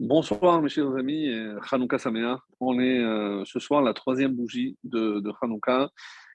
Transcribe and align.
Bonsoir 0.00 0.62
mes 0.62 0.68
chers 0.68 0.94
amis, 0.94 1.28
Hanouka 1.72 1.98
Sameach. 1.98 2.38
On 2.60 2.78
est 2.78 3.00
euh, 3.00 3.44
ce 3.44 3.58
soir 3.58 3.82
la 3.82 3.92
troisième 3.94 4.32
bougie 4.32 4.76
de, 4.84 5.18
de 5.18 5.32
Hanouka 5.42 5.90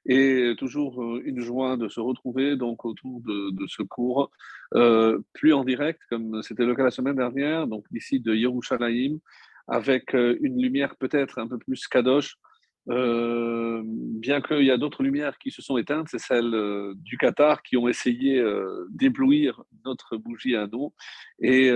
et 0.05 0.53
toujours 0.57 1.01
euh, 1.01 1.21
une 1.23 1.39
joie 1.39 1.77
de 1.77 1.87
se 1.87 2.01
retrouver 2.01 2.57
donc 2.57 2.83
autour 2.83 3.21
de, 3.21 3.65
ce 3.69 3.81
cours, 3.81 4.31
euh, 4.75 5.17
plus 5.31 5.53
en 5.53 5.63
direct 5.63 6.01
comme 6.09 6.43
c'était 6.43 6.65
le 6.65 6.75
cas 6.75 6.83
la 6.83 6.91
semaine 6.91 7.15
dernière, 7.15 7.65
donc 7.65 7.85
d'ici 7.89 8.19
de 8.19 8.35
Yerushalayim, 8.35 9.19
avec 9.69 10.11
une 10.11 10.61
lumière 10.61 10.97
peut-être 10.97 11.39
un 11.39 11.47
peu 11.47 11.57
plus 11.57 11.87
kadosh, 11.87 12.35
euh, 12.89 13.81
bien 13.85 14.41
qu'il 14.41 14.63
y 14.63 14.71
a 14.71 14.77
d'autres 14.77 15.03
lumières 15.03 15.37
qui 15.37 15.51
se 15.51 15.61
sont 15.61 15.77
éteintes, 15.77 16.07
c'est 16.09 16.19
celles 16.19 16.53
euh, 16.53 16.93
du 16.97 17.17
Qatar 17.17 17.63
qui 17.63 17.77
ont 17.77 17.87
essayé 17.87 18.39
euh, 18.39 18.87
d'éblouir 18.89 19.63
notre 19.85 20.17
bougie 20.17 20.55
nous. 20.71 20.93
Et 21.39 21.71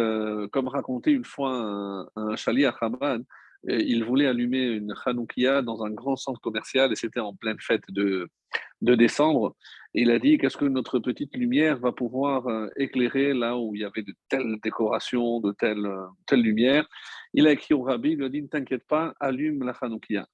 comme 0.52 0.68
raconté 0.68 1.12
une 1.12 1.26
fois 1.26 1.52
un, 1.52 2.08
un 2.16 2.36
chali 2.36 2.66
à 2.66 2.76
Haman, 2.80 3.24
il 3.68 4.04
voulait 4.04 4.28
allumer 4.28 4.64
une 4.64 4.94
Hanoukia 5.06 5.62
dans 5.62 5.84
un 5.84 5.90
grand 5.90 6.16
centre 6.16 6.40
commercial 6.40 6.92
et 6.92 6.96
c'était 6.96 7.20
en 7.20 7.34
pleine 7.36 7.58
fête 7.60 7.84
de, 7.90 8.30
décembre. 8.82 9.56
Et 9.94 10.04
il 10.04 10.12
a 10.12 10.20
dit 10.20 10.38
qu'est-ce 10.38 10.58
que 10.58 10.66
notre 10.66 11.00
petite 11.00 11.36
lumière 11.36 11.80
va 11.80 11.92
pouvoir 11.92 12.46
éclairer 12.78 13.34
là 13.34 13.58
où 13.58 13.76
il 13.76 13.82
y 13.82 13.86
avait 13.86 14.04
de 14.04 14.14
telles 14.30 14.58
décorations, 14.64 15.42
de 15.42 15.52
telles, 15.52 15.90
lumières? 16.32 16.88
Il 17.34 17.48
a 17.48 17.52
écrit 17.52 17.74
au 17.74 17.82
rabbi, 17.82 18.12
il 18.12 18.24
a 18.24 18.30
dit 18.30 18.42
ne 18.42 18.48
t'inquiète 18.48 18.88
pas, 18.88 19.14
allume 19.20 19.64
la 19.64 19.74
Hanoukia. 19.82 20.28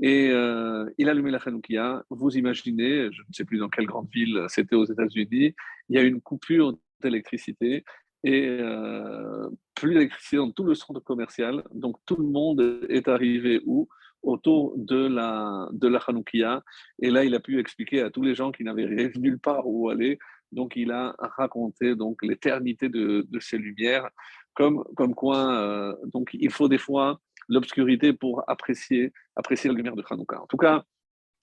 Et 0.00 0.30
euh, 0.30 0.88
il 0.98 1.08
a 1.08 1.12
allumé 1.12 1.30
la 1.30 1.38
Hanoukia. 1.38 2.04
Vous 2.10 2.36
imaginez, 2.36 3.12
je 3.12 3.20
ne 3.20 3.32
sais 3.32 3.44
plus 3.44 3.58
dans 3.58 3.68
quelle 3.68 3.86
grande 3.86 4.08
ville 4.12 4.44
c'était 4.48 4.76
aux 4.76 4.84
États-Unis, 4.84 5.54
il 5.88 5.96
y 5.96 5.98
a 5.98 6.02
une 6.02 6.20
coupure 6.20 6.76
d'électricité 7.00 7.84
et 8.24 8.48
euh, 8.60 9.48
plus 9.74 9.94
d'électricité 9.94 10.36
dans 10.36 10.50
tout 10.50 10.64
le 10.64 10.74
centre 10.74 11.00
commercial. 11.00 11.62
Donc 11.72 11.96
tout 12.06 12.16
le 12.16 12.26
monde 12.26 12.86
est 12.88 13.08
arrivé 13.08 13.60
où? 13.66 13.88
Autour 14.22 14.74
de 14.76 15.08
la, 15.08 15.68
de 15.72 15.88
la 15.88 15.98
Hanoukia. 15.98 16.62
Et 17.00 17.10
là, 17.10 17.24
il 17.24 17.34
a 17.34 17.40
pu 17.40 17.58
expliquer 17.58 18.02
à 18.02 18.10
tous 18.10 18.22
les 18.22 18.36
gens 18.36 18.52
qui 18.52 18.62
n'avaient 18.62 19.10
nulle 19.16 19.40
part 19.40 19.66
où 19.66 19.90
aller. 19.90 20.16
Donc, 20.52 20.76
il 20.76 20.92
a 20.92 21.16
raconté 21.18 21.96
donc 21.96 22.22
l'éternité 22.22 22.88
de, 22.88 23.26
de, 23.28 23.40
ces 23.40 23.58
lumières, 23.58 24.08
comme, 24.54 24.84
comme 24.96 25.14
quoi 25.14 25.56
euh, 25.56 25.94
donc 26.12 26.30
il 26.34 26.50
faut 26.50 26.68
des 26.68 26.78
fois 26.78 27.20
l'obscurité 27.52 28.12
pour 28.12 28.42
apprécier, 28.48 29.12
apprécier 29.36 29.70
la 29.70 29.76
lumière 29.76 29.96
de 29.96 30.04
Hanouka. 30.08 30.40
En 30.40 30.46
tout 30.46 30.56
cas, 30.56 30.84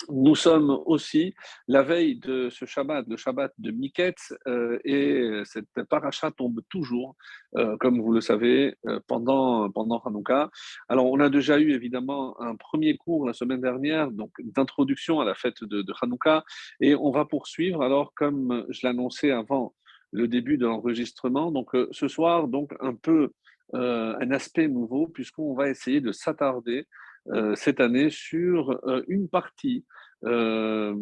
nous 0.08 0.36
sommes 0.36 0.70
aussi 0.86 1.34
la 1.68 1.84
veille 1.84 2.16
de 2.20 2.50
ce 2.50 2.66
Shabbat, 2.66 3.06
le 3.08 3.18
Shabbat 3.18 3.52
de 3.58 3.72
Miketz, 3.72 4.34
euh, 4.48 4.80
et 4.86 5.42
cette 5.44 5.84
paracha 5.90 6.32
tombe 6.32 6.62
toujours, 6.70 7.16
euh, 7.58 7.76
comme 7.78 8.00
vous 8.02 8.14
le 8.14 8.22
savez, 8.22 8.76
euh, 8.88 9.00
pendant, 9.08 9.70
pendant 9.70 10.00
Hanouka. 10.00 10.50
Alors, 10.88 11.06
on 11.12 11.20
a 11.20 11.30
déjà 11.30 11.60
eu 11.60 11.74
évidemment 11.74 12.40
un 12.42 12.56
premier 12.56 12.96
cours 12.96 13.28
la 13.28 13.34
semaine 13.34 13.62
dernière, 13.62 14.10
donc 14.10 14.32
d'introduction 14.40 15.20
à 15.20 15.26
la 15.26 15.36
fête 15.36 15.64
de, 15.64 15.82
de 15.82 15.94
Hanouka, 16.02 16.46
et 16.80 16.96
on 16.96 17.12
va 17.12 17.26
poursuivre. 17.26 17.84
Alors, 17.84 18.14
comme 18.14 18.66
je 18.70 18.88
l'annonçais 18.88 19.32
avant 19.32 19.76
le 20.12 20.28
début 20.28 20.58
de 20.58 20.66
l'enregistrement, 20.66 21.52
donc 21.52 21.72
ce 21.92 22.08
soir, 22.08 22.48
donc 22.48 22.74
un 22.80 22.96
peu 22.96 23.32
un 23.74 24.32
aspect 24.32 24.68
nouveau, 24.68 25.08
puisqu'on 25.08 25.54
va 25.54 25.70
essayer 25.70 26.02
de 26.02 26.12
s'attarder 26.12 26.88
euh, 27.32 27.54
cette 27.56 27.80
année 27.80 28.10
sur 28.10 28.72
euh, 28.88 29.04
une 29.08 29.30
partie 29.30 29.86
de, 30.22 30.94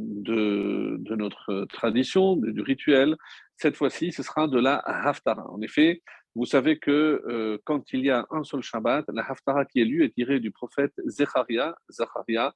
de, 1.00 1.16
notre 1.16 1.66
tradition, 1.66 2.36
du 2.36 2.62
rituel. 2.62 3.18
Cette 3.56 3.76
fois-ci, 3.76 4.12
ce 4.12 4.22
sera 4.22 4.48
de 4.48 4.60
la 4.60 4.76
Haftara. 4.76 5.50
En 5.50 5.60
effet, 5.62 6.04
vous 6.38 6.46
savez 6.46 6.78
que 6.78 6.92
euh, 7.28 7.58
quand 7.64 7.92
il 7.94 8.02
y 8.06 8.12
a 8.12 8.28
un 8.30 8.44
seul 8.44 8.62
Shabbat, 8.62 9.06
la 9.12 9.24
Haftara 9.28 9.66
qui 9.66 9.82
est 9.82 9.86
lue 9.86 10.06
est 10.06 10.14
tirée 10.14 10.40
du 10.40 10.52
prophète 10.52 10.94
Zecharia, 11.08 11.76
Zacharia, 11.90 12.54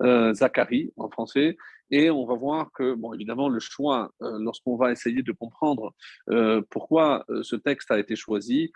euh, 0.00 0.34
Zacharie 0.34 0.92
en 0.98 1.08
français, 1.08 1.56
et 1.90 2.10
on 2.10 2.26
va 2.26 2.34
voir 2.34 2.70
que, 2.72 2.94
bon, 2.94 3.14
évidemment, 3.14 3.48
le 3.48 3.58
choix, 3.58 4.12
euh, 4.20 4.38
lorsqu'on 4.38 4.76
va 4.76 4.92
essayer 4.92 5.22
de 5.22 5.32
comprendre 5.32 5.94
pourquoi 6.68 7.24
ce 7.42 7.56
texte 7.56 7.90
a 7.90 7.98
été 7.98 8.16
choisi, 8.16 8.70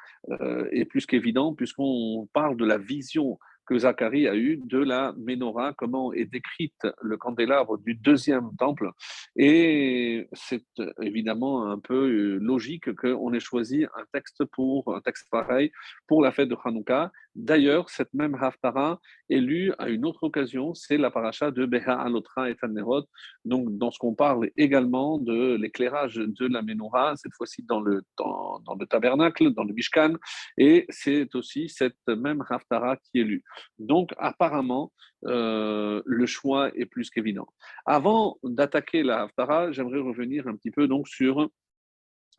est 0.70 0.84
plus 0.86 1.04
qu'évident, 1.06 1.54
puisqu'on 1.54 2.28
parle 2.32 2.56
de 2.56 2.64
la 2.64 2.78
vision 2.78 3.38
que 3.66 3.78
Zacharie 3.78 4.28
a 4.28 4.34
eu 4.34 4.60
de 4.65 4.78
la 4.78 5.12
menorah, 5.16 5.72
comment 5.75 6.12
est 6.12 6.25
décrite 6.25 6.87
le 7.03 7.16
candélabre 7.16 7.78
du 7.78 7.94
deuxième 7.94 8.50
temple. 8.59 8.91
Et 9.37 10.28
c'est 10.32 10.65
évidemment 11.03 11.71
un 11.71 11.78
peu 11.78 12.37
logique 12.38 12.94
qu'on 12.94 13.32
ait 13.32 13.41
choisi 13.41 13.84
un 13.84 14.04
texte 14.12 14.44
pour 14.44 14.94
un 14.94 15.00
texte 15.00 15.28
pareil 15.31 15.71
pour 16.06 16.22
la 16.22 16.32
fête 16.32 16.49
de 16.49 16.56
Hanouka. 16.65 17.10
D'ailleurs, 17.34 17.91
cette 17.91 18.15
même 18.15 18.34
Haftara 18.34 18.99
est 19.28 19.41
lue 19.41 19.72
à 19.78 19.88
une 19.88 20.06
autre 20.06 20.22
occasion, 20.22 20.72
c'est 20.72 20.97
la 20.97 21.10
paracha 21.10 21.50
de 21.50 21.66
Beha 21.66 22.00
Alotra 22.00 22.48
et 22.48 22.54
Tanerot, 22.54 23.04
donc 23.44 23.77
dans 23.77 23.91
ce 23.91 23.98
qu'on 23.98 24.15
parle 24.15 24.48
également 24.56 25.19
de 25.19 25.56
l'éclairage 25.56 26.15
de 26.15 26.47
la 26.47 26.62
menorah, 26.62 27.15
cette 27.16 27.34
fois-ci 27.34 27.62
dans 27.62 27.81
le, 27.81 28.03
dans, 28.19 28.62
le 28.78 28.87
tabernacle, 28.87 29.53
dans 29.53 29.65
le 29.65 29.75
Mishkan, 29.75 30.15
et 30.56 30.87
c'est 30.88 31.34
aussi 31.34 31.69
cette 31.69 32.06
même 32.09 32.43
Haftara 32.48 32.97
qui 32.97 33.21
est 33.21 33.25
lue. 33.25 33.44
Donc, 33.78 34.10
apparemment, 34.18 34.92
euh, 35.26 36.02
le 36.04 36.26
choix 36.26 36.70
est 36.74 36.86
plus 36.86 37.10
qu'évident. 37.10 37.48
Avant 37.84 38.38
d'attaquer 38.42 39.02
la 39.02 39.22
Haftara, 39.22 39.72
j'aimerais 39.72 40.00
revenir 40.00 40.46
un 40.46 40.56
petit 40.56 40.70
peu 40.70 40.88
donc 40.88 41.08
sur 41.08 41.48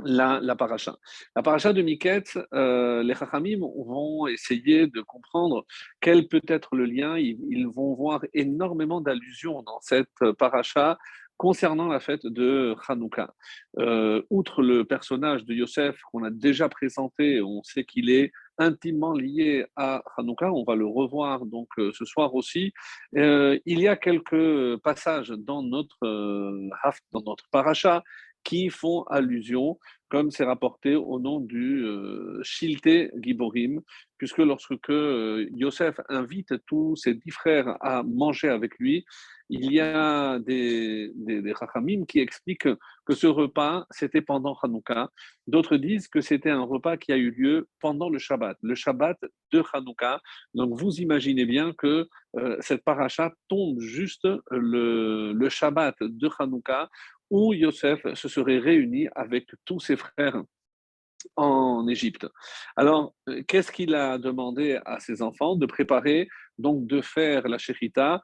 la, 0.03 0.39
la 0.41 0.55
paracha. 0.55 0.95
La 1.35 1.41
paracha 1.41 1.73
de 1.73 1.81
Miket, 1.81 2.38
euh, 2.53 3.01
les 3.01 3.16
Chachamim 3.16 3.59
vont 3.59 4.28
essayer 4.28 4.88
de 4.88 5.01
comprendre 5.01 5.66
quel 6.01 6.28
peut 6.28 6.44
être 6.47 6.75
le 6.75 6.85
lien. 6.85 7.17
Ils, 7.17 7.67
vont 7.67 7.95
voir 7.95 8.22
énormément 8.34 9.01
d'allusions 9.01 9.63
dans 9.63 9.79
cette 9.81 10.34
paracha 10.38 10.97
concernant 11.38 11.88
la 11.88 11.99
fête 11.99 12.25
de 12.25 12.75
Hanouka. 12.88 13.34
Euh, 13.79 14.22
outre 14.29 14.61
le 14.61 14.85
personnage 14.85 15.45
de 15.45 15.53
Yosef 15.53 15.99
qu'on 16.11 16.23
a 16.23 16.31
déjà 16.31 16.67
présenté, 16.69 17.41
on 17.41 17.61
sait 17.63 17.84
qu'il 17.84 18.09
est 18.09 18.31
intimement 18.57 19.13
lié 19.13 19.66
à 19.75 20.01
Hanouka. 20.18 20.51
On 20.51 20.63
va 20.63 20.75
le 20.75 20.85
revoir 20.85 21.45
donc 21.45 21.68
euh, 21.78 21.91
ce 21.94 22.06
soir 22.06 22.35
aussi. 22.35 22.73
Euh, 23.16 23.59
il 23.66 23.79
y 23.79 23.88
a 23.88 23.95
quelques 23.95 24.78
passages 24.78 25.29
dans 25.29 25.63
notre, 25.63 25.97
euh, 26.03 26.69
dans 27.12 27.23
notre 27.23 27.47
paracha 27.50 28.03
qui 28.44 28.69
font 28.69 29.03
allusion, 29.03 29.78
comme 30.09 30.31
c'est 30.31 30.44
rapporté 30.45 30.95
au 30.95 31.19
nom 31.19 31.40
du 31.40 31.85
Shilte 32.44 33.12
Giborim, 33.22 33.81
puisque 34.18 34.40
lorsque 34.40 34.73
Yosef 34.90 36.00
invite 36.09 36.53
tous 36.66 36.95
ses 36.95 37.13
dix 37.13 37.31
frères 37.31 37.78
à 37.81 38.03
manger 38.03 38.50
avec 38.50 38.78
lui, 38.79 39.06
il 39.50 39.72
y 39.72 39.79
a 39.79 40.40
des, 40.40 41.12
des, 41.16 41.41
des 41.41 41.53
qui 42.07 42.19
expliquent 42.19 42.67
que 43.06 43.13
ce 43.13 43.28
repas, 43.28 43.85
c'était 43.91 44.22
pendant 44.22 44.57
Hanouka. 44.62 45.09
D'autres 45.47 45.78
disent 45.78 46.09
que 46.09 46.19
c'était 46.19 46.50
un 46.50 46.63
repas 46.63 46.97
qui 46.97 47.13
a 47.13 47.17
eu 47.17 47.31
lieu 47.31 47.69
pendant 47.79 48.09
le 48.09 48.19
Shabbat, 48.19 48.57
le 48.62 48.75
Shabbat 48.75 49.17
de 49.53 49.63
Hanouka. 49.73 50.19
Donc 50.53 50.78
vous 50.78 51.00
imaginez 51.00 51.46
bien 51.46 51.73
que 51.73 52.09
euh, 52.38 52.57
cette 52.59 52.84
paracha 52.84 53.34
tombe 53.47 53.79
juste 53.79 54.28
le, 54.51 55.31
le 55.31 55.50
Shabbat 55.50 55.96
de 56.01 56.29
Hanouka 56.40 56.90
où 57.30 57.54
Yosef 57.54 58.14
se 58.14 58.28
serait 58.28 58.60
réuni 58.60 59.08
avec 59.16 59.50
tous 59.66 59.80
ses 59.80 59.96
frères 59.96 60.42
en 61.36 61.88
Égypte. 61.88 62.28
Alors, 62.76 63.14
euh, 63.30 63.44
qu'est-ce 63.48 63.72
qu'il 63.72 63.96
a 63.96 64.18
demandé 64.18 64.80
à 64.86 65.00
ses 65.00 65.22
enfants 65.22 65.56
De 65.56 65.66
préparer, 65.66 66.28
donc 66.58 66.88
de 66.88 67.02
faire 67.02 67.48
la 67.48 67.58
shechita 67.58 68.22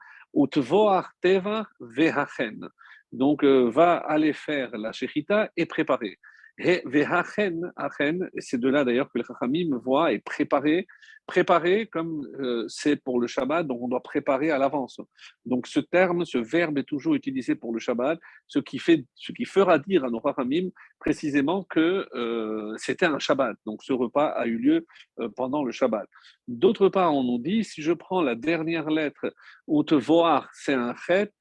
teva 1.22 1.68
vehachen. 1.80 2.68
Donc, 3.12 3.44
euh, 3.44 3.69
va 3.69 3.97
aller 3.97 4.34
faire 4.34 4.75
la 4.78 4.91
shechita 4.91 5.50
et 5.56 5.66
préparer. 5.66 6.18
C'est 6.59 6.84
de 8.59 8.70
là 8.70 8.84
d'ailleurs 8.84 9.11
que 9.11 9.17
le 9.17 9.23
Chachamim 9.23 9.76
voit 9.78 10.11
et 10.11 10.20
préparer, 10.20 10.85
préparer 11.26 11.88
comme 11.88 12.28
euh, 12.40 12.66
c'est 12.67 12.96
pour 12.96 13.20
le 13.20 13.26
Shabbat, 13.26 13.66
donc 13.66 13.82
on 13.82 13.88
doit 13.88 14.03
préparer 14.03 14.52
à 14.52 14.59
l'avance. 14.59 15.00
Donc 15.46 15.66
ce 15.66 15.79
terme, 15.79 16.26
ce 16.26 16.38
verbe 16.38 16.78
est 16.78 16.84
toujours 16.84 17.16
utilisé 17.16 17.55
pour 17.55 17.73
le 17.73 17.79
Shabbat, 17.79 18.20
ce 18.47 18.59
qui, 18.59 18.78
fait, 18.78 19.03
ce 19.16 19.32
qui 19.32 19.46
fera 19.46 19.79
dire 19.79 20.05
à 20.05 20.11
nos 20.11 20.22
Chachamim 20.22 20.70
précisément 21.00 21.64
que 21.64 22.08
euh, 22.14 22.76
c'était 22.78 23.08
un 23.08 23.17
Shabbat. 23.20 23.58
Donc 23.66 23.84
ce 23.84 23.94
repas 23.94 24.28
a 24.28 24.46
eu 24.46 24.58
lieu 24.58 24.85
euh, 25.20 25.29
pendant 25.35 25.64
le 25.64 25.72
Shabbat. 25.72 26.08
D'autre 26.47 26.90
part, 26.90 27.16
on 27.16 27.23
nous 27.23 27.40
dit, 27.40 27.64
si 27.64 27.82
je 27.82 27.94
prends 27.94 28.22
la 28.22 28.35
dernière 28.35 28.91
lettre, 28.91 29.34
ou 29.66 29.84
te 29.84 29.96
voir, 29.96 30.49
c'est 30.53 30.73
un 30.73 30.94
chet, 30.96 31.32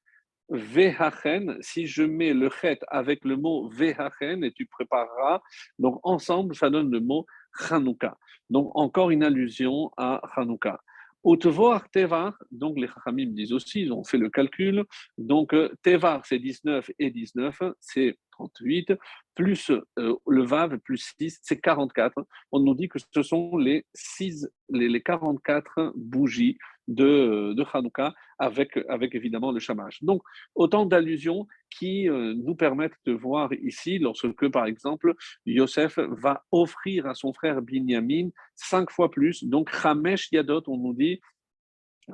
Vehachen, 0.49 1.57
si 1.61 1.87
je 1.87 2.03
mets 2.03 2.33
le 2.33 2.49
chet 2.49 2.79
avec 2.87 3.23
le 3.25 3.37
mot 3.37 3.69
Vehachen 3.69 4.43
et 4.43 4.51
tu 4.51 4.65
prépareras, 4.65 5.41
donc 5.79 5.99
ensemble, 6.03 6.55
ça 6.55 6.69
donne 6.69 6.91
le 6.91 6.99
mot 6.99 7.25
Hanouka. 7.69 8.17
Donc 8.49 8.71
encore 8.75 9.11
une 9.11 9.23
allusion 9.23 9.91
à 9.97 10.21
Hanouka. 10.35 10.79
Utvoir 11.25 11.89
Tevar, 11.89 12.37
donc 12.51 12.77
les 12.77 12.87
Chachamim 12.87 13.27
disent 13.27 13.53
aussi, 13.53 13.83
ils 13.83 13.93
ont 13.93 14.03
fait 14.03 14.17
le 14.17 14.29
calcul, 14.29 14.83
donc 15.17 15.53
euh, 15.53 15.73
Tevar 15.81 16.25
c'est 16.25 16.37
19 16.37 16.91
et 16.99 17.11
19, 17.11 17.61
c'est 17.79 18.17
38, 18.33 18.93
plus 19.35 19.71
euh, 19.71 20.15
le 20.27 20.43
Vav, 20.43 20.77
plus 20.79 21.13
6, 21.19 21.39
c'est 21.41 21.59
44. 21.59 22.25
On 22.51 22.59
nous 22.59 22.75
dit 22.75 22.89
que 22.89 22.99
ce 22.99 23.21
sont 23.21 23.57
les, 23.57 23.85
6, 23.93 24.49
les, 24.69 24.89
les 24.89 25.01
44 25.01 25.93
bougies 25.95 26.57
de, 26.87 27.53
de 27.53 27.65
Hanouka 27.73 28.13
avec, 28.39 28.77
avec 28.89 29.15
évidemment 29.15 29.51
le 29.51 29.59
Shamash. 29.59 30.03
Donc, 30.03 30.21
autant 30.55 30.85
d'allusions 30.85 31.47
qui 31.69 32.09
euh, 32.09 32.33
nous 32.35 32.55
permettent 32.55 32.97
de 33.05 33.13
voir 33.13 33.51
ici, 33.53 33.99
lorsque 33.99 34.49
par 34.49 34.65
exemple, 34.65 35.13
Yosef 35.45 35.99
va 35.99 36.43
offrir 36.51 37.07
à 37.07 37.13
son 37.13 37.33
frère 37.33 37.61
Binyamin 37.61 38.29
cinq 38.55 38.91
fois 38.91 39.09
plus. 39.09 39.43
Donc, 39.43 39.69
Ramesh 39.69 40.31
Yadot, 40.31 40.63
on 40.67 40.77
nous 40.77 40.93
dit, 40.93 41.21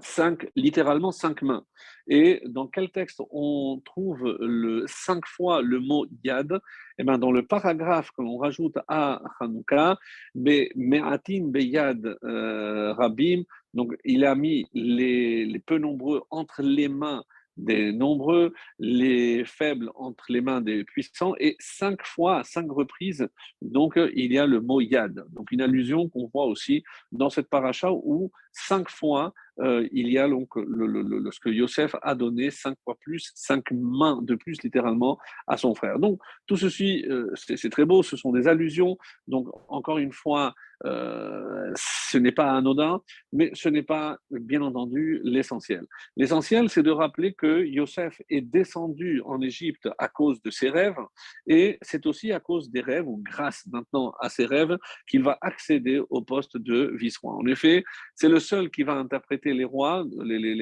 cinq, 0.01 0.49
littéralement 0.55 1.11
cinq 1.11 1.41
mains. 1.41 1.63
Et 2.07 2.41
dans 2.45 2.67
quel 2.67 2.89
texte 2.89 3.21
on 3.31 3.81
trouve 3.85 4.37
cinq 4.87 5.25
fois 5.25 5.61
le 5.61 5.79
mot 5.79 6.05
yad? 6.23 6.59
Eh 6.97 7.03
bien, 7.03 7.17
dans 7.17 7.31
le 7.31 7.45
paragraphe 7.45 8.11
que 8.11 8.21
l'on 8.21 8.37
rajoute 8.37 8.77
à 8.87 9.21
Hanouka, 9.39 9.97
Me'atim 10.35 11.51
beyad 11.51 12.17
euh, 12.23 12.93
rabim, 12.93 13.43
donc 13.73 13.95
il 14.03 14.25
a 14.25 14.35
mis 14.35 14.65
les 14.73 15.61
peu 15.65 15.77
nombreux 15.77 16.23
entre 16.29 16.61
les 16.61 16.87
mains 16.87 17.23
des 17.59 17.91
nombreux, 17.91 18.53
les 18.79 19.43
faibles 19.45 19.91
entre 19.95 20.25
les 20.29 20.41
mains 20.41 20.61
des 20.61 20.83
puissants, 20.83 21.33
et 21.39 21.55
cinq 21.59 22.05
fois, 22.05 22.43
cinq 22.43 22.71
reprises, 22.71 23.27
donc 23.61 23.99
il 24.15 24.31
y 24.31 24.39
a 24.39 24.45
le 24.45 24.61
mot 24.61 24.81
yad. 24.81 25.23
Donc 25.31 25.51
une 25.51 25.61
allusion 25.61 26.09
qu'on 26.09 26.27
voit 26.27 26.45
aussi 26.45 26.83
dans 27.11 27.29
cette 27.29 27.49
paracha 27.49 27.91
où 27.91 28.31
cinq 28.51 28.89
fois 28.89 29.33
euh, 29.61 29.87
il 29.91 30.07
y 30.09 30.17
a 30.17 30.27
donc 30.27 30.49
ce 30.55 31.39
que 31.39 31.49
Yosef 31.49 31.95
a 32.01 32.15
donné 32.15 32.49
cinq 32.49 32.77
fois 32.83 32.95
plus, 32.99 33.31
cinq 33.35 33.71
mains 33.71 34.21
de 34.21 34.35
plus 34.35 34.61
littéralement 34.63 35.17
à 35.47 35.57
son 35.57 35.75
frère. 35.75 35.99
Donc 35.99 36.19
tout 36.47 36.57
ceci, 36.57 37.05
euh, 37.09 37.29
c'est 37.35 37.69
très 37.69 37.85
beau, 37.85 38.03
ce 38.03 38.15
sont 38.15 38.31
des 38.31 38.47
allusions. 38.47 38.97
Donc 39.27 39.47
encore 39.67 39.97
une 39.97 40.13
fois, 40.13 40.53
euh, 40.85 41.71
ce 41.75 42.17
n'est 42.17 42.31
pas 42.31 42.51
anodin, 42.51 43.01
mais 43.33 43.51
ce 43.53 43.69
n'est 43.69 43.83
pas 43.83 44.17
bien 44.31 44.61
entendu 44.61 45.19
l'essentiel. 45.23 45.85
L'essentiel, 46.15 46.69
c'est 46.69 46.83
de 46.83 46.91
rappeler 46.91 47.33
que 47.33 47.65
Yosef 47.65 48.21
est 48.29 48.41
descendu 48.41 49.21
en 49.25 49.41
Égypte 49.41 49.89
à 49.97 50.07
cause 50.07 50.41
de 50.41 50.51
ses 50.51 50.69
rêves, 50.69 50.99
et 51.47 51.77
c'est 51.81 52.05
aussi 52.05 52.31
à 52.31 52.39
cause 52.39 52.71
des 52.71 52.81
rêves, 52.81 53.07
ou 53.07 53.21
grâce 53.23 53.65
maintenant 53.71 54.13
à 54.19 54.29
ses 54.29 54.45
rêves, 54.45 54.77
qu'il 55.07 55.23
va 55.23 55.37
accéder 55.41 56.01
au 56.09 56.21
poste 56.21 56.57
de 56.57 56.91
vice-roi. 56.95 57.33
En 57.33 57.45
effet, 57.45 57.83
c'est 58.15 58.29
le 58.29 58.39
seul 58.39 58.69
qui 58.69 58.83
va 58.83 58.93
interpréter 58.93 59.53
les 59.53 59.65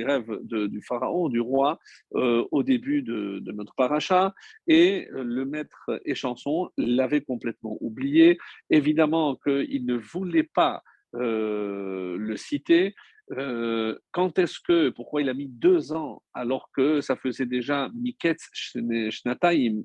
rêves 0.04 0.40
du 0.44 0.82
pharaon, 0.82 1.30
du 1.30 1.40
roi, 1.40 1.80
euh, 2.16 2.46
au 2.52 2.64
début 2.64 3.02
de, 3.02 3.42
notre 3.52 3.74
paracha, 3.76 4.34
et 4.68 5.08
le 5.12 5.46
maître 5.46 6.02
Échanson 6.06 6.70
l'avait 6.78 7.22
complètement 7.22 7.78
oublié. 7.82 8.38
Évidemment 8.70 9.36
qu'il 9.36 9.86
ne 9.86 9.98
voulait 10.12 10.50
pas 10.54 10.84
euh, 11.16 12.18
le 12.18 12.38
citer. 12.38 12.96
Euh, 13.32 13.98
quand 14.12 14.40
est-ce 14.40 14.60
que, 14.60 14.90
pourquoi 14.90 15.22
il 15.22 15.30
a 15.30 15.34
mis 15.34 15.48
deux 15.48 15.92
ans 15.94 16.22
alors 16.34 16.70
que 16.76 17.02
ça 17.02 17.16
faisait 17.16 17.46
déjà 17.46 17.90
Miketz 17.94 18.50
Shnataim, 18.54 19.84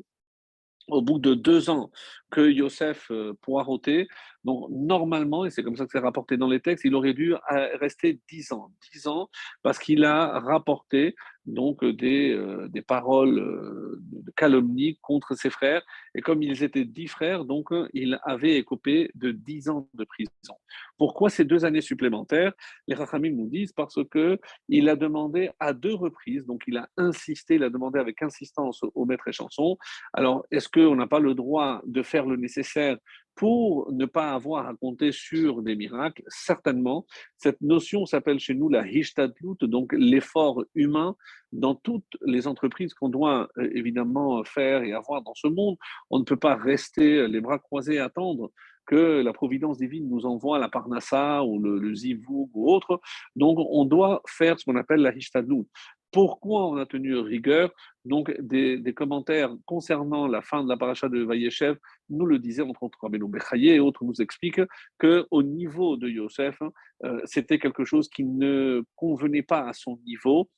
au 0.88 1.02
bout 1.02 1.18
de 1.18 1.34
deux 1.34 1.70
ans 1.70 1.90
que 2.30 2.50
Yosef 2.50 3.10
euh, 3.10 3.34
poireautait, 3.40 4.06
donc 4.44 4.70
normalement, 4.70 5.44
et 5.44 5.50
c'est 5.50 5.62
comme 5.62 5.76
ça 5.76 5.84
que 5.84 5.92
c'est 5.92 5.98
rapporté 5.98 6.36
dans 6.36 6.48
les 6.48 6.60
textes, 6.60 6.84
il 6.84 6.94
aurait 6.94 7.14
dû 7.14 7.34
rester 7.80 8.20
dix 8.28 8.52
ans. 8.52 8.72
Dix 8.92 9.06
ans 9.06 9.28
parce 9.62 9.78
qu'il 9.78 10.04
a 10.04 10.40
rapporté 10.40 11.14
donc 11.46 11.84
des, 11.84 12.32
euh, 12.32 12.68
des 12.68 12.82
paroles 12.82 13.38
euh, 13.38 14.00
de 14.00 14.30
calomnie 14.36 14.98
contre 15.02 15.34
ses 15.34 15.50
frères. 15.50 15.82
Et 16.14 16.20
comme 16.20 16.42
ils 16.42 16.62
étaient 16.62 16.84
dix 16.84 17.08
frères, 17.08 17.44
donc 17.44 17.72
euh, 17.72 17.88
il 17.92 18.20
avait 18.24 18.56
écopé 18.56 19.10
de 19.14 19.32
dix 19.32 19.68
ans 19.68 19.88
de 19.94 20.04
prison. 20.04 20.54
Pourquoi 20.98 21.30
ces 21.30 21.44
deux 21.44 21.64
années 21.64 21.80
supplémentaires? 21.80 22.52
Les 22.86 22.94
Rachamim 22.94 23.32
nous 23.32 23.48
disent 23.48 23.72
parce 23.72 23.98
que 24.10 24.38
il 24.68 24.88
a 24.88 24.96
demandé 24.96 25.50
à 25.58 25.72
deux 25.72 25.94
reprises, 25.94 26.46
donc 26.46 26.62
il 26.66 26.76
a 26.76 26.88
insisté, 26.96 27.56
il 27.56 27.64
a 27.64 27.70
demandé 27.70 27.98
avec 27.98 28.22
insistance 28.22 28.80
au 28.94 29.04
maître 29.04 29.26
et 29.26 29.32
chanson. 29.32 29.76
Alors, 30.12 30.44
est-ce 30.50 30.68
qu'on 30.68 30.94
n'a 30.94 31.06
pas 31.06 31.20
le 31.20 31.34
droit 31.34 31.82
de 31.86 32.02
faire 32.02 32.26
le 32.26 32.36
nécessaire 32.36 32.96
pour 33.34 33.90
ne 33.92 34.06
pas 34.06 34.32
avoir 34.32 34.68
à 34.68 34.74
compter 34.74 35.12
sur 35.12 35.62
des 35.62 35.74
miracles, 35.74 36.22
certainement. 36.28 37.06
Cette 37.36 37.60
notion 37.60 38.06
s'appelle 38.06 38.38
chez 38.38 38.54
nous 38.54 38.68
la 38.68 38.86
hishtadlut, 38.86 39.56
donc 39.62 39.92
l'effort 39.92 40.64
humain 40.74 41.16
dans 41.52 41.74
toutes 41.74 42.16
les 42.22 42.46
entreprises 42.46 42.94
qu'on 42.94 43.08
doit 43.08 43.48
euh, 43.58 43.68
évidemment 43.74 44.42
faire 44.44 44.82
et 44.82 44.92
avoir 44.92 45.22
dans 45.22 45.34
ce 45.34 45.48
monde. 45.48 45.76
On 46.10 46.18
ne 46.18 46.24
peut 46.24 46.36
pas 46.36 46.56
rester 46.56 47.26
les 47.28 47.40
bras 47.40 47.58
croisés 47.58 47.94
et 47.94 48.00
attendre 48.00 48.50
que 48.86 49.22
la 49.22 49.32
providence 49.32 49.78
divine 49.78 50.08
nous 50.08 50.26
envoie 50.26 50.58
la 50.58 50.68
parnassa 50.68 51.44
ou 51.44 51.58
le, 51.58 51.78
le 51.78 51.94
ou 52.28 52.70
autre. 52.70 53.00
Donc, 53.36 53.58
on 53.58 53.84
doit 53.84 54.22
faire 54.26 54.58
ce 54.58 54.64
qu'on 54.64 54.76
appelle 54.76 55.00
la 55.00 55.14
hishtadlut. 55.14 55.66
Pourquoi 56.12 56.68
on 56.68 56.76
a 56.76 56.84
tenu 56.84 57.16
rigueur 57.16 57.72
Donc, 58.04 58.30
des, 58.38 58.94
commentaires 58.94 59.50
concernant 59.64 60.26
la 60.26 60.42
fin 60.42 60.62
de 60.62 60.68
la 60.68 60.76
paracha 60.76 61.08
de 61.08 61.22
Vayeshev 61.22 61.78
nous 62.10 62.26
le 62.26 62.38
disaient, 62.38 62.62
entre 62.62 62.82
autres 62.82 62.98
Rabbeinu 63.00 63.28
Bechaye 63.28 63.70
et 63.70 63.80
autres 63.80 64.04
nous 64.04 64.20
expliquent 64.20 64.60
qu'au 64.98 65.42
niveau 65.42 65.96
de 65.96 66.08
Yosef, 66.08 66.58
euh, 67.04 67.20
c'était 67.24 67.58
quelque 67.58 67.84
chose 67.84 68.08
qui 68.10 68.24
ne 68.24 68.82
convenait 68.94 69.42
pas 69.42 69.66
à 69.66 69.72
son 69.72 69.98
niveau, 70.04 70.50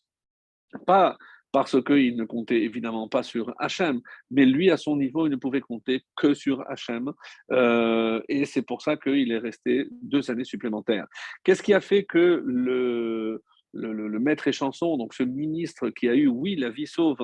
pas 0.86 1.16
parce 1.54 1.80
qu'il 1.84 2.16
ne 2.16 2.24
comptait 2.24 2.62
évidemment 2.62 3.08
pas 3.08 3.22
sur 3.22 3.54
Hachem, 3.60 4.00
mais 4.32 4.44
lui, 4.44 4.72
à 4.72 4.76
son 4.76 4.96
niveau, 4.96 5.28
il 5.28 5.30
ne 5.30 5.36
pouvait 5.36 5.60
compter 5.60 6.02
que 6.16 6.34
sur 6.34 6.68
Hachem. 6.68 7.12
Euh, 7.52 8.20
et 8.28 8.44
c'est 8.44 8.62
pour 8.62 8.82
ça 8.82 8.96
qu'il 8.96 9.30
est 9.30 9.38
resté 9.38 9.86
deux 10.02 10.32
années 10.32 10.42
supplémentaires. 10.42 11.06
Qu'est-ce 11.44 11.62
qui 11.62 11.72
a 11.72 11.80
fait 11.80 12.02
que 12.02 12.42
le, 12.44 13.44
le, 13.74 14.18
maître 14.18 14.48
et 14.48 14.52
chanson, 14.52 14.96
donc 14.96 15.14
ce 15.14 15.22
ministre 15.22 15.90
qui 15.90 16.08
a 16.08 16.14
eu, 16.14 16.28
oui, 16.28 16.56
la 16.56 16.70
vie 16.70 16.86
sauve 16.86 17.18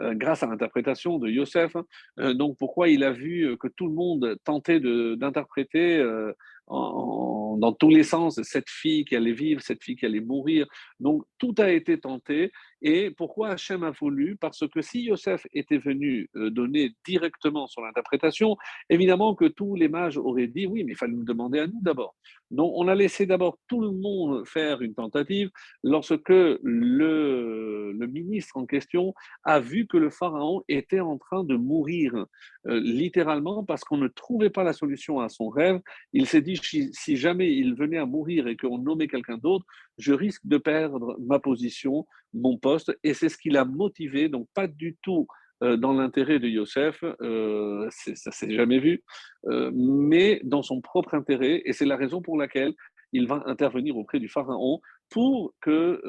euh, 0.00 0.14
grâce 0.14 0.42
à 0.42 0.46
l'interprétation 0.46 1.18
de 1.18 1.28
Yosef. 1.28 1.76
Euh, 2.18 2.34
donc 2.34 2.56
pourquoi 2.58 2.88
il 2.88 3.04
a 3.04 3.12
vu 3.12 3.56
que 3.58 3.68
tout 3.68 3.86
le 3.86 3.92
monde 3.92 4.36
tentait 4.44 4.80
d'interpréter 4.80 5.98
euh, 5.98 6.32
dans 6.68 7.72
tous 7.78 7.90
les 7.90 8.02
sens 8.02 8.40
cette 8.42 8.68
fille 8.68 9.04
qui 9.04 9.16
allait 9.16 9.32
vivre, 9.32 9.60
cette 9.60 9.82
fille 9.82 9.96
qui 9.96 10.06
allait 10.06 10.20
mourir. 10.20 10.66
Donc 11.00 11.24
tout 11.38 11.54
a 11.58 11.70
été 11.70 11.98
tenté. 11.98 12.52
Et 12.88 13.10
pourquoi 13.10 13.48
Hachem 13.48 13.82
a 13.82 13.90
voulu? 13.90 14.36
Parce 14.36 14.62
que 14.68 14.80
si 14.80 15.02
Yosef 15.02 15.44
était 15.52 15.78
venu 15.78 16.30
donner 16.36 16.92
directement 17.04 17.66
son 17.66 17.82
interprétation, 17.82 18.56
évidemment 18.88 19.34
que 19.34 19.46
tous 19.46 19.74
les 19.74 19.88
mages 19.88 20.16
auraient 20.16 20.46
dit 20.46 20.68
oui, 20.68 20.84
mais 20.84 20.92
il 20.92 20.96
fallait 20.96 21.14
nous 21.14 21.24
demander 21.24 21.58
à 21.58 21.66
nous 21.66 21.80
d'abord. 21.82 22.14
Donc 22.52 22.72
on 22.76 22.86
a 22.86 22.94
laissé 22.94 23.26
d'abord 23.26 23.58
tout 23.66 23.80
le 23.80 23.90
monde 23.90 24.46
faire 24.46 24.82
une 24.82 24.94
tentative 24.94 25.50
lorsque 25.82 26.28
le, 26.28 27.92
ministre 28.08 28.56
en 28.56 28.66
question 28.66 29.14
a 29.42 29.58
vu 29.58 29.88
que 29.88 29.96
le 29.96 30.10
pharaon 30.10 30.62
était 30.68 31.00
en 31.00 31.18
train 31.18 31.42
de 31.42 31.56
mourir 31.56 32.14
euh, 32.14 32.80
littéralement 32.80 33.64
parce 33.64 33.82
qu'on 33.82 33.96
ne 33.96 34.06
trouvait 34.06 34.50
pas 34.50 34.62
la 34.62 34.72
solution 34.72 35.18
à 35.18 35.28
son 35.28 35.48
rêve. 35.48 35.80
Il 36.12 36.26
s'est 36.26 36.40
dit 36.40 36.56
si, 36.62 37.16
jamais 37.16 37.52
il 37.52 37.74
venait 37.74 37.98
à 37.98 38.06
mourir 38.06 38.46
et 38.46 38.56
qu'on 38.56 38.78
nommait 38.78 39.08
quelqu'un 39.08 39.38
d'autre, 39.38 39.66
je 39.98 40.12
risque 40.12 40.46
de 40.46 40.58
perdre 40.58 41.16
ma 41.20 41.38
position, 41.38 42.06
mon 42.34 42.58
poste, 42.58 42.96
et 43.02 43.14
c'est 43.14 43.28
ce 43.28 43.38
qui 43.38 43.50
l'a 43.50 43.64
motivé. 43.64 44.28
Donc 44.28 44.48
pas 44.54 44.66
du 44.66 44.96
tout 45.02 45.26
euh, 45.62 45.76
dans 45.76 45.94
l'intérêt 45.94 46.38
de 46.38 46.48
Yosef, 46.48 47.02
euh, 47.22 47.88
ça 47.90 48.30
s'est 48.30 48.54
jamais 48.54 48.78
vu, 48.78 49.02
euh, 49.46 49.70
mais 49.74 50.40
dans 50.44 50.62
son 50.62 50.82
propre 50.82 51.14
intérêt, 51.14 51.62
et 51.64 51.72
c'est 51.72 51.86
la 51.86 51.96
raison 51.96 52.20
pour 52.20 52.36
laquelle 52.36 52.74
il 53.12 53.26
va 53.26 53.42
intervenir 53.46 53.96
auprès 53.96 54.18
du 54.18 54.28
pharaon 54.28 54.80
pour 55.08 55.54
que 55.60 56.00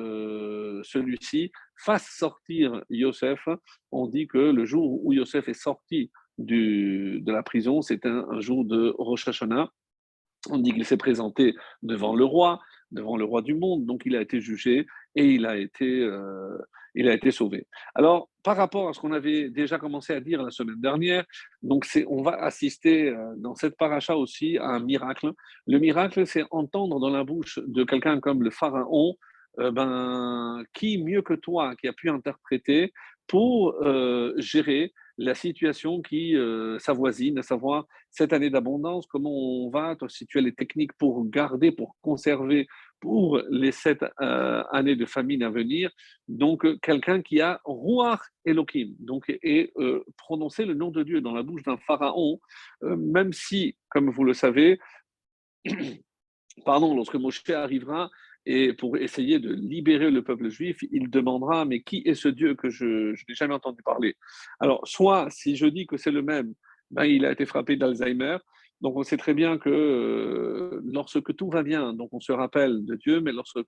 celui-ci 0.84 1.52
fasse 1.78 2.08
sortir 2.18 2.84
Yosef. 2.90 3.48
On 3.92 4.08
dit 4.08 4.28
que 4.28 4.40
le 4.40 4.66
jour 4.66 5.06
où 5.06 5.14
Yosef 5.14 5.48
est 5.48 5.54
sorti 5.54 6.12
de 6.40 7.32
la 7.32 7.44
prison, 7.44 7.84
c'est 7.84 8.06
un, 8.08 8.40
jour 8.42 8.66
de 8.66 8.94
Rosh 8.98 9.28
Hashanah. 9.28 9.70
On 10.50 10.58
dit 10.58 10.74
qu'il 10.74 10.86
s'est 10.86 10.98
présenté 10.98 11.56
devant 11.84 12.16
le 12.16 12.26
roi, 12.26 12.60
devant 12.92 13.18
le 13.18 13.26
roi 13.26 13.42
du 13.42 13.54
monde, 13.54 13.86
donc 13.86 14.04
il 14.06 14.16
a 14.16 14.22
été 14.22 14.40
jugé 14.40 14.88
et 15.16 15.26
il 15.26 15.46
a 15.46 15.58
été, 15.58 16.02
euh, 16.02 16.58
il 16.96 17.08
a 17.10 17.14
été 17.14 17.32
sauvé. 17.32 17.68
Alors, 17.96 18.30
par 18.44 18.58
rapport 18.58 18.88
à 18.90 18.94
ce 18.94 19.00
qu'on 19.00 19.12
avait 19.12 19.50
déjà 19.50 19.78
commencé 19.78 20.14
à 20.14 20.20
dire 20.20 20.42
la 20.42 20.52
semaine 20.52 20.80
dernière, 20.80 21.26
donc 21.62 21.86
on 22.08 22.22
va 22.22 22.36
assister 22.44 23.10
euh, 23.10 23.34
dans 23.38 23.56
cette 23.56 23.78
paracha 23.78 24.16
aussi 24.16 24.58
à 24.58 24.68
un 24.68 24.80
miracle. 24.80 25.32
Le 25.66 25.80
miracle, 25.80 26.26
c'est 26.26 26.46
entendre 26.52 27.00
dans 27.00 27.10
la 27.10 27.24
bouche 27.24 27.60
de 27.66 27.84
quelqu'un 27.84 28.20
comme 28.20 28.44
le 28.44 28.52
pharaon, 28.52 29.16
euh, 29.60 29.72
ben, 29.72 30.64
qui 30.74 31.04
mieux 31.04 31.22
que 31.22 31.34
toi, 31.34 31.76
qui 31.76 31.88
a 31.88 31.94
pu 31.94 32.10
interpréter 32.10 32.94
pour 33.28 33.76
gérer 34.38 34.94
la 35.18 35.34
situation 35.34 36.02
qui 36.02 36.36
euh, 36.36 36.78
s'avoisine, 36.80 37.40
à 37.40 37.44
savoir 37.44 37.88
cette 38.12 38.34
année 38.34 38.50
d'abondance, 38.50 39.08
comment 39.08 39.32
on 39.32 39.70
va, 39.70 39.96
si 40.10 40.28
tu 40.28 40.38
as 40.38 40.42
les 40.42 40.54
techniques 40.54 40.94
pour 40.94 41.28
garder, 41.28 41.72
pour 41.72 41.96
conserver, 42.02 42.68
pour 43.00 43.42
les 43.50 43.72
sept 43.72 44.04
euh, 44.22 44.64
années 44.72 44.96
de 44.96 45.06
famine 45.06 45.44
à 45.44 45.50
venir. 45.50 45.92
Donc, 46.28 46.66
quelqu'un 46.82 47.22
qui 47.22 47.42
a 47.42 47.62
Ruach 47.66 48.22
Elohim, 48.46 48.94
donc, 49.00 49.26
et 49.42 49.72
euh, 49.78 50.04
prononcer 50.18 50.66
le 50.66 50.74
nom 50.74 50.92
de 50.92 51.04
Dieu 51.04 51.22
dans 51.22 51.34
la 51.34 51.44
bouche 51.44 51.64
d'un 51.64 51.78
pharaon, 51.78 52.40
même 52.82 53.34
si, 53.34 53.76
comme 53.90 54.10
vous 54.10 54.24
le 54.24 54.34
savez, 54.34 54.80
pardon, 56.66 56.96
lorsque 56.96 57.16
Moshe 57.16 57.48
arrivera, 57.50 58.10
et 58.48 58.72
pour 58.72 58.98
essayer 58.98 59.40
de 59.40 59.54
libérer 59.54 60.10
le 60.10 60.24
peuple 60.24 60.50
juif, 60.50 60.78
il 60.92 61.10
demandera, 61.10 61.66
mais 61.66 61.82
qui 61.82 62.02
est 62.06 62.16
ce 62.16 62.30
Dieu 62.30 62.56
que 62.56 62.70
je, 62.70 63.12
n'ai 63.12 63.36
jamais 63.36 63.54
entendu 63.54 63.84
parler? 63.84 64.16
Alors, 64.62 64.88
soit 64.88 65.28
si 65.30 65.58
je 65.58 65.66
dis 65.66 65.86
que 65.86 65.98
c'est 65.98 66.12
le 66.12 66.22
même, 66.22 66.54
ben, 66.90 67.04
il 67.04 67.26
a 67.26 67.32
été 67.34 67.46
frappé 67.46 67.76
d'Alzheimer, 67.76 68.38
donc 68.80 68.96
on 68.96 69.04
sait 69.04 69.18
très 69.18 69.34
bien 69.34 69.58
que 69.58 69.70
euh, 69.70 70.82
lorsque 70.86 71.36
tout 71.36 71.50
va 71.50 71.62
bien, 71.62 71.94
donc 71.94 72.10
on 72.14 72.22
se 72.22 72.32
rappelle 72.32 72.86
de 72.86 72.96
Dieu, 72.96 73.20
mais 73.20 73.34
lorsque, 73.34 73.60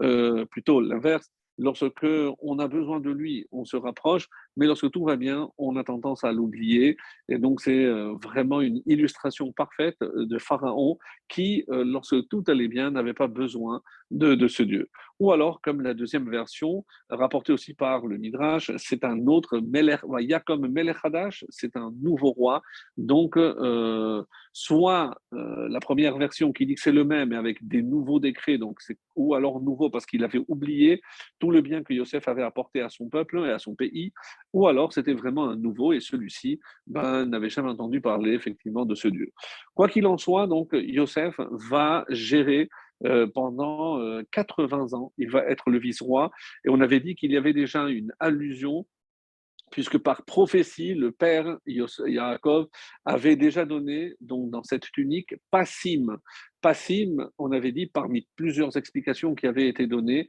euh, 0.00 0.44
plutôt 0.46 0.82
l'inverse, 0.82 1.30
Lorsque 1.62 2.06
on 2.38 2.58
a 2.58 2.68
besoin 2.68 3.00
de 3.00 3.10
lui, 3.10 3.46
on 3.52 3.66
se 3.66 3.76
rapproche, 3.76 4.28
mais 4.56 4.66
lorsque 4.66 4.90
tout 4.90 5.04
va 5.04 5.16
bien, 5.16 5.48
on 5.58 5.76
a 5.76 5.84
tendance 5.84 6.24
à 6.24 6.32
l'oublier. 6.32 6.96
Et 7.28 7.38
donc 7.38 7.60
c'est 7.60 7.84
euh, 7.84 8.14
vraiment 8.22 8.60
une 8.60 8.82
illustration 8.86 9.52
parfaite 9.52 9.96
euh, 10.02 10.26
de 10.26 10.38
Pharaon 10.38 10.98
qui, 11.28 11.64
euh, 11.70 11.84
lorsque 11.84 12.28
tout 12.28 12.44
allait 12.48 12.68
bien, 12.68 12.90
n'avait 12.90 13.14
pas 13.14 13.28
besoin 13.28 13.82
de, 14.10 14.48
ce 14.48 14.62
Dieu. 14.64 14.88
Ou 15.20 15.32
alors, 15.32 15.60
comme 15.60 15.82
la 15.82 15.94
deuxième 15.94 16.28
version, 16.28 16.84
rapportée 17.10 17.52
aussi 17.52 17.74
par 17.74 18.06
le 18.06 18.18
Midrash, 18.18 18.72
c'est 18.76 19.04
un 19.04 19.26
autre 19.26 19.60
Yakom 20.20 20.66
Melech 20.66 20.96
Hadash, 21.04 21.44
c'est 21.48 21.76
un 21.76 21.92
nouveau 22.02 22.32
roi. 22.32 22.62
Donc, 22.96 23.38
soit 24.52 25.14
la 25.30 25.80
première 25.80 26.16
version 26.16 26.52
qui 26.52 26.66
dit 26.66 26.74
que 26.74 26.80
c'est 26.80 26.90
le 26.90 27.04
même, 27.04 27.28
mais 27.28 27.36
avec 27.36 27.64
des 27.68 27.82
nouveaux 27.82 28.18
décrets, 28.18 28.58
donc 28.58 28.80
ou 29.14 29.34
alors 29.34 29.60
nouveau 29.60 29.90
parce 29.90 30.06
qu'il 30.06 30.24
avait 30.24 30.42
oublié 30.48 31.02
tout 31.38 31.50
le 31.50 31.60
bien 31.60 31.82
que 31.82 31.92
Yosef 31.92 32.26
avait 32.26 32.42
apporté 32.42 32.80
à 32.80 32.88
son 32.88 33.08
peuple 33.08 33.38
et 33.46 33.50
à 33.50 33.58
son 33.58 33.74
pays, 33.74 34.12
ou 34.52 34.66
alors 34.66 34.92
c'était 34.92 35.14
vraiment 35.14 35.48
un 35.48 35.56
nouveau 35.56 35.92
et 35.92 36.00
celui-ci 36.00 36.60
ben, 36.86 37.26
n'avait 37.26 37.50
jamais 37.50 37.70
entendu 37.70 38.00
parler 38.00 38.32
effectivement 38.32 38.84
de 38.84 38.94
ce 38.94 39.08
Dieu. 39.08 39.30
Quoi 39.74 39.88
qu'il 39.88 40.06
en 40.06 40.18
soit, 40.18 40.46
donc 40.46 40.70
Yosef 40.72 41.36
va 41.70 42.04
gérer 42.08 42.68
euh, 43.06 43.26
pendant 43.26 43.98
80 44.32 44.78
euh, 44.92 44.96
ans, 44.96 45.12
il 45.16 45.30
va 45.30 45.44
être 45.46 45.70
le 45.70 45.78
vice-roi, 45.78 46.30
et 46.64 46.68
on 46.68 46.80
avait 46.80 47.00
dit 47.00 47.14
qu'il 47.14 47.32
y 47.32 47.36
avait 47.36 47.54
déjà 47.54 47.88
une 47.88 48.12
allusion 48.18 48.86
puisque 49.70 49.98
par 49.98 50.24
prophétie, 50.24 50.94
le 50.94 51.12
père 51.12 51.58
Yaakov 51.66 52.66
avait 53.04 53.36
déjà 53.36 53.64
donné, 53.64 54.14
dans 54.20 54.62
cette 54.62 54.90
tunique, 54.90 55.34
Passim. 55.50 56.18
Passim, 56.60 57.28
on 57.38 57.52
avait 57.52 57.72
dit, 57.72 57.86
parmi 57.86 58.26
plusieurs 58.36 58.76
explications 58.76 59.34
qui 59.34 59.46
avaient 59.46 59.68
été 59.68 59.86
données, 59.86 60.28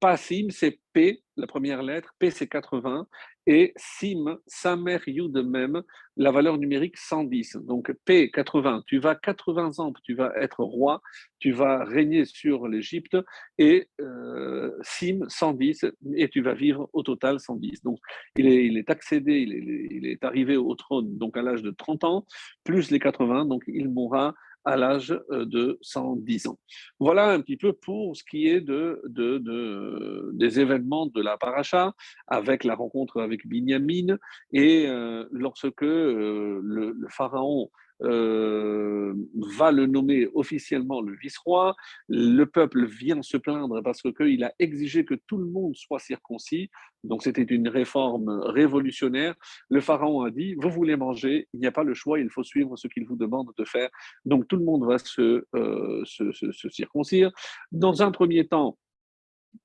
Passim, 0.00 0.48
c'est 0.50 0.78
P, 0.92 1.22
la 1.36 1.46
première 1.46 1.82
lettre, 1.82 2.14
P 2.18 2.30
c'est 2.30 2.46
80, 2.46 3.06
et 3.46 3.72
Sim, 3.76 4.38
Samer 4.46 4.98
Yud 5.06 5.36
même, 5.38 5.82
la 6.16 6.30
valeur 6.30 6.58
numérique 6.58 6.96
110. 6.98 7.58
Donc 7.62 7.92
P 8.04 8.30
80, 8.30 8.82
tu 8.86 8.98
vas 8.98 9.14
80 9.14 9.78
ans, 9.78 9.92
tu 10.02 10.14
vas 10.14 10.32
être 10.36 10.62
roi, 10.62 11.00
tu 11.38 11.52
vas 11.52 11.84
régner 11.84 12.24
sur 12.24 12.68
l'Égypte, 12.68 13.16
et 13.58 13.88
euh, 14.00 14.70
Sim 14.82 15.20
110, 15.28 15.86
et 16.16 16.28
tu 16.28 16.42
vas 16.42 16.54
vivre 16.54 16.90
au 16.92 17.02
total 17.02 17.40
110. 17.40 17.82
Donc 17.82 17.98
il 18.36 18.46
est, 18.46 18.66
il 18.66 18.76
est 18.76 18.90
accédé, 18.90 19.38
il 19.38 19.52
est, 19.52 19.88
il 19.90 20.06
est 20.06 20.24
arrivé 20.24 20.56
au 20.56 20.74
trône 20.74 21.16
donc 21.16 21.36
à 21.36 21.42
l'âge 21.42 21.62
de 21.62 21.70
30 21.70 22.04
ans, 22.04 22.26
plus 22.64 22.90
les 22.90 22.98
80, 22.98 23.46
donc 23.46 23.62
il 23.66 23.88
mourra 23.88 24.34
à 24.66 24.76
l'âge 24.76 25.18
euh, 25.30 25.46
de 25.46 25.78
110 25.80 26.48
ans. 26.48 26.58
Voilà 26.98 27.30
un 27.30 27.40
petit 27.40 27.56
peu 27.56 27.72
pour 27.72 28.16
ce 28.16 28.24
qui 28.24 28.48
est 28.48 28.60
de, 28.60 29.00
de, 29.06 30.30
des 30.34 30.60
événements 30.60 31.06
de 31.06 31.22
la 31.22 31.38
paracha, 31.38 31.94
avec 32.26 32.64
la 32.64 32.74
rencontre 32.74 33.22
avec 33.22 33.46
Binyamin, 33.46 34.18
et 34.52 34.86
euh, 34.88 35.24
lorsque 35.30 35.82
euh, 35.82 36.60
le, 36.62 36.94
pharaon 37.08 37.70
euh, 38.02 39.14
va 39.58 39.72
le 39.72 39.86
nommer 39.86 40.28
officiellement 40.34 41.00
le 41.00 41.16
vice-roi. 41.16 41.74
Le 42.08 42.44
peuple 42.44 42.86
vient 42.86 43.22
se 43.22 43.36
plaindre 43.36 43.82
parce 43.82 44.02
qu'il 44.02 44.44
a 44.44 44.52
exigé 44.58 45.04
que 45.04 45.14
tout 45.14 45.38
le 45.38 45.46
monde 45.46 45.74
soit 45.76 45.98
circoncis. 45.98 46.70
Donc 47.04 47.22
c'était 47.22 47.42
une 47.42 47.68
réforme 47.68 48.28
révolutionnaire. 48.44 49.34
Le 49.68 49.80
pharaon 49.80 50.22
a 50.22 50.30
dit, 50.30 50.54
vous 50.56 50.70
voulez 50.70 50.96
manger, 50.96 51.48
il 51.52 51.60
n'y 51.60 51.66
a 51.66 51.72
pas 51.72 51.84
le 51.84 51.94
choix, 51.94 52.18
il 52.18 52.30
faut 52.30 52.44
suivre 52.44 52.76
ce 52.76 52.88
qu'il 52.88 53.06
vous 53.06 53.16
demande 53.16 53.50
de 53.56 53.64
faire. 53.64 53.88
Donc 54.24 54.48
tout 54.48 54.56
le 54.56 54.64
monde 54.64 54.84
va 54.86 54.98
se, 54.98 55.44
euh, 55.54 56.04
se, 56.04 56.68
circoncire. 56.70 57.30
Dans 57.72 58.02
un 58.02 58.10
premier 58.10 58.46
temps, 58.46 58.76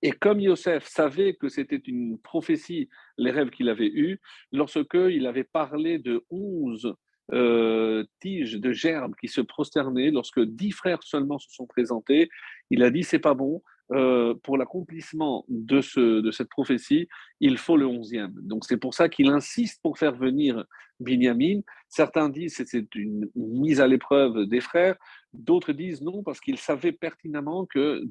et 0.02 0.12
comme 0.12 0.40
Yosef 0.40 0.88
savait 0.88 1.36
que 1.36 1.50
c'était 1.50 1.82
une 1.86 2.18
prophétie, 2.20 2.88
les 3.18 3.32
rêves 3.32 3.50
qu'il 3.50 3.68
avait 3.68 3.92
eus, 3.92 4.22
lorsque 4.52 4.94
il 4.94 5.28
avait 5.28 5.44
parlé 5.44 6.00
de 6.00 6.24
onze 6.30 6.96
euh, 7.34 8.04
tiges 8.20 8.60
de 8.60 8.72
gerbes 8.72 9.16
qui 9.20 9.28
se 9.28 9.42
prosternaient 9.42 10.12
lorsque 10.12 10.42
dix 10.42 10.72
frères 10.72 11.04
seulement 11.04 11.40
se 11.40 11.50
sont 11.50 11.68
présentés. 11.68 12.30
Il 12.70 12.84
a 12.84 12.92
dit 12.92 13.04
c'est 13.04 13.20
pas 13.20 13.34
bon. 13.34 13.62
Euh, 13.94 14.36
pour 14.44 14.58
l'accomplissement 14.58 15.44
de, 15.50 15.82
ce, 15.82 16.22
de 16.22 16.32
cette 16.32 16.48
prophétie, 16.48 17.10
il 17.42 17.58
faut 17.58 17.76
le 17.76 17.86
onzième. 17.86 18.34
Donc 18.42 18.64
c'est 18.64 18.78
pour 18.78 18.94
ça 18.94 19.10
qu'il 19.10 19.28
insiste 19.28 19.82
pour 19.82 19.98
faire 19.98 20.16
venir 20.16 20.64
Binyamin. 21.02 21.60
Certains 21.90 22.30
disent 22.30 22.56
que 22.56 22.64
c'est 22.66 22.96
une 22.96 23.30
mise 23.36 23.82
à 23.82 23.88
l'épreuve 23.88 24.46
des 24.46 24.62
frères, 24.62 24.96
d'autres 25.34 25.74
disent 25.74 26.02
non 26.02 26.24
parce 26.24 26.40
qu'il 26.40 26.58
savait 26.58 26.94
pertinemment 26.94 27.66
que 27.66 28.06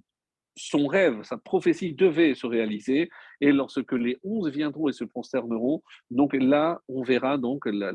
son 0.57 0.87
rêve, 0.87 1.23
sa 1.23 1.37
prophétie 1.37 1.95
devait 1.95 2.35
se 2.35 2.47
réaliser. 2.47 3.11
Et 3.41 3.53
lorsque 3.53 3.93
les 3.93 4.19
onze 4.23 4.51
viendront 4.51 4.89
et 4.89 4.93
se 4.93 5.05
prosterneront, 5.05 5.83
donc 6.11 6.35
là, 6.35 6.81
on 6.89 7.03
verra 7.03 7.39
donc 7.39 7.67
la, 7.67 7.93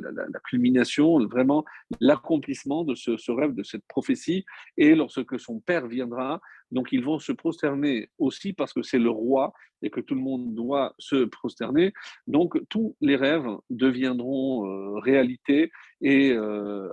culmination, 0.50 1.20
vraiment 1.28 1.66
l'accomplissement 2.00 2.84
de 2.84 2.96
ce, 2.96 3.32
rêve, 3.32 3.54
de 3.54 3.64
cette 3.64 3.86
prophétie. 3.88 4.46
Et 4.78 4.96
lorsque 4.96 5.40
son 5.40 5.60
père 5.60 5.88
viendra, 5.88 6.42
donc 6.72 6.92
ils 6.92 7.04
vont 7.04 7.20
se 7.20 7.32
prosterner 7.32 8.10
aussi 8.18 8.54
parce 8.54 8.74
que 8.74 8.82
c'est 8.82 9.00
le 9.00 9.10
roi 9.10 9.54
et 9.82 9.90
que 9.90 10.00
tout 10.00 10.16
le 10.16 10.22
monde 10.22 10.56
doit 10.56 10.96
se 10.98 11.26
prosterner. 11.26 11.94
Donc 12.28 12.60
tous 12.70 12.96
les 13.02 13.16
rêves 13.16 13.48
deviendront 13.70 14.66
euh, 14.68 15.00
réalité 15.00 15.72
et 16.02 16.32
euh, 16.32 16.90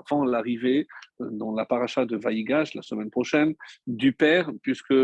avant 0.00 0.24
l'arrivée 0.24 0.86
euh, 1.20 1.28
dans 1.30 1.52
la 1.52 1.64
paracha 1.64 2.06
de 2.06 2.16
Vaïgash 2.16 2.74
la 2.74 2.82
semaine 2.82 3.10
prochaine 3.10 3.54
du 3.86 4.12
père, 4.12 4.50
puisque 4.62 4.94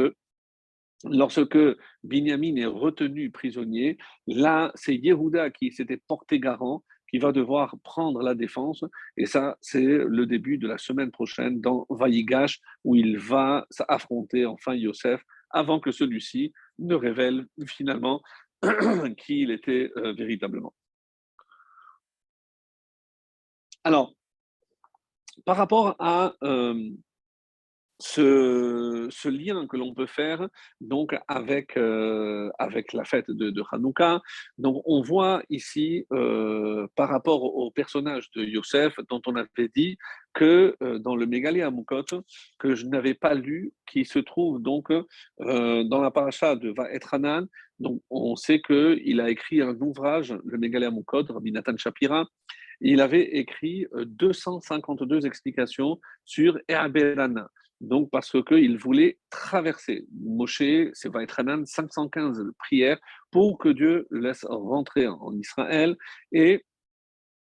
lorsque 1.05 1.59
Binyamin 2.05 2.57
est 2.57 2.67
retenu 2.67 3.31
prisonnier, 3.31 3.99
là 4.26 4.73
c'est 4.75 4.95
Yehuda 4.95 5.50
qui 5.50 5.73
s'était 5.73 6.00
porté 6.09 6.41
garant 6.41 6.83
qui 7.09 7.19
va 7.19 7.33
devoir 7.33 7.76
prendre 7.83 8.23
la 8.23 8.35
défense. 8.35 8.85
Et 9.17 9.26
ça, 9.26 9.57
c'est 9.61 9.81
le 9.81 10.26
début 10.26 10.59
de 10.59 10.67
la 10.67 10.79
semaine 10.79 11.11
prochaine 11.11 11.61
dans 11.61 11.87
Vaïgash, 11.88 12.61
où 12.85 12.95
il 12.95 13.19
va 13.19 13.67
affronter 13.88 14.47
enfin 14.47 14.75
Yosef 14.75 15.23
avant 15.50 15.81
que 15.81 15.93
celui-ci 15.93 16.53
ne 16.79 16.95
révèle 16.95 17.47
finalement 17.67 18.23
qui 19.19 19.43
il 19.43 19.50
était 19.50 19.91
euh, 19.97 20.12
véritablement. 20.12 20.75
Alors, 23.85 24.15
par 25.45 25.57
rapport 25.57 25.97
à 25.99 26.35
ce, 27.99 29.28
lien 29.28 29.66
que 29.66 29.76
l'on 29.76 29.95
peut 29.95 30.07
faire 30.07 30.49
donc 30.81 31.14
avec, 31.28 31.76
avec 32.59 32.93
la 32.93 33.05
fête 33.05 33.31
de, 33.31 33.50
de 33.50 33.62
Hanouka, 33.73 34.21
donc 34.59 34.83
on 34.85 35.00
voit 35.00 35.43
ici 35.49 36.07
par 36.95 37.09
rapport 37.09 37.43
au 37.43 37.71
personnage 37.71 38.31
de 38.33 38.45
Yosef 38.45 38.95
dont 39.09 39.23
on 39.26 39.37
avait 39.37 39.71
dit 39.75 39.97
que 40.35 40.76
dans 40.99 41.16
le 41.16 41.26
Mégalé 41.26 41.62
Amukot, 41.62 42.05
que 42.59 42.75
je 42.75 42.87
n'avais 42.87 43.14
pas 43.14 43.35
lu, 43.35 43.73
qui 43.90 44.05
se 44.05 44.19
trouve 44.19 44.61
donc 44.61 44.93
dans 45.38 46.02
la 46.02 46.11
paracha 46.11 46.55
de 46.57 46.71
Vaetranan, 46.71 47.47
donc 47.78 48.02
on 48.11 48.37
sait 48.37 48.61
qu'il 48.61 49.21
a 49.21 49.31
écrit 49.31 49.61
un 49.62 49.76
ouvrage, 49.81 50.35
le 50.45 50.59
Mégalé 50.59 50.87
Amukot, 50.87 51.25
Rabbi 51.28 51.52
Nathan 51.52 51.76
Shapira, 51.76 52.26
il 52.80 53.00
avait 53.00 53.37
écrit 53.37 53.87
252 53.95 55.16
euh, 55.16 55.26
explications 55.26 56.00
sur 56.25 56.59
Eaberana. 56.68 57.49
Donc, 57.80 58.11
parce 58.11 58.42
qu'il 58.42 58.78
voulait 58.78 59.18
traverser. 59.28 60.06
Moshe, 60.12 60.62
c'est 60.95 61.11
va 61.11 61.23
être 61.23 61.40
515 61.66 62.52
prières 62.59 62.99
pour 63.30 63.59
que 63.59 63.68
Dieu 63.68 64.06
laisse 64.11 64.45
rentrer 64.45 65.06
en 65.06 65.33
Israël. 65.35 65.97
Et 66.33 66.64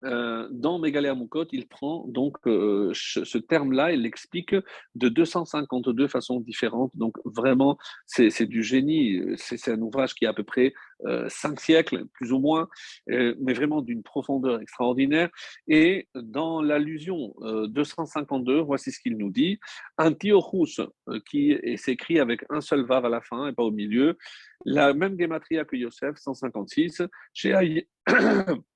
euh, 0.03 0.48
dans 0.51 0.79
Mégalé 0.79 1.12
Moukot, 1.13 1.45
il 1.51 1.67
prend 1.67 2.05
donc 2.07 2.38
euh, 2.45 2.91
ce 2.93 3.38
terme-là, 3.38 3.91
il 3.91 4.01
l'explique 4.01 4.55
de 4.95 5.10
252 5.10 6.07
façons 6.07 6.39
différentes. 6.39 6.91
Donc 6.95 7.17
vraiment, 7.25 7.77
c'est 8.05 8.45
du 8.45 8.63
génie. 8.63 9.22
C'est 9.38 9.72
un 9.72 9.81
ouvrage 9.81 10.13
qui 10.13 10.25
a 10.25 10.29
à 10.29 10.33
peu 10.33 10.43
près 10.43 10.74
cinq 11.27 11.60
siècles, 11.60 12.05
plus 12.13 12.31
ou 12.31 12.39
moins, 12.39 12.67
mais 13.07 13.53
vraiment 13.53 13.81
d'une 13.81 14.03
profondeur 14.03 14.62
extraordinaire. 14.62 15.29
Et 15.67 16.07
dans 16.15 16.62
l'allusion 16.62 17.33
252, 17.41 18.62
voici 18.62 18.91
ce 18.91 19.00
qu'il 19.00 19.17
nous 19.17 19.29
dit 19.29 19.60
Antiochus, 19.98 20.81
qui 21.29 21.57
s'écrit 21.75 22.19
avec 22.19 22.45
un 22.50 22.62
seul 22.62 22.86
vav 22.86 23.05
à 23.05 23.10
la 23.10 23.22
fin 23.22 23.48
et 23.48 23.53
pas 23.53 23.63
au 23.63 23.72
milieu, 23.72 24.17
la 24.65 24.93
même 24.93 25.19
gematria 25.19 25.65
que 25.65 25.75
Yosef, 25.75 26.15
156, 26.17 27.03
chez 27.33 27.86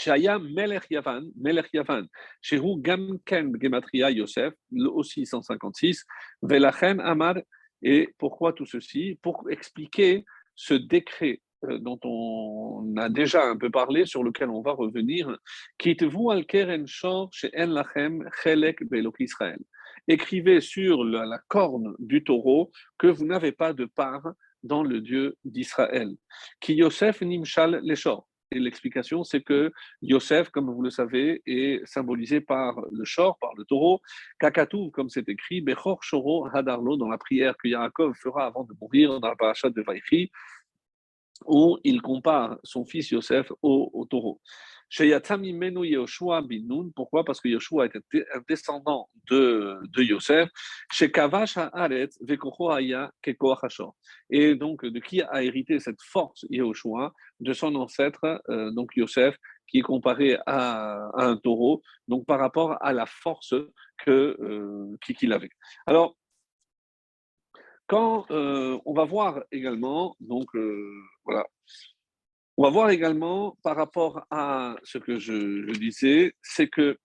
Shaya 0.00 0.38
Melech 0.38 0.86
Yavan, 0.90 1.30
Melech 1.36 1.68
Yavan, 1.74 2.06
Shehu 2.40 2.80
Gamken 2.80 3.52
Gematria 3.60 4.10
Yosef, 4.10 4.54
aussi 4.94 5.26
156, 5.26 6.06
Velachen 6.42 7.00
Amar, 7.00 7.36
et 7.82 8.08
pourquoi 8.16 8.54
tout 8.54 8.64
ceci? 8.64 9.18
Pour 9.20 9.50
expliquer 9.50 10.24
ce 10.54 10.72
décret 10.72 11.42
euh, 11.64 11.78
dont 11.78 11.98
on 12.04 12.96
a 12.96 13.10
déjà 13.10 13.44
un 13.44 13.58
peu 13.58 13.70
parlé, 13.70 14.06
sur 14.06 14.24
lequel 14.24 14.48
on 14.48 14.62
va 14.62 14.72
revenir, 14.72 15.36
Quitte-vous 15.76 16.30
al 16.30 16.46
keren 16.46 16.86
shor 16.86 17.30
en 17.54 17.66
lachem 17.66 18.26
chelek 18.42 18.82
belok 18.88 19.20
Israël. 19.20 19.60
Écrivez 20.08 20.62
sur 20.62 21.04
la, 21.04 21.26
la 21.26 21.40
corne 21.48 21.94
du 21.98 22.24
taureau 22.24 22.72
que 22.96 23.06
vous 23.06 23.26
n'avez 23.26 23.52
pas 23.52 23.74
de 23.74 23.84
part 23.84 24.32
dans 24.62 24.82
le 24.82 25.02
Dieu 25.02 25.36
d'Israël. 25.44 26.10
Qui 26.58 26.74
Yosef 26.76 27.20
nimshal 27.20 27.80
leshor. 27.82 28.29
Et 28.52 28.58
l'explication, 28.58 29.22
c'est 29.22 29.42
que 29.42 29.72
Yosef, 30.02 30.50
comme 30.50 30.70
vous 30.70 30.82
le 30.82 30.90
savez, 30.90 31.40
est 31.46 31.86
symbolisé 31.86 32.40
par 32.40 32.80
le 32.90 33.04
shor, 33.04 33.38
par 33.38 33.54
le 33.56 33.64
taureau. 33.64 34.00
Kakatou, 34.40 34.90
comme 34.90 35.08
c'est 35.08 35.28
écrit, 35.28 35.60
Bechor 35.60 36.02
Shoro 36.02 36.48
Hadarlo, 36.52 36.96
dans 36.96 37.08
la 37.08 37.18
prière 37.18 37.56
que 37.56 37.68
Yaakov 37.68 38.14
fera 38.14 38.46
avant 38.46 38.64
de 38.64 38.74
mourir 38.80 39.20
dans 39.20 39.28
la 39.28 39.36
parasha 39.36 39.70
de 39.70 39.80
Vaïchi, 39.82 40.32
où 41.46 41.78
il 41.84 42.02
compare 42.02 42.58
son 42.64 42.84
fils 42.84 43.10
Yosef 43.10 43.52
au, 43.62 44.06
taureau. 44.10 44.40
Pourquoi? 46.96 47.24
Parce 47.24 47.40
que 47.40 47.48
Yoshua 47.48 47.86
était 47.86 48.00
un 48.34 48.42
descendant 48.48 49.08
de, 49.30 49.78
de 49.88 50.02
Yosef. 50.02 50.48
Et 54.30 54.54
donc, 54.56 54.84
de 54.84 54.98
qui 54.98 55.22
a 55.22 55.42
hérité 55.42 55.78
cette 55.78 56.02
force 56.02 56.44
Yoshua 56.50 57.12
De 57.38 57.52
son 57.52 57.74
ancêtre, 57.76 58.42
euh, 58.48 58.70
donc 58.72 58.90
Yosef, 58.96 59.36
qui 59.68 59.78
est 59.78 59.82
comparé 59.82 60.36
à, 60.46 61.10
un 61.14 61.36
taureau, 61.36 61.82
donc 62.08 62.26
par 62.26 62.40
rapport 62.40 62.76
à 62.82 62.92
la 62.92 63.06
force 63.06 63.54
euh, 64.08 64.96
qu'il 65.04 65.32
avait. 65.32 65.50
Alors, 65.86 66.16
quand 67.86 68.28
euh, 68.30 68.78
on 68.84 68.92
va 68.92 69.04
voir 69.04 69.42
également, 69.52 70.16
donc 70.20 70.48
voilà, 71.24 71.46
on 72.60 72.64
va 72.64 72.68
voir 72.68 72.90
également 72.90 73.56
par 73.62 73.74
rapport 73.74 74.26
à 74.28 74.76
ce 74.82 74.98
que 74.98 75.18
je, 75.18 75.72
disais, 75.78 76.34
c'est 76.42 76.68
que 76.68 76.98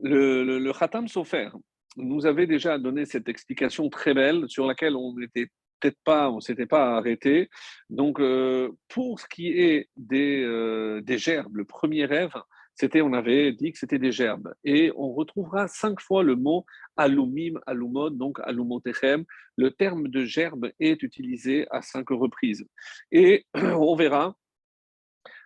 le, 0.00 0.60
le, 0.60 0.72
Khatam 0.72 1.08
Sofer 1.08 1.48
nous 1.96 2.26
avait 2.26 2.46
déjà 2.46 2.78
donné 2.78 3.06
cette 3.06 3.28
explication 3.28 3.88
très 3.90 4.14
belle 4.14 4.44
sur 4.46 4.68
laquelle 4.68 4.94
on 4.94 5.16
n'était 5.16 5.48
peut-être 5.80 5.98
pas, 6.04 6.30
on 6.30 6.38
s'était 6.38 6.66
pas 6.66 6.96
arrêté. 6.96 7.50
Donc, 7.88 8.20
euh, 8.20 8.70
pour 8.86 9.18
ce 9.18 9.26
qui 9.26 9.48
est 9.48 9.88
des, 9.96 10.44
euh, 10.44 11.00
des 11.00 11.18
gerbes, 11.18 11.56
le 11.56 11.64
premier 11.64 12.04
rêve, 12.04 12.34
c'était, 12.80 13.02
on 13.02 13.12
avait 13.12 13.52
dit 13.52 13.72
que 13.72 13.78
c'était 13.78 13.98
des 13.98 14.10
gerbes. 14.10 14.54
Et 14.64 14.90
on 14.96 15.12
retrouvera 15.12 15.68
cinq 15.68 16.00
fois 16.00 16.22
le 16.22 16.34
mot 16.34 16.64
alumim, 16.96 17.60
alumod, 17.66 18.16
donc 18.16 18.40
alumotechem. 18.40 19.24
Le 19.56 19.70
terme 19.70 20.08
de 20.08 20.24
gerbe 20.24 20.70
est 20.80 21.02
utilisé 21.02 21.66
à 21.70 21.82
cinq 21.82 22.08
reprises. 22.08 22.66
Et 23.12 23.44
on 23.54 23.94
verra 23.94 24.34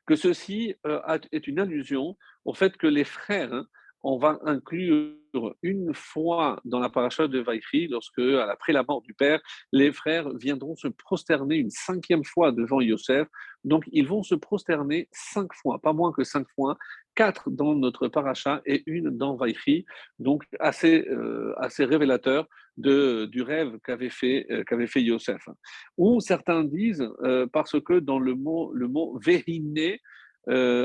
que 0.06 0.14
ceci 0.14 0.76
euh, 0.86 1.00
est 1.32 1.48
une 1.48 1.58
allusion 1.58 2.16
au 2.44 2.54
fait 2.54 2.76
que 2.76 2.86
les 2.86 3.04
frères, 3.04 3.52
hein, 3.52 3.66
on 4.04 4.18
va 4.18 4.38
inclure 4.44 5.16
une 5.62 5.94
fois 5.94 6.60
dans 6.64 6.78
la 6.78 6.90
paracha 6.90 7.26
de 7.26 7.40
Vaïchi, 7.40 7.88
lorsque, 7.88 8.20
après 8.20 8.72
la 8.72 8.84
mort 8.86 9.00
du 9.02 9.14
père, 9.14 9.40
les 9.72 9.92
frères 9.92 10.28
viendront 10.36 10.76
se 10.76 10.88
prosterner 10.88 11.56
une 11.56 11.70
cinquième 11.70 12.22
fois 12.22 12.52
devant 12.52 12.80
Yosef. 12.82 13.26
Donc, 13.64 13.84
ils 13.92 14.06
vont 14.06 14.22
se 14.22 14.34
prosterner 14.34 15.08
cinq 15.10 15.52
fois, 15.54 15.80
pas 15.80 15.94
moins 15.94 16.12
que 16.12 16.22
cinq 16.22 16.46
fois, 16.54 16.76
quatre 17.14 17.50
dans 17.50 17.74
notre 17.74 18.08
paracha 18.08 18.62
et 18.66 18.82
une 18.86 19.10
dans 19.10 19.36
Vaïchi. 19.36 19.84
Donc, 20.18 20.44
assez, 20.60 21.06
euh, 21.08 21.54
assez 21.58 21.84
révélateur 21.84 22.46
du 22.76 23.42
rêve 23.42 23.78
qu'avait 23.84 24.10
fait, 24.10 24.46
euh, 24.50 24.64
qu'avait 24.64 24.88
fait 24.88 25.02
Yosef. 25.02 25.48
Ou 25.96 26.20
certains 26.20 26.64
disent, 26.64 27.08
euh, 27.22 27.46
parce 27.52 27.80
que 27.80 28.00
dans 28.00 28.18
le 28.18 28.34
mot, 28.34 28.72
le 28.72 28.88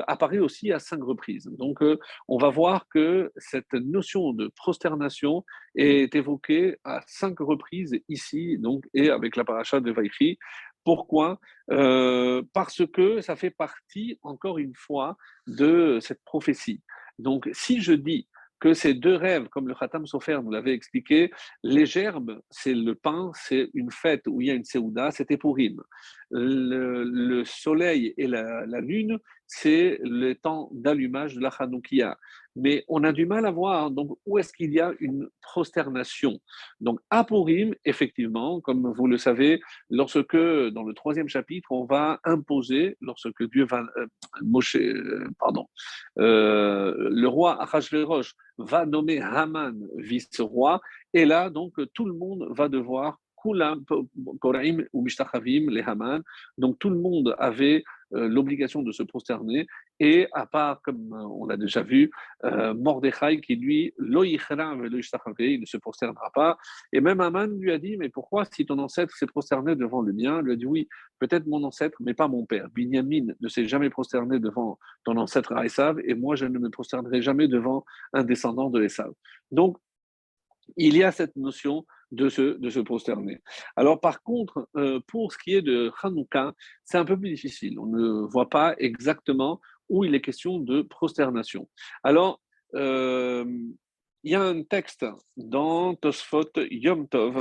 apparaît 0.07 0.39
aussi 0.39 0.71
à 0.71 0.79
cinq 0.79 1.03
reprises. 1.03 1.49
Donc, 1.51 1.79
on 2.29 2.37
va 2.37 2.49
voir 2.49 2.87
que 2.87 3.29
cette 3.35 3.73
notion 3.73 4.31
de 4.31 4.49
prosternation 4.55 5.43
est 5.75 6.15
évoquée 6.15 6.77
à 6.85 7.01
cinq 7.07 7.39
reprises 7.39 7.99
ici, 8.07 8.57
donc, 8.57 8.85
et 8.93 9.09
avec 9.09 9.35
la 9.35 9.43
paracha 9.43 9.81
de 9.81 9.91
Vaïchi. 9.91 10.39
Pourquoi? 10.89 11.39
Euh, 11.69 12.41
Parce 12.51 12.81
que 12.91 13.21
ça 13.21 13.35
fait 13.35 13.51
partie, 13.51 14.17
encore 14.23 14.57
une 14.57 14.73
fois, 14.73 15.17
de 15.45 15.99
cette 16.01 16.23
prophétie. 16.23 16.81
Donc, 17.19 17.47
si 17.53 17.79
je 17.79 17.93
dis 17.93 18.27
que 18.59 18.73
ces 18.73 18.95
deux 18.95 19.13
rêves, 19.15 19.49
comme 19.49 19.67
le 19.67 19.75
Khatam 19.75 20.07
Sofer 20.07 20.39
nous 20.43 20.49
l'avait 20.49 20.73
expliqué, 20.73 21.31
les 21.61 21.85
gerbes, 21.85 22.41
c'est 22.49 22.73
le 22.73 22.95
pain, 22.95 23.29
c'est 23.35 23.69
une 23.75 23.91
fête 23.91 24.23
où 24.27 24.41
il 24.41 24.47
y 24.47 24.49
a 24.49 24.55
une 24.55 24.65
Seouda, 24.65 25.11
c'était 25.11 25.37
pour 25.37 25.57
Le, 25.57 27.03
le 27.03 27.45
soleil 27.45 28.15
et 28.17 28.25
la, 28.25 28.65
la 28.65 28.81
lune, 28.81 29.19
c'est 29.45 29.99
le 30.01 30.33
temps 30.33 30.69
d'allumage 30.73 31.35
de 31.35 31.41
la 31.41 31.49
Hanoukia. 31.49 32.17
Mais 32.59 32.83
on 32.87 33.03
a 33.03 33.11
du 33.11 33.25
mal 33.25 33.45
à 33.45 33.51
voir 33.51 33.91
donc, 33.91 34.17
où 34.25 34.37
est-ce 34.37 34.53
qu'il 34.53 34.73
y 34.73 34.79
a 34.79 34.91
une 34.99 35.29
prosternation? 35.41 36.39
Donc, 36.79 36.99
à 37.09 37.23
Purim, 37.23 37.73
effectivement, 37.85 38.61
comme 38.61 38.91
vous 38.91 39.07
le 39.07 39.17
savez, 39.17 39.61
lorsque, 39.89 40.35
dans 40.35 40.83
le 40.83 40.93
troisième 40.93 41.29
chapitre, 41.29 41.71
on 41.71 41.85
va 41.85 42.19
imposer, 42.23 42.97
lorsque 43.01 43.43
Dieu 43.51 43.65
va, 43.65 43.83
euh, 43.97 44.07
euh, 44.75 45.27
pardon, 45.39 45.67
euh, 46.19 47.09
le 47.11 47.27
roi 47.27 47.61
Achashverosh 47.61 48.33
va 48.57 48.85
nommer 48.85 49.21
Haman 49.21 49.75
vice-roi, 49.97 50.81
et 51.13 51.25
là, 51.25 51.49
donc, 51.49 51.73
tout 51.93 52.05
le 52.05 52.13
monde 52.13 52.47
va 52.51 52.67
devoir 52.67 53.19
Koraim 54.39 54.83
ou 54.93 55.05
les 55.05 55.81
Haman. 55.81 56.21
Donc 56.57 56.77
tout 56.79 56.89
le 56.89 56.97
monde 56.97 57.35
avait 57.39 57.83
l'obligation 58.11 58.81
de 58.81 58.91
se 58.91 59.03
prosterner, 59.03 59.65
et 59.99 60.27
à 60.31 60.45
part, 60.45 60.81
comme 60.81 61.13
euh, 61.13 61.27
on 61.27 61.45
l'a 61.45 61.57
déjà 61.57 61.81
vu, 61.83 62.11
euh, 62.45 62.73
Mordechai 62.73 63.41
qui 63.41 63.55
lui, 63.55 63.93
il 63.99 65.59
ne 65.59 65.65
se 65.65 65.77
prosternera 65.77 66.31
pas. 66.33 66.57
Et 66.93 67.01
même 67.01 67.19
Aman 67.19 67.47
lui 67.47 67.71
a 67.71 67.77
dit, 67.77 67.97
mais 67.97 68.09
pourquoi 68.09 68.45
si 68.45 68.65
ton 68.65 68.79
ancêtre 68.79 69.13
s'est 69.15 69.27
prosterné 69.27 69.75
devant 69.75 70.01
le 70.01 70.13
mien? 70.13 70.39
Il 70.39 70.45
lui 70.45 70.53
a 70.53 70.55
dit, 70.55 70.65
oui, 70.65 70.87
peut-être 71.19 71.47
mon 71.47 71.63
ancêtre, 71.63 71.97
mais 71.99 72.13
pas 72.13 72.27
mon 72.27 72.45
père. 72.45 72.69
Binyamin 72.69 73.33
ne 73.39 73.47
s'est 73.49 73.67
jamais 73.67 73.89
prosterné 73.89 74.39
devant 74.39 74.79
ton 75.03 75.17
ancêtre 75.17 75.53
Esav, 75.63 75.99
et 76.05 76.13
moi 76.13 76.35
je 76.35 76.45
ne 76.45 76.59
me 76.59 76.69
prosternerai 76.69 77.21
jamais 77.21 77.47
devant 77.47 77.83
un 78.13 78.23
descendant 78.23 78.69
de 78.69 78.83
Esav. 78.83 79.11
Donc, 79.51 79.77
il 80.77 80.95
y 80.95 81.03
a 81.03 81.11
cette 81.11 81.35
notion 81.35 81.85
de 82.11 82.29
se, 82.29 82.57
de 82.57 82.69
se 82.69 82.79
prosterner. 82.79 83.41
Alors 83.75 83.99
par 83.99 84.21
contre, 84.23 84.67
euh, 84.75 84.99
pour 85.07 85.31
ce 85.31 85.37
qui 85.37 85.53
est 85.53 85.61
de 85.61 85.91
Hanouka, 86.01 86.53
c'est 86.83 86.97
un 86.97 87.05
peu 87.05 87.17
plus 87.17 87.29
difficile. 87.29 87.79
On 87.79 87.85
ne 87.85 88.27
voit 88.27 88.49
pas 88.49 88.75
exactement 88.77 89.59
où 89.89 90.03
il 90.03 90.15
est 90.15 90.21
question 90.21 90.59
de 90.59 90.81
prosternation. 90.81 91.67
Alors, 92.03 92.41
euh, 92.75 93.45
il 94.23 94.31
y 94.31 94.35
a 94.35 94.41
un 94.41 94.63
texte 94.63 95.05
dans 95.37 95.95
Tosfot 95.95 96.51
Yom 96.69 97.07
Tov, 97.07 97.37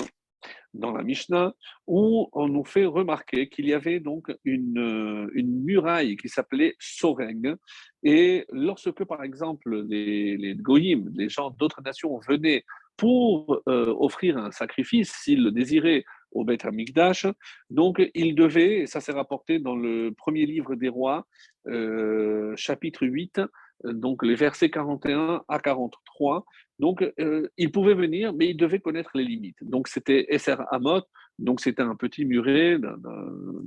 dans 0.75 0.93
la 0.93 1.03
Mishnah, 1.03 1.53
où 1.87 2.29
on 2.33 2.49
nous 2.49 2.65
fait 2.65 2.85
remarquer 2.85 3.49
qu'il 3.49 3.67
y 3.67 3.75
avait 3.75 4.01
donc 4.01 4.33
une, 4.45 5.29
muraille 5.35 6.17
qui 6.17 6.29
s'appelait 6.29 6.77
Soreng. 6.79 7.57
Et 8.03 8.47
lorsque, 8.51 9.05
par 9.05 9.25
exemple, 9.25 9.85
les, 9.89 10.37
les 10.37 10.55
les 10.55 11.29
gens 11.29 11.51
d'autres 11.51 11.83
nations 11.83 12.19
venaient 12.29 12.65
pour 12.97 13.63
euh, 13.69 13.95
offrir 13.99 14.39
un 14.39 14.51
sacrifice, 14.51 15.13
s'il 15.13 15.45
le 15.45 15.53
désirait, 15.53 16.05
au 16.33 16.45
Beth 16.45 16.65
Amikdash. 16.65 17.27
Donc, 17.71 18.03
il 18.15 18.35
devait, 18.35 18.81
et 18.81 18.87
ça 18.87 19.01
s'est 19.01 19.13
rapporté 19.13 19.59
dans 19.59 19.77
le 19.77 20.13
premier 20.13 20.47
livre 20.47 20.75
des 20.75 20.89
rois, 20.89 21.27
euh, 21.67 22.55
chapitre 22.57 23.07
8, 23.07 23.41
donc 23.85 24.25
les 24.25 24.35
versets 24.35 24.71
41 24.71 25.43
à 25.49 25.59
43. 25.59 26.45
Donc, 26.79 27.05
euh, 27.19 27.49
il 27.57 27.73
pouvait 27.73 27.95
venir, 27.95 28.33
mais 28.33 28.51
il 28.51 28.57
devait 28.57 28.81
connaître 28.81 29.11
les 29.15 29.25
limites. 29.25 29.59
Donc, 29.63 29.89
c'était 29.89 30.27
Esser 30.29 30.57
Amot, 30.71 31.03
donc 31.39 31.61
c'était 31.61 31.83
un 31.83 31.95
petit 31.95 32.25
muret, 32.25 32.79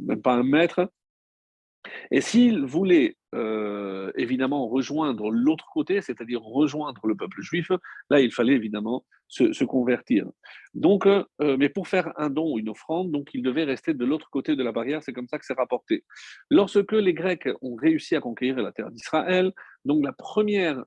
même 0.06 0.21
pas 0.21 0.34
un 0.34 0.43
mètre. 0.43 0.89
Et 2.12 2.21
s'il 2.21 2.63
voulait 2.63 3.15
euh, 3.33 4.11
évidemment 4.15 4.67
rejoindre 4.67 5.31
l'autre 5.31 5.65
côté, 5.73 6.01
c'est-à-dire 6.01 6.41
rejoindre 6.41 7.05
le 7.07 7.15
peuple 7.15 7.41
juif, 7.41 7.71
là, 8.09 8.19
il 8.19 8.31
fallait 8.31 8.53
évidemment 8.53 9.05
se, 9.27 9.63
convertir. 9.63 10.25
Donc, 10.73 11.05
euh, 11.05 11.25
mais 11.39 11.69
pour 11.69 11.87
faire 11.87 12.11
un 12.17 12.29
don 12.29 12.53
ou 12.53 12.59
une 12.59 12.69
offrande, 12.69 13.11
donc 13.11 13.29
il 13.33 13.41
devait 13.41 13.63
rester 13.63 13.93
de 13.93 14.05
l'autre 14.05 14.29
côté 14.29 14.55
de 14.55 14.63
la 14.63 14.71
barrière, 14.71 15.01
c'est 15.03 15.13
comme 15.13 15.27
ça 15.27 15.39
que 15.39 15.45
c'est 15.45 15.57
rapporté. 15.57 16.03
Lorsque 16.49 16.91
les 16.91 17.13
Grecs 17.13 17.47
ont 17.61 17.75
réussi 17.75 18.15
à 18.15 18.19
conquérir 18.19 18.57
la 18.57 18.71
terre 18.71 18.91
d'Israël, 18.91 19.53
donc 19.85 20.03
la 20.03 20.13
première 20.13 20.83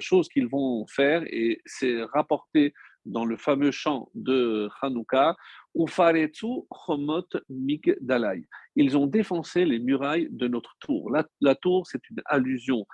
chose 0.00 0.28
qu'ils 0.28 0.48
vont 0.48 0.86
faire, 0.86 1.22
et 1.26 1.60
c'est 1.64 2.02
rapporté 2.12 2.74
dans 3.08 3.24
le 3.24 3.36
fameux 3.36 3.70
chant 3.70 4.10
de 4.14 4.68
Hanouka. 4.82 5.36
Ils 8.76 8.96
ont 8.96 9.06
défoncé 9.06 9.64
les 9.64 9.78
murailles 9.78 10.28
de 10.30 10.48
notre 10.48 10.76
tour. 10.80 11.10
La, 11.40 11.54
tour, 11.54 11.86
c'est 11.86 12.10
une 12.10 12.20
allusion 12.24 12.84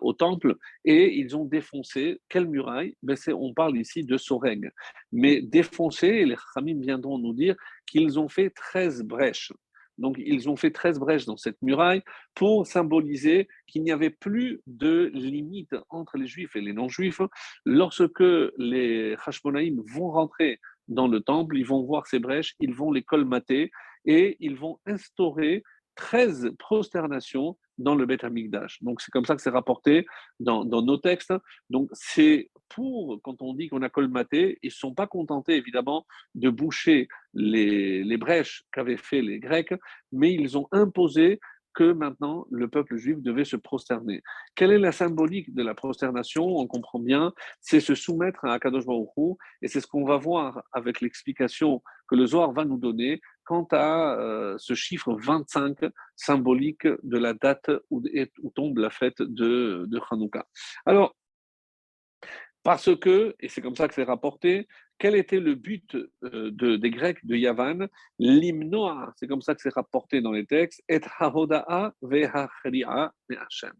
au 0.00 0.12
temple, 0.12 0.56
et 0.84 1.14
ils 1.18 1.36
ont 1.36 1.44
défoncé, 1.44 2.20
quelle 2.28 2.46
muraille 2.46 2.94
ben 3.02 3.16
On 3.28 3.52
parle 3.54 3.78
ici 3.78 4.04
de 4.04 4.16
Soreg. 4.16 4.70
Mais 5.12 5.42
défoncé, 5.42 6.24
les 6.24 6.36
Khamim 6.54 6.80
viendront 6.80 7.18
nous 7.18 7.34
dire 7.34 7.54
qu'ils 7.86 8.18
ont 8.18 8.28
fait 8.28 8.50
13 8.50 9.02
brèches. 9.02 9.52
Donc, 9.98 10.16
ils 10.18 10.48
ont 10.48 10.56
fait 10.56 10.70
13 10.70 10.98
brèches 10.98 11.26
dans 11.26 11.36
cette 11.36 11.60
muraille 11.62 12.02
pour 12.34 12.66
symboliser 12.66 13.46
qu'il 13.66 13.82
n'y 13.82 13.92
avait 13.92 14.10
plus 14.10 14.60
de 14.66 15.10
limite 15.14 15.74
entre 15.90 16.16
les 16.16 16.26
juifs 16.26 16.56
et 16.56 16.60
les 16.60 16.72
non-juifs. 16.72 17.20
Lorsque 17.66 18.24
les 18.56 19.14
Hashmonaïm 19.26 19.82
vont 19.94 20.10
rentrer 20.10 20.60
dans 20.92 21.08
le 21.08 21.20
temple, 21.20 21.56
ils 21.56 21.66
vont 21.66 21.82
voir 21.82 22.06
ces 22.06 22.18
brèches, 22.18 22.54
ils 22.60 22.74
vont 22.74 22.92
les 22.92 23.02
colmater 23.02 23.70
et 24.04 24.36
ils 24.40 24.56
vont 24.56 24.78
instaurer 24.86 25.62
13 25.96 26.52
prosternations 26.58 27.56
dans 27.78 27.94
le 27.94 28.06
Beth 28.06 28.24
Amikdash. 28.24 28.82
Donc 28.82 29.00
c'est 29.00 29.10
comme 29.10 29.24
ça 29.24 29.34
que 29.34 29.42
c'est 29.42 29.50
rapporté 29.50 30.06
dans, 30.40 30.64
nos 30.64 30.96
textes. 30.96 31.34
Donc 31.70 31.90
c'est 31.92 32.50
pour, 32.68 33.20
quand 33.22 33.42
on 33.42 33.54
dit 33.54 33.68
qu'on 33.68 33.82
a 33.82 33.88
colmaté, 33.88 34.58
ils 34.62 34.68
ne 34.68 34.72
sont 34.72 34.94
pas 34.94 35.06
contentés 35.06 35.56
évidemment 35.56 36.06
de 36.34 36.48
boucher 36.48 37.08
les, 37.34 38.04
les 38.04 38.16
brèches 38.16 38.64
qu'avaient 38.72 38.96
fait 38.96 39.22
les 39.22 39.40
Grecs, 39.40 39.74
mais 40.12 40.32
ils 40.32 40.56
ont 40.56 40.68
imposé 40.72 41.40
que 41.74 41.92
maintenant 41.92 42.46
le 42.50 42.68
peuple 42.68 42.96
juif 42.96 43.20
devait 43.20 43.44
se 43.44 43.56
prosterner. 43.56 44.22
Quelle 44.54 44.72
est 44.72 44.78
la 44.78 44.92
symbolique 44.92 45.54
de 45.54 45.62
la 45.62 45.74
prosternation? 45.74 46.44
On 46.44 46.66
comprend 46.66 46.98
bien, 46.98 47.32
c'est 47.60 47.80
se 47.80 47.94
soumettre 47.94 48.44
à 48.44 48.54
Akadosh 48.54 48.86
Baruch 48.86 49.38
et 49.62 49.68
c'est 49.68 49.80
ce 49.80 49.86
qu'on 49.86 50.04
va 50.04 50.16
voir 50.16 50.62
avec 50.72 51.00
l'explication 51.00 51.82
que 52.08 52.14
le 52.14 52.26
Zohar 52.26 52.52
va 52.52 52.64
nous 52.64 52.78
donner 52.78 53.20
quant 53.44 53.66
à 53.72 54.16
euh, 54.18 54.54
ce 54.58 54.74
chiffre 54.74 55.14
25 55.14 55.78
symbolique 56.16 56.86
de 57.02 57.18
la 57.18 57.34
date 57.34 57.70
où, 57.90 58.02
tombe 58.54 58.78
la 58.78 58.90
fête 58.90 59.22
de, 59.22 59.84
de 59.86 60.00
Hanouka. 60.10 60.46
Alors, 60.86 61.16
parce 62.62 62.94
que, 62.96 63.34
et 63.40 63.48
c'est 63.48 63.60
comme 63.60 63.74
ça 63.74 63.88
que 63.88 63.94
c'est 63.94 64.04
rapporté, 64.04 64.68
quel 65.02 65.16
était 65.16 65.40
le 65.40 65.56
but 65.56 65.96
euh, 66.22 66.52
des 66.78 66.90
Grecs 66.90 67.26
de 67.26 67.34
Yavan? 67.34 67.88
L'hymnoa, 68.20 69.12
c'est 69.16 69.26
comme 69.26 69.42
ça 69.42 69.52
que 69.56 69.60
c'est 69.60 69.74
rapporté 69.74 70.20
dans 70.20 70.30
les 70.30 70.46
textes, 70.46 70.80
et 70.88 71.00
hahoda'a 71.18 71.92
ve'achri'a 72.02 73.12
Hashem. 73.28 73.72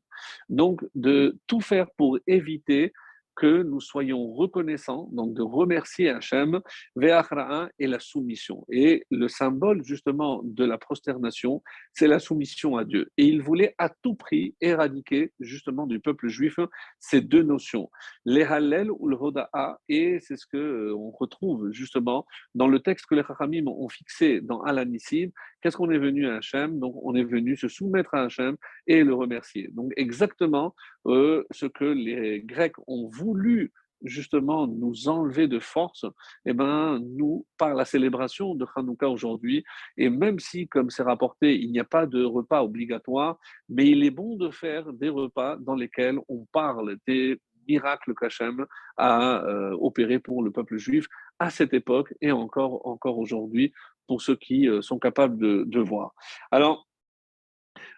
Donc, 0.48 0.84
de 0.96 1.38
tout 1.46 1.60
faire 1.60 1.86
pour 1.96 2.18
éviter 2.26 2.92
que 3.34 3.62
nous 3.62 3.80
soyons 3.80 4.32
reconnaissants, 4.32 5.08
donc 5.12 5.34
de 5.34 5.42
remercier 5.42 6.10
Hachem, 6.10 6.60
Ve'achra'a 6.96 7.68
et 7.78 7.86
la 7.86 7.98
soumission. 7.98 8.64
Et 8.70 9.04
le 9.10 9.28
symbole 9.28 9.82
justement 9.84 10.40
de 10.44 10.64
la 10.64 10.78
prosternation, 10.78 11.62
c'est 11.92 12.08
la 12.08 12.18
soumission 12.18 12.76
à 12.76 12.84
Dieu. 12.84 13.10
Et 13.16 13.24
il 13.24 13.42
voulait 13.42 13.74
à 13.78 13.88
tout 13.88 14.14
prix 14.14 14.54
éradiquer 14.60 15.32
justement 15.40 15.86
du 15.86 16.00
peuple 16.00 16.28
juif 16.28 16.58
ces 16.98 17.20
deux 17.20 17.42
notions, 17.42 17.90
les 18.24 18.42
Hallel 18.42 18.90
ou 18.90 19.08
le 19.08 19.16
Hoda'a, 19.16 19.78
et 19.88 20.18
c'est 20.20 20.36
ce 20.36 20.46
que 20.46 20.56
euh, 20.56 20.94
on 20.94 21.10
retrouve 21.10 21.70
justement 21.72 22.26
dans 22.54 22.68
le 22.68 22.80
texte 22.80 23.06
que 23.06 23.14
les 23.14 23.22
Chachamim 23.22 23.66
ont 23.66 23.88
fixé 23.88 24.40
dans 24.40 24.62
Alanissim. 24.62 25.30
Qu'est-ce 25.60 25.76
qu'on 25.76 25.90
est 25.90 25.98
venu 25.98 26.28
à 26.28 26.36
Hachem? 26.36 26.78
Donc 26.78 26.94
on 27.02 27.14
est 27.14 27.24
venu 27.24 27.56
se 27.56 27.68
soumettre 27.68 28.14
à 28.14 28.24
Hachem 28.24 28.56
et 28.86 29.04
le 29.04 29.14
remercier. 29.14 29.68
Donc 29.72 29.92
exactement 29.96 30.74
euh, 31.06 31.44
ce 31.50 31.66
que 31.66 31.84
les 31.84 32.42
Grecs 32.42 32.76
ont 32.86 33.08
voulu 33.08 33.31
justement 34.04 34.66
nous 34.66 35.08
enlever 35.08 35.48
de 35.48 35.58
force, 35.58 36.06
eh 36.44 36.52
ben, 36.52 36.98
nous, 36.98 37.46
par 37.56 37.74
la 37.74 37.84
célébration 37.84 38.54
de 38.54 38.66
Hanouka 38.74 39.08
aujourd'hui, 39.08 39.64
et 39.96 40.10
même 40.10 40.38
si, 40.38 40.68
comme 40.68 40.90
c'est 40.90 41.02
rapporté, 41.02 41.58
il 41.58 41.70
n'y 41.70 41.80
a 41.80 41.84
pas 41.84 42.06
de 42.06 42.24
repas 42.24 42.62
obligatoire, 42.62 43.38
mais 43.68 43.88
il 43.88 44.04
est 44.04 44.10
bon 44.10 44.36
de 44.36 44.50
faire 44.50 44.92
des 44.92 45.08
repas 45.08 45.56
dans 45.56 45.74
lesquels 45.74 46.18
on 46.28 46.44
parle 46.52 46.96
des 47.06 47.40
miracles 47.68 48.14
qu'Hachem 48.14 48.66
a 48.96 49.44
euh, 49.44 49.76
opérés 49.80 50.18
pour 50.18 50.42
le 50.42 50.50
peuple 50.50 50.78
juif 50.78 51.06
à 51.38 51.48
cette 51.50 51.72
époque 51.74 52.12
et 52.20 52.32
encore, 52.32 52.86
encore 52.86 53.18
aujourd'hui 53.18 53.72
pour 54.08 54.20
ceux 54.20 54.34
qui 54.34 54.68
euh, 54.68 54.82
sont 54.82 54.98
capables 54.98 55.38
de, 55.38 55.64
de 55.66 55.80
voir. 55.80 56.12
Alors, 56.50 56.88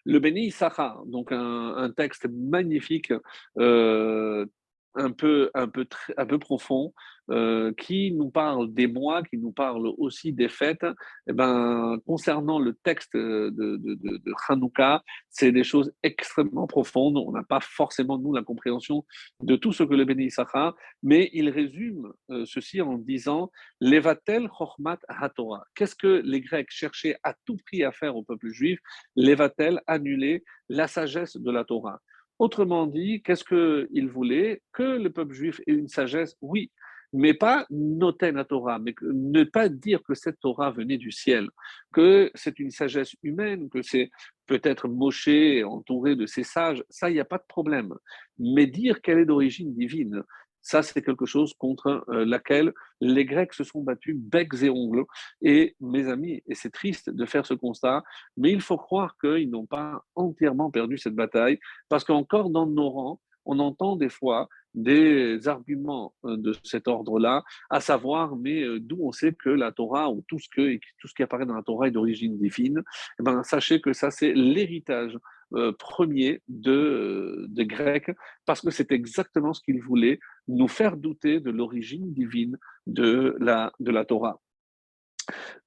le 0.05 0.19
Béni 0.19 0.47
Issachar, 0.47 1.05
donc 1.07 1.33
un, 1.33 1.91
texte 1.97 2.29
magnifique, 2.31 3.13
euh, 3.59 4.47
un 4.95 5.11
peu, 5.11 5.51
un 5.55 5.69
peu, 5.69 5.87
un 6.17 6.27
peu 6.27 6.39
profond, 6.39 6.93
euh, 7.31 7.73
qui 7.79 8.13
nous 8.13 8.31
parle 8.31 8.75
des 8.75 8.87
mois, 8.87 9.23
qui 9.23 9.39
nous 9.39 9.53
parle 9.53 9.87
aussi 9.97 10.33
des 10.33 10.49
fêtes. 10.51 10.85
Eh 11.27 11.33
ben, 11.33 11.99
concernant 12.07 12.59
le 12.59 12.75
texte 12.75 13.17
de, 13.17 13.51
de, 13.51 14.35
Hanouka, 14.49 15.03
c'est 15.31 15.51
des 15.51 15.65
choses 15.65 15.91
extrêmement 16.03 16.67
profondes. 16.67 17.17
On 17.17 17.33
n'a 17.33 17.43
pas 17.43 17.61
forcément, 17.61 18.19
nous, 18.19 18.35
la 18.35 18.43
compréhension 18.43 19.07
de 19.41 19.57
tout 19.57 19.73
ce 19.73 19.85
que 19.85 19.95
le 19.95 20.05
Béni 20.05 20.27
Issachar, 20.27 20.75
mais 21.03 21.31
il 21.33 21.49
résume 21.49 22.13
euh, 22.31 22.45
ceci 22.45 22.83
en 22.83 22.99
disant 22.99 23.51
Levatel 23.81 24.49
Chochmat 24.59 24.99
HaTorah. 25.09 25.65
Qu'est-ce 25.75 25.97
que 25.97 26.21
les 26.25 26.43
Grecs 26.43 26.71
cherchaient 26.71 27.17
à 27.23 27.35
tout 27.47 27.57
prix 27.67 27.85
à 27.85 27.93
faire 27.93 28.17
au 28.17 28.23
peuple 28.23 28.51
juif? 28.51 28.79
Levatel, 29.17 29.81
annuler 29.87 30.45
la 30.69 30.89
sagesse 30.89 31.37
de 31.39 31.51
la 31.51 31.65
Torah. 31.65 32.01
Autrement 32.39 32.87
dit, 32.87 33.23
qu'est-ce 33.23 33.45
qu'il 33.45 34.09
voulait? 34.09 34.63
Que 34.73 34.99
le 34.99 35.11
peuple 35.11 35.35
juif 35.35 35.61
ait 35.67 35.73
une 35.73 35.89
sagesse, 35.89 36.37
oui, 36.41 36.71
mais 37.15 37.33
pas 37.33 37.65
noter 37.71 38.33
la 38.33 38.45
Torah, 38.45 38.81
mais 38.81 38.93
ne 39.03 39.45
pas 39.45 39.69
dire 39.69 40.03
que 40.03 40.15
cette 40.15 40.41
Torah 40.41 40.73
venait 40.73 40.99
du 40.99 41.13
ciel, 41.13 41.49
que 41.93 42.31
c'est 42.35 42.59
une 42.59 42.73
sagesse 42.73 43.15
humaine, 43.23 43.71
que 43.71 43.83
c'est 43.83 44.11
peut-être 44.47 44.89
moché, 44.89 45.63
entouré 45.63 46.17
de 46.17 46.27
ces 46.27 46.43
sages, 46.43 46.83
ça, 46.91 47.09
il 47.09 47.15
n'y 47.15 47.21
a 47.21 47.25
pas 47.25 47.39
de 47.39 47.47
problème. 47.47 47.95
Mais 48.39 48.67
dire 48.67 49.01
qu'elle 49.01 49.21
est 49.21 49.27
d'origine 49.27 49.73
divine, 49.75 50.25
ça, 50.65 50.83
c'est 50.83 51.03
quelque 51.03 51.27
chose 51.27 51.53
contre 51.55 52.05
euh, 52.09 52.25
laquelle 52.25 52.73
les 53.01 53.27
Grecs 53.27 53.53
se 53.53 53.65
sont 53.65 53.83
battus 53.83 54.17
becs 54.17 54.63
et 54.63 54.71
ongles. 54.71 55.05
Et 55.43 55.77
mes 55.79 56.09
amis, 56.09 56.43
et 56.49 56.55
c'est 56.55 56.71
triste 56.71 57.11
de 57.11 57.27
faire 57.27 57.45
ce 57.45 57.53
constat, 57.53 58.03
mais 58.39 58.51
il 58.51 58.63
faut 58.63 58.79
croire 58.79 59.17
qu'ils 59.19 59.51
n'ont 59.51 59.67
pas 59.67 60.03
entièrement 60.15 60.71
perdu 60.71 60.97
cette 60.97 61.15
bataille, 61.15 61.61
parce 61.91 62.03
qu'encore 62.03 62.49
dans 62.49 62.67
nos 62.67 62.89
rangs, 62.89 63.21
on 63.45 63.59
entend 63.59 63.97
des 63.97 64.09
fois 64.09 64.49
des 64.73 65.47
arguments 65.47 66.15
euh, 66.25 66.39
de 66.39 66.55
cet 66.65 66.89
ordre-là, 66.89 67.45
à 67.69 67.81
savoir, 67.81 68.35
mais 68.35 68.63
euh, 68.63 68.81
d'où 68.81 68.97
on 69.03 69.13
sait 69.13 69.35
que 69.35 69.51
la 69.51 69.71
Torah 69.71 70.11
ou 70.11 70.25
tout 70.27 70.39
ce, 70.39 70.49
que, 70.49 70.79
tout 70.99 71.09
ce 71.09 71.15
qui 71.15 71.23
apparaît 71.23 71.45
dans 71.45 71.55
la 71.55 71.63
Torah 71.63 71.89
est 71.89 71.91
d'origine 71.91 72.39
divine, 72.39 72.83
eh 73.21 73.23
ben, 73.23 73.43
sachez 73.43 73.83
que 73.83 73.93
ça, 73.93 74.11
c'est 74.11 74.33
l'héritage 74.33 75.19
premier 75.79 76.43
de, 76.49 77.47
de 77.49 77.63
Grecs, 77.63 78.11
parce 78.45 78.61
que 78.61 78.71
c'est 78.71 78.91
exactement 78.91 79.53
ce 79.53 79.61
qu'ils 79.61 79.81
voulaient, 79.81 80.19
nous 80.49 80.69
faire 80.69 80.97
douter 80.97 81.41
de 81.41 81.51
l'origine 81.51 82.13
divine 82.13 82.59
de 82.87 83.37
la, 83.41 83.73
de 83.81 83.91
la 83.91 84.05
Torah. 84.05 84.41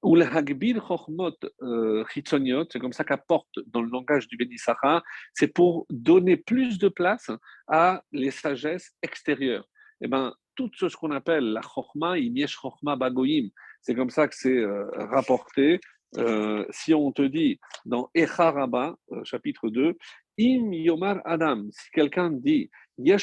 Ou 0.02 0.14
le 0.14 0.24
hagbir 0.24 0.86
chokhmot 0.86 1.34
euh, 1.62 2.04
c'est 2.14 2.78
comme 2.78 2.92
ça 2.92 3.02
qu'apporte 3.02 3.58
dans 3.66 3.82
le 3.82 3.90
langage 3.90 4.28
du 4.28 4.36
Bénissara, 4.36 5.02
c'est 5.34 5.52
pour 5.52 5.86
donner 5.90 6.36
plus 6.36 6.78
de 6.78 6.88
place 6.88 7.30
à 7.66 8.02
les 8.12 8.30
sagesses 8.30 8.92
extérieures. 9.02 9.68
Eh 10.00 10.06
ben, 10.06 10.32
tout 10.54 10.70
ce 10.74 10.96
qu'on 10.96 11.10
appelle 11.10 11.52
la 11.52 11.60
chokhma, 11.62 12.18
imiesh 12.18 12.56
chokhma 12.56 12.96
bagoyim, 12.96 13.48
c'est 13.80 13.94
comme 13.94 14.10
ça 14.10 14.28
que 14.28 14.34
c'est 14.36 14.58
euh, 14.58 14.88
rapporté 14.92 15.80
euh, 16.16 16.64
si 16.70 16.94
on 16.94 17.12
te 17.12 17.22
dit 17.22 17.60
dans 17.84 18.10
Echaraba, 18.14 18.96
euh, 19.12 19.22
chapitre 19.24 19.68
2, 19.68 19.96
Im 20.40 20.72
Yomar 20.72 21.20
Adam, 21.24 21.66
si 21.70 21.90
quelqu'un 21.90 22.30
dit 22.30 22.70
Bien 22.98 23.18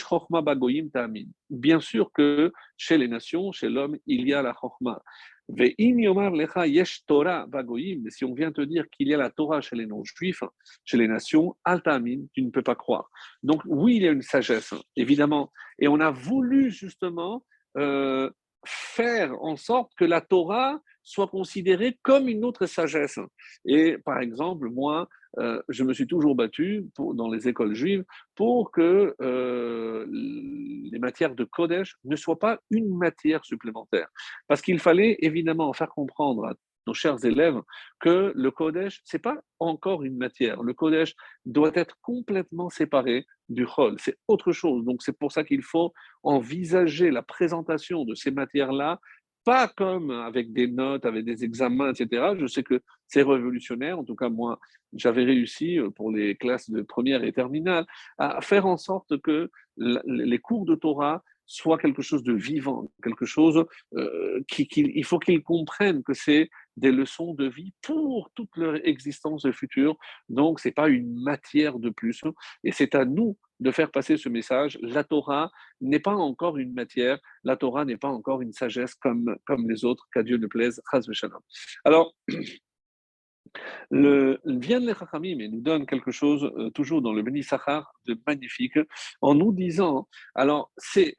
sûr 1.80 2.12
que 2.14 2.52
chez 2.78 2.98
les 2.98 3.08
nations, 3.08 3.52
chez 3.52 3.70
l'homme, 3.70 3.98
il 4.08 4.28
y 4.28 4.34
a 4.34 4.42
la 4.42 4.54
Chochma. 4.54 5.02
Ve 5.48 5.74
Im 5.80 6.00
Yomar 6.00 6.32
Lecha 6.32 6.64
Torah 7.06 7.46
Bagoyim, 7.46 8.10
si 8.10 8.26
on 8.26 8.34
vient 8.34 8.52
te 8.52 8.62
dire 8.62 8.86
qu'il 8.90 9.10
y 9.10 9.14
a 9.14 9.18
la 9.18 9.30
Torah 9.30 9.62
chez 9.62 9.76
les 9.76 9.86
non-juifs, 9.86 10.44
chez 10.86 10.98
les 10.98 11.08
nations, 11.08 11.56
Altamin, 11.64 12.26
tu 12.34 12.42
ne 12.42 12.50
peux 12.50 12.64
pas 12.64 12.76
croire. 12.76 13.10
Donc, 13.44 13.62
oui, 13.66 13.98
il 13.98 14.04
y 14.04 14.08
a 14.08 14.12
une 14.12 14.24
sagesse, 14.24 14.74
évidemment. 14.96 15.52
Et 15.78 15.88
on 15.88 16.00
a 16.00 16.10
voulu 16.10 16.72
justement 16.72 17.46
euh, 17.78 18.30
faire 18.66 19.34
en 19.44 19.56
sorte 19.56 19.92
que 19.96 20.06
la 20.06 20.22
Torah 20.22 20.80
soit 21.04 21.28
considérée 21.28 22.00
comme 22.02 22.28
une 22.28 22.44
autre 22.44 22.66
sagesse. 22.66 23.20
Et 23.66 23.98
par 24.00 24.20
exemple, 24.20 24.70
moi, 24.70 25.08
euh, 25.38 25.62
je 25.70 25.84
me 25.84 25.94
suis 25.94 26.08
toujours 26.08 26.36
battu 26.36 26.88
dans 26.98 27.30
les 27.30 27.48
écoles 27.48 27.74
juives 27.74 28.04
pour 28.36 28.72
que 28.72 29.16
euh, 29.22 30.06
les 30.10 31.00
matières 31.00 31.36
de 31.36 31.44
Kodesh 31.44 31.96
ne 32.04 32.16
soient 32.16 32.40
pas 32.40 32.60
une 32.70 32.96
matière 32.98 33.44
supplémentaire. 33.44 34.08
Parce 34.48 34.62
qu'il 34.62 34.80
fallait 34.80 35.18
évidemment 35.20 35.74
faire 35.74 35.90
comprendre 35.90 36.46
à 36.46 36.54
nos 36.88 36.94
chers 36.94 37.24
élèves 37.26 37.60
que 38.00 38.32
le 38.36 38.52
Kodesh, 38.52 39.02
ce 39.06 39.18
n'est 39.18 39.22
pas 39.22 39.38
encore 39.60 40.04
une 40.04 40.18
matière. 40.18 40.62
Le 40.62 40.74
Kodesh 40.74 41.16
doit 41.46 41.72
être 41.74 41.98
complètement 42.02 42.70
séparé 42.70 43.26
du 43.50 43.66
Chol. 43.66 43.96
C'est 44.00 44.18
autre 44.28 44.52
chose. 44.52 44.86
Donc, 44.86 45.02
c'est 45.02 45.18
pour 45.18 45.32
ça 45.32 45.44
qu'il 45.44 45.64
faut 45.64 45.94
envisager 46.24 47.12
la 47.12 47.22
présentation 47.22 48.06
de 48.06 48.16
ces 48.16 48.32
matières-là 48.32 49.00
pas 49.46 49.68
comme 49.68 50.12
avec 50.12 50.52
des 50.52 50.68
notes, 50.68 51.06
avec 51.06 51.24
des 51.24 51.44
examens, 51.44 51.94
etc. 51.94 52.34
Je 52.38 52.48
sais 52.48 52.64
que 52.64 52.82
c'est 53.08 53.22
révolutionnaire. 53.22 54.00
En 54.00 54.04
tout 54.04 54.16
cas, 54.16 54.30
moi, 54.30 54.60
j'avais 54.94 55.24
réussi 55.24 55.80
euh, 55.80 55.90
pour 55.90 56.12
les 56.12 56.36
classes 56.36 56.70
de 56.70 56.82
première 56.82 57.24
et 57.24 57.32
terminale 57.32 57.86
à 58.18 58.42
faire 58.42 58.66
en 58.66 58.78
sorte 58.78 59.22
que 59.22 59.50
les 59.78 60.40
cours 60.40 60.66
de 60.66 60.76
Torah 60.76 61.24
soient 61.46 61.78
quelque 61.78 62.02
chose 62.02 62.24
de 62.24 62.34
vivant, 62.34 62.92
quelque 63.04 63.26
chose 63.26 63.66
euh, 63.94 64.42
qui, 64.48 64.68
il 64.74 65.06
faut 65.06 65.20
qu'ils 65.20 65.44
comprennent 65.44 66.02
que 66.02 66.14
c'est 66.14 66.50
des 66.76 66.92
leçons 66.92 67.36
de 67.36 67.48
vie 67.48 67.74
pour 67.82 68.32
toute 68.34 68.56
leur 68.58 68.76
existence 68.88 69.48
future. 69.52 69.96
Donc, 70.28 70.60
ce 70.60 70.68
n'est 70.68 70.74
pas 70.74 70.88
une 70.88 71.14
matière 71.22 71.78
de 71.78 71.90
plus. 71.90 72.24
Et 72.64 72.72
c'est 72.72 72.96
à 72.96 73.06
nous 73.06 73.38
de 73.60 73.72
faire 73.72 73.92
passer 73.92 74.18
ce 74.18 74.30
message. 74.30 74.78
La 74.82 75.04
Torah 75.04 75.52
n'est 75.82 76.00
pas 76.00 76.16
encore 76.16 76.58
une 76.58 76.74
matière, 76.74 77.20
la 77.44 77.56
Torah 77.56 77.86
n'est 77.86 77.98
pas 77.98 78.10
encore 78.10 78.42
une 78.42 78.54
sagesse 78.54 78.96
comme, 78.96 79.38
les 79.68 79.86
autres, 79.86 80.08
qu'à 80.14 80.24
Dieu 80.24 80.38
ne 80.38 80.48
plaise. 80.48 80.82
Alors, 81.84 82.14
le 83.90 84.40
vient 84.46 84.80
les 84.80 84.94
Chachamim 84.94 85.40
et 85.40 85.48
nous 85.48 85.62
donne 85.62 85.86
quelque 85.86 86.12
chose, 86.12 86.44
euh, 86.58 86.70
toujours 86.72 87.02
dans 87.02 87.14
le 87.14 87.22
Béni 87.22 87.44
Sachar, 87.44 87.94
de 88.06 88.18
magnifique, 88.28 88.80
en 89.22 89.36
nous 89.36 89.54
disant, 89.54 90.08
alors 90.34 90.72
c'est 90.78 91.16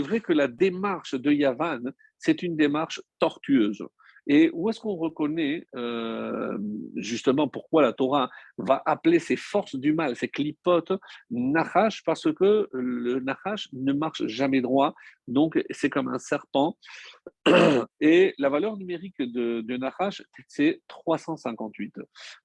vrai 0.00 0.20
que 0.20 0.32
la 0.32 0.46
démarche 0.46 1.14
de 1.14 1.32
Yavan, 1.32 1.80
c'est 2.18 2.42
une 2.42 2.56
démarche 2.56 3.00
tortueuse. 3.18 3.82
Et 4.26 4.50
où 4.52 4.68
est-ce 4.68 4.80
qu'on 4.80 4.96
reconnaît 4.96 5.66
euh, 5.74 6.56
justement 6.96 7.48
pourquoi 7.48 7.82
la 7.82 7.92
Torah 7.92 8.30
va 8.58 8.82
appeler 8.86 9.18
ces 9.18 9.36
forces 9.36 9.76
du 9.76 9.92
mal, 9.92 10.16
ces 10.16 10.28
clipotes, 10.28 10.92
Nachash, 11.30 12.02
parce 12.04 12.32
que 12.32 12.68
le 12.72 13.20
Nachash 13.20 13.68
ne 13.72 13.92
marche 13.92 14.26
jamais 14.26 14.60
droit, 14.60 14.94
donc 15.26 15.62
c'est 15.70 15.90
comme 15.90 16.08
un 16.08 16.18
serpent. 16.18 16.76
Et 18.00 18.34
la 18.38 18.48
valeur 18.48 18.76
numérique 18.76 19.18
de, 19.18 19.60
de 19.60 19.78
c'est 20.48 20.82
358. 20.88 21.94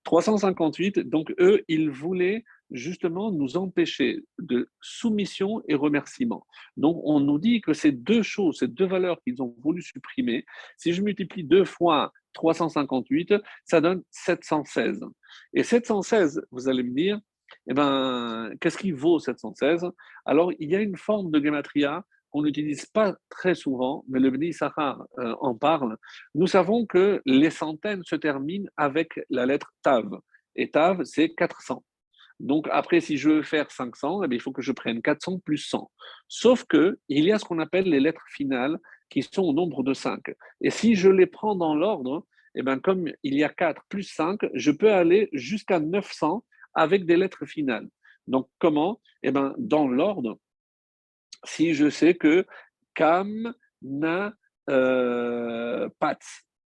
358, 0.04 1.00
donc 1.00 1.34
eux, 1.40 1.64
ils 1.68 1.90
voulaient 1.90 2.44
justement 2.72 3.32
nous 3.32 3.58
empêcher 3.58 4.24
de 4.40 4.70
soumission 4.82 5.62
et 5.68 5.76
remerciement. 5.76 6.46
Donc 6.78 7.00
on 7.04 7.20
nous 7.20 7.40
dit 7.40 7.62
que 7.62 7.74
ces 7.74 7.92
deux 7.92 8.24
choses, 8.24 8.60
ces 8.60 8.68
deux 8.68 8.88
valeurs 8.88 9.22
qu'ils 9.22 9.42
ont 9.42 9.56
voulu 9.60 9.82
supprimer, 9.82 10.46
si 10.78 10.94
je 10.94 11.02
multiplie 11.02 11.44
deux 11.44 11.66
fois 11.66 12.12
358, 12.34 13.34
ça 13.64 13.82
donne 13.82 14.04
716. 14.12 15.06
Et 15.54 15.64
716, 15.64 16.46
vous 16.52 16.70
allez 16.70 16.84
me 16.84 16.94
dire, 16.94 17.20
eh 17.68 17.74
ben, 17.74 18.52
qu'est-ce 18.60 18.78
qui 18.78 18.92
vaut 18.92 19.20
716 19.20 19.88
Alors, 20.26 20.52
il 20.60 20.70
y 20.70 20.76
a 20.76 20.82
une 20.82 20.98
forme 20.98 21.32
de 21.32 21.44
gematria 21.44 22.04
qu'on 22.30 22.44
n'utilise 22.44 22.86
pas 22.86 23.16
très 23.30 23.56
souvent, 23.56 24.04
mais 24.10 24.20
le 24.20 24.30
Bni 24.30 24.54
Sahar 24.54 25.06
euh, 25.20 25.34
en 25.40 25.56
parle. 25.56 25.98
Nous 26.36 26.48
savons 26.48 26.86
que 26.86 27.22
les 27.26 27.50
centaines 27.50 28.04
se 28.04 28.16
terminent 28.16 28.70
avec 28.76 29.20
la 29.30 29.46
lettre 29.46 29.74
Tav. 29.82 30.20
Et 30.56 30.70
Tav, 30.70 31.04
c'est 31.06 31.30
400. 31.30 31.84
Donc 32.40 32.68
après, 32.72 33.00
si 33.00 33.18
je 33.18 33.30
veux 33.30 33.44
faire 33.44 33.72
500, 33.72 34.24
eh 34.24 34.28
il 34.32 34.42
faut 34.42 34.52
que 34.52 34.62
je 34.62 34.72
prenne 34.72 35.02
400 35.02 35.40
plus 35.40 35.58
100. 35.58 35.90
Sauf 36.28 36.66
que 36.66 37.00
il 37.08 37.26
y 37.26 37.32
a 37.32 37.40
ce 37.40 37.46
qu'on 37.46 37.60
appelle 37.60 37.86
les 37.86 38.00
lettres 38.00 38.26
finales 38.30 38.78
qui 39.10 39.22
sont 39.22 39.44
au 39.44 39.54
nombre 39.54 39.84
de 39.84 39.94
5. 39.94 40.22
Et 40.62 40.70
si 40.70 40.96
je 40.96 41.10
les 41.10 41.28
prends 41.28 41.56
dans 41.56 41.76
l'ordre, 41.76 42.26
eh 42.56 42.64
comme 42.82 43.10
il 43.24 43.36
y 43.36 43.44
a 43.44 43.50
4 43.50 43.84
plus 43.90 44.04
5, 44.04 44.40
je 44.54 44.72
peux 44.72 44.92
aller 44.92 45.30
jusqu'à 45.34 45.80
900 45.80 46.44
avec 46.74 47.06
des 47.06 47.18
lettres 47.18 47.46
finales. 47.46 47.88
Donc 48.28 48.50
comment? 48.60 49.02
Eh 49.24 49.32
bien, 49.32 49.54
dans 49.58 49.88
l'ordre, 49.88 50.38
si 51.44 51.74
je 51.74 51.90
sais 51.90 52.16
que 52.16 52.46
Kam, 52.94 53.54
Na, 53.82 54.34
euh, 54.70 55.90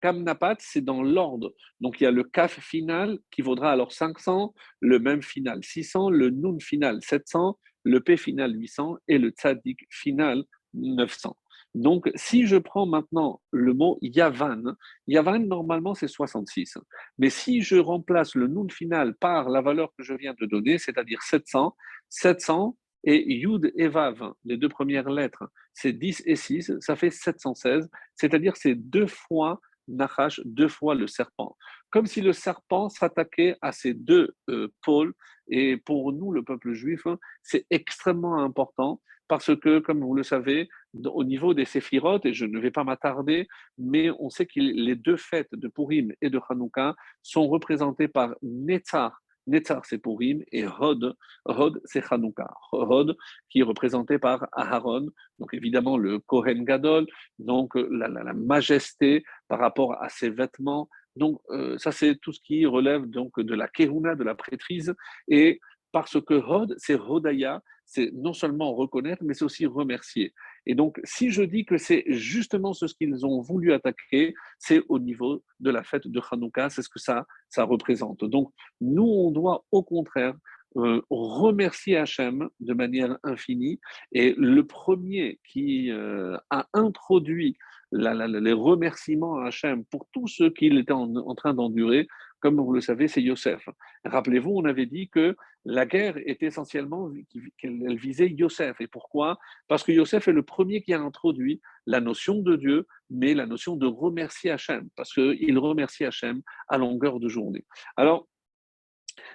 Kamnapat, 0.07 0.57
c'est 0.61 0.85
dans 0.85 1.03
l'ordre. 1.03 1.53
Donc 1.81 2.01
il 2.01 2.05
y 2.05 2.07
a 2.07 2.12
le 2.12 2.23
Kaf 2.23 2.61
final 2.61 3.19
qui 3.33 3.42
vaudra 3.42 3.73
alors 3.73 3.90
500, 3.90 4.55
le 4.81 5.01
même 5.01 5.21
final 5.21 5.59
600, 5.64 6.11
le 6.11 6.31
Nun 6.31 6.61
final 6.61 7.01
700, 7.03 7.59
le 7.83 8.01
P 8.01 8.16
final 8.16 8.55
800 8.55 8.99
et 9.09 9.19
le 9.19 9.31
Tzadik 9.31 9.81
final 9.90 10.45
900. 10.75 11.37
Donc, 11.75 12.11
si 12.14 12.47
je 12.47 12.57
prends 12.57 12.87
maintenant 12.87 13.42
le 13.51 13.75
mot 13.75 13.99
Yavan, 14.01 14.77
Yavan, 15.09 15.40
normalement, 15.40 15.95
c'est 15.95 16.09
66. 16.09 16.79
Mais 17.19 17.29
si 17.29 17.61
je 17.61 17.77
remplace 17.77 18.35
le 18.35 18.47
Nun 18.47 18.69
final 18.71 19.14
par 19.16 19.51
la 19.51 19.61
valeur 19.61 19.90
que 19.99 20.05
je 20.05 20.14
viens 20.14 20.35
de 20.40 20.47
donner, 20.47 20.79
c'est-à-dire 20.79 21.21
700, 21.21 21.77
700 22.09 22.79
et 23.05 23.35
Yud 23.35 23.73
et 23.77 23.88
Vav, 23.88 24.33
les 24.45 24.57
deux 24.57 24.71
premières 24.71 25.11
lettres, 25.11 25.45
c'est 25.75 25.92
10 25.92 26.23
et 26.27 26.37
6, 26.37 26.73
ça 26.81 26.97
fait 26.97 27.11
716, 27.11 27.90
c'est-à-dire 28.14 28.57
c'est 28.57 28.75
deux 28.75 29.07
fois 29.07 29.61
Nachash, 29.88 30.40
deux 30.44 30.68
fois 30.68 30.94
le 30.94 31.07
serpent. 31.07 31.57
Comme 31.90 32.07
si 32.07 32.20
le 32.20 32.33
serpent 32.33 32.88
s'attaquait 32.88 33.57
à 33.62 33.72
ces 33.72 33.94
deux 33.94 34.35
euh, 34.51 34.68
pôles. 34.83 35.14
Et 35.49 35.77
pour 35.77 36.12
nous, 36.12 36.33
le 36.33 36.42
peuple 36.42 36.72
juif, 36.72 37.07
c'est 37.42 37.66
extrêmement 37.70 38.42
important 38.42 39.01
parce 39.29 39.57
que, 39.57 39.81
comme 39.81 40.01
vous 40.01 40.14
le 40.14 40.22
savez, 40.22 40.68
au 41.05 41.25
niveau 41.25 41.55
des 41.55 41.64
séphirotes, 41.64 42.27
et 42.27 42.33
je 42.33 42.46
ne 42.46 42.59
vais 42.59 42.70
pas 42.70 42.85
m'attarder, 42.85 43.49
mais 43.79 44.11
on 44.18 44.31
sait 44.31 44.46
que 44.46 44.61
les 44.61 44.94
deux 44.94 45.16
fêtes 45.16 45.53
de 45.53 45.68
Purim 45.68 46.12
et 46.20 46.31
de 46.31 46.40
Hanouka 46.49 46.94
sont 47.22 47.49
représentées 47.49 48.09
par 48.09 48.35
Netzar, 48.42 49.20
Netzar, 49.46 49.85
c'est 49.85 49.98
Purim, 49.98 50.42
et 50.52 50.66
Hod, 50.66 51.14
Hod, 51.44 51.80
c'est 51.85 52.02
Hanouka. 52.12 52.52
Hod, 52.72 53.16
qui 53.48 53.61
est 53.61 53.62
représenté 53.62 54.18
par 54.18 54.48
Aharon, 54.52 55.09
donc 55.38 55.54
évidemment 55.54 55.96
le 55.96 56.18
Kohen 56.18 56.64
Gadol, 56.64 57.06
donc 57.38 57.74
la, 57.74 58.09
majesté 58.35 59.24
par 59.48 59.59
rapport 59.59 60.00
à 60.02 60.09
ses 60.09 60.30
vêtements. 60.30 60.88
Donc, 61.14 61.40
euh, 61.50 61.78
ça, 61.78 61.92
c'est 61.92 62.16
tout 62.16 62.32
ce 62.32 62.40
qui 62.40 62.66
relève 62.66 63.06
donc 63.06 63.40
de 63.40 63.54
la 63.54 63.68
Kehuna, 63.68 64.14
de 64.14 64.24
la 64.24 64.35
prêtrise, 64.35 64.94
et 65.28 65.61
parce 65.92 66.20
que 66.20 66.35
Hod, 66.35 66.74
c'est 66.76 66.94
Hodaya, 66.94 67.62
c'est 67.87 68.11
non 68.12 68.32
seulement 68.32 68.74
reconnaître, 68.74 69.22
mais 69.24 69.32
c'est 69.32 69.44
aussi 69.44 69.64
remercier. 69.64 70.35
Et 70.66 70.74
donc, 70.74 71.00
si 71.05 71.31
je 71.31 71.42
dis 71.42 71.64
que 71.64 71.79
c'est 71.79 72.05
justement 72.09 72.72
ce 72.72 72.87
qu'ils 72.87 73.24
ont 73.24 73.40
voulu 73.40 73.72
attaquer, 73.72 74.35
c'est 74.59 74.83
au 74.88 74.98
niveau 74.98 75.42
de 75.61 75.70
la 75.70 75.83
fête 75.83 76.09
de 76.09 76.20
Hanouka, 76.31 76.70
c'est 76.70 76.83
ce 76.83 76.88
que 76.88 76.98
ça, 76.98 77.24
ça 77.48 77.64
représente. 77.64 78.24
Donc, 78.24 78.52
nous, 78.81 79.05
on 79.07 79.31
doit 79.31 79.64
au 79.70 79.83
contraire 79.83 80.35
euh, 80.76 81.00
remercier 81.09 81.96
Hachem 81.96 82.48
de 82.61 82.74
manière 82.74 83.16
infinie. 83.22 83.81
Et 84.12 84.35
le 84.37 84.66
premier 84.66 85.40
qui 85.50 85.90
euh, 85.90 86.37
a 86.50 86.66
introduit 86.74 87.57
les 87.92 88.52
remerciements 88.52 89.38
à 89.38 89.46
Hachem 89.46 89.85
pour 89.87 90.07
tout 90.12 90.26
ce 90.26 90.44
qu'il 90.44 90.76
était 90.76 90.92
en 90.92 91.35
train 91.35 91.55
d'endurer, 91.55 92.09
comme 92.40 92.61
vous 92.61 92.72
le 92.72 92.81
savez, 92.81 93.09
c'est 93.09 93.22
Yosef. 93.22 93.68
Rappelez-vous, 94.05 94.51
on 94.51 94.64
avait 94.64 94.87
dit 94.87 95.09
que 95.09 95.37
la 95.64 95.87
guerre 95.87 96.16
était 96.27 96.46
essentiellement, 96.46 97.11
qu'elle 97.59 97.96
visait 97.96 98.29
Yosef. 98.29 98.81
Et 98.81 98.87
pourquoi? 98.87 99.38
Parce 99.68 99.83
que 99.83 99.92
Yosef 99.92 100.29
est 100.29 100.33
le 100.33 100.42
premier 100.42 100.83
qui 100.83 100.94
a 100.94 101.01
introduit 101.01 101.61
la 101.87 102.01
notion 102.01 102.42
de 102.42 102.57
Dieu, 102.57 102.87
mais 103.11 103.35
la 103.35 103.46
notion 103.46 103.77
de 103.77 103.87
remercier 103.87 104.51
Hachem, 104.51 104.88
parce 104.96 105.12
qu'il 105.12 105.59
remercie 105.59 106.05
Hachem 106.05 106.42
à 106.68 106.79
longueur 106.79 107.18
de 107.20 107.29
journée. 107.29 107.64
Alors, 107.96 108.29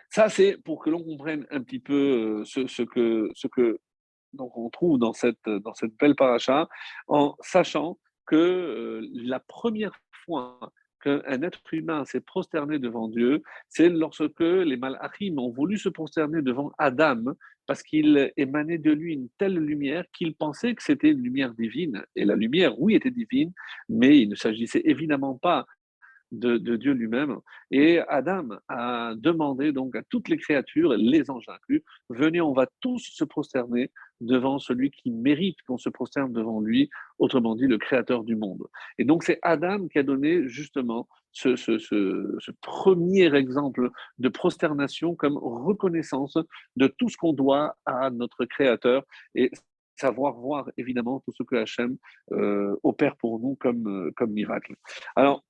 ça, 0.10 0.30
c'est 0.30 0.58
pour 0.64 0.84
que 0.84 0.90
l'on 0.90 1.04
comprenne 1.04 1.48
un 1.50 1.62
petit 1.62 1.80
peu 1.80 2.44
euh, 2.44 2.46
ce, 2.46 2.84
que, 2.84 3.30
ce 3.34 3.48
que 3.48 3.80
donc 4.34 4.56
on 4.58 4.70
trouve 4.70 5.00
dans 5.00 5.14
cette, 5.14 5.44
dans 5.48 5.74
cette 5.74 5.98
belle 5.98 6.16
paracha, 6.16 6.70
en 7.08 7.36
sachant 7.42 7.98
que 8.26 8.36
euh, 8.36 9.08
la 9.14 9.40
première 9.40 9.98
fois 10.26 10.60
qu'un 11.02 11.42
être 11.42 11.62
humain 11.74 12.06
s'est 12.06 12.22
prosterné 12.22 12.80
devant 12.80 13.08
Dieu, 13.08 13.42
c'est 13.68 13.90
lorsque 13.90 14.40
les 14.40 14.78
malachim 14.78 15.38
ont 15.38 15.50
voulu 15.50 15.78
se 15.78 15.90
prosterner 15.90 16.42
devant 16.42 16.72
Adam, 16.78 17.34
parce 17.68 17.84
qu'il 17.84 18.32
émanait 18.38 18.78
de 18.78 18.92
lui 18.92 19.14
une 19.14 19.30
telle 19.38 19.58
lumière 19.58 20.04
qu'il 20.14 20.36
pensait 20.36 20.76
que 20.76 20.84
c'était 20.84 21.10
une 21.10 21.22
lumière 21.22 21.54
divine. 21.54 22.04
Et 22.16 22.26
la 22.26 22.36
lumière, 22.36 22.80
oui, 22.80 22.96
était 22.96 23.12
divine, 23.12 23.52
mais 23.90 24.20
il 24.20 24.30
ne 24.30 24.36
s'agissait 24.36 24.82
évidemment 24.86 25.36
pas 25.36 25.66
de, 26.32 26.58
Dieu 26.76 26.94
lui-même. 26.94 27.40
Et 27.72 28.00
Adam 28.08 28.50
a 28.68 29.14
demandé 29.16 29.72
donc 29.72 29.96
à 29.96 30.04
toutes 30.04 30.30
les 30.30 30.38
créatures, 30.38 30.94
les 30.94 31.30
anges 31.30 31.50
inclus, 31.50 31.84
venez, 32.10 32.42
on 32.42 32.54
va 32.54 32.68
tous 32.80 33.00
se 33.00 33.24
prosterner 33.24 33.92
devant 34.22 34.60
celui 34.60 34.92
qui 34.92 35.12
mérite 35.12 35.58
qu'on 35.68 35.78
se 35.78 35.90
prosterne 35.90 36.32
devant 36.32 36.62
lui, 36.62 36.90
autrement 37.20 37.56
dit 37.56 37.68
le 37.68 37.78
créateur 37.78 38.24
du 38.24 38.36
monde. 38.36 38.68
Et 38.98 39.04
donc 39.04 39.24
c'est 39.24 39.40
Adam 39.42 39.88
qui 39.88 40.00
a 40.00 40.04
donné 40.04 40.48
justement 40.48 41.08
ce, 41.32 42.52
premier 42.62 43.34
exemple 43.36 43.90
de 44.20 44.30
prosternation 44.30 45.16
comme 45.16 45.38
reconnaissance 45.38 46.38
de 46.76 46.88
tout 46.88 47.10
ce 47.10 47.18
qu'on 47.18 47.34
doit 47.34 47.76
à 47.86 48.10
notre 48.10 48.46
créateur 48.46 49.04
et 49.36 49.52
savoir 49.96 50.34
voir 50.34 50.70
évidemment 50.78 51.22
tout 51.22 51.32
ce 51.38 51.44
que 51.44 51.56
Hachem 51.56 51.98
euh, 52.32 52.76
opère 52.84 53.16
pour 53.18 53.40
nous 53.40 53.56
comme, 53.56 53.88
euh, 53.88 54.12
comme 54.16 54.32
miracle. 54.32 54.76
Alors, 55.16 55.44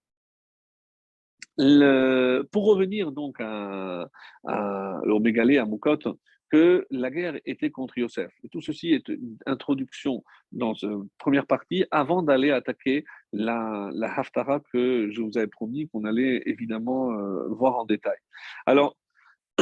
pour 2.51 2.65
revenir 2.65 3.11
donc 3.11 3.39
à, 3.39 4.07
à, 4.47 4.97
à 4.97 5.65
Moukot, 5.65 5.97
que 6.51 6.85
la 6.91 7.09
guerre 7.09 7.39
était 7.45 7.71
contre 7.71 7.97
Yosef. 7.97 8.31
Tout 8.51 8.61
ceci 8.61 8.91
est 8.91 9.07
une 9.07 9.37
introduction 9.45 10.23
dans 10.51 10.75
cette 10.75 10.89
première 11.17 11.47
partie 11.47 11.85
avant 11.91 12.23
d'aller 12.23 12.51
attaquer 12.51 13.05
la, 13.31 13.89
la 13.93 14.13
Haftara 14.19 14.59
que 14.71 15.09
je 15.11 15.21
vous 15.21 15.37
avais 15.37 15.47
promis 15.47 15.87
qu'on 15.87 16.03
allait 16.03 16.43
évidemment 16.45 17.13
euh, 17.13 17.47
voir 17.47 17.77
en 17.77 17.85
détail. 17.85 18.17
Alors, 18.65 18.97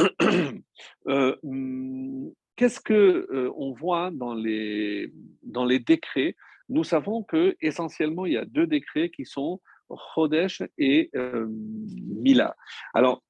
euh, 1.08 1.36
hmm, 1.44 2.30
qu'est-ce 2.56 2.80
que 2.80 3.28
euh, 3.30 3.52
on 3.56 3.72
voit 3.72 4.10
dans 4.12 4.34
les, 4.34 5.12
dans 5.44 5.64
les 5.64 5.78
décrets? 5.78 6.34
Nous 6.68 6.84
savons 6.84 7.22
que 7.22 7.56
essentiellement 7.60 8.26
il 8.26 8.32
y 8.32 8.36
a 8.36 8.44
deux 8.44 8.66
décrets 8.66 9.10
qui 9.10 9.26
sont 9.26 9.60
Chodesh 10.14 10.62
et 10.78 11.10
Mila. 11.12 12.56
Alors, 12.94 13.22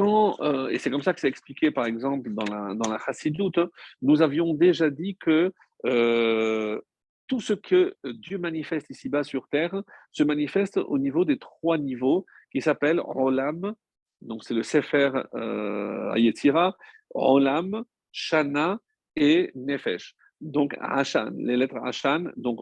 euh, 0.00 0.68
et 0.68 0.78
c'est 0.78 0.90
comme 0.90 1.02
ça 1.02 1.12
que 1.12 1.20
c'est 1.20 1.28
expliqué, 1.28 1.70
par 1.70 1.86
exemple, 1.86 2.30
dans 2.32 2.44
la, 2.44 2.74
dans 2.74 2.90
la 2.90 2.96
hein, 2.96 3.68
nous 4.02 4.22
avions 4.22 4.54
déjà 4.54 4.90
dit 4.90 5.16
que 5.16 5.52
euh, 5.86 6.80
tout 7.26 7.40
ce 7.40 7.52
que 7.52 7.94
Dieu 8.04 8.38
manifeste 8.38 8.90
ici-bas 8.90 9.24
sur 9.24 9.48
terre 9.48 9.82
se 10.12 10.22
manifeste 10.22 10.78
au 10.78 10.98
niveau 10.98 11.24
des 11.24 11.38
trois 11.38 11.78
niveaux 11.78 12.26
qui 12.52 12.60
s'appellent 12.60 13.00
Rolam, 13.00 13.74
donc 14.20 14.44
c'est 14.44 14.54
le 14.54 14.62
Sefer 14.62 15.10
euh, 15.34 16.12
Ayetira, 16.12 16.76
Rolam, 17.14 17.84
Shana 18.12 18.78
et 19.16 19.50
Nefesh. 19.54 20.14
Donc 20.40 20.74
Hashan, 20.80 21.30
les 21.36 21.56
lettres 21.56 21.76
Hashan, 21.84 22.32
donc 22.36 22.60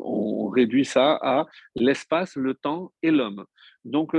on 0.00 0.48
réduit 0.48 0.84
ça 0.84 1.18
à 1.22 1.46
l'espace, 1.76 2.36
le 2.36 2.54
temps 2.54 2.92
et 3.02 3.10
l'homme. 3.10 3.44
Donc 3.84 4.14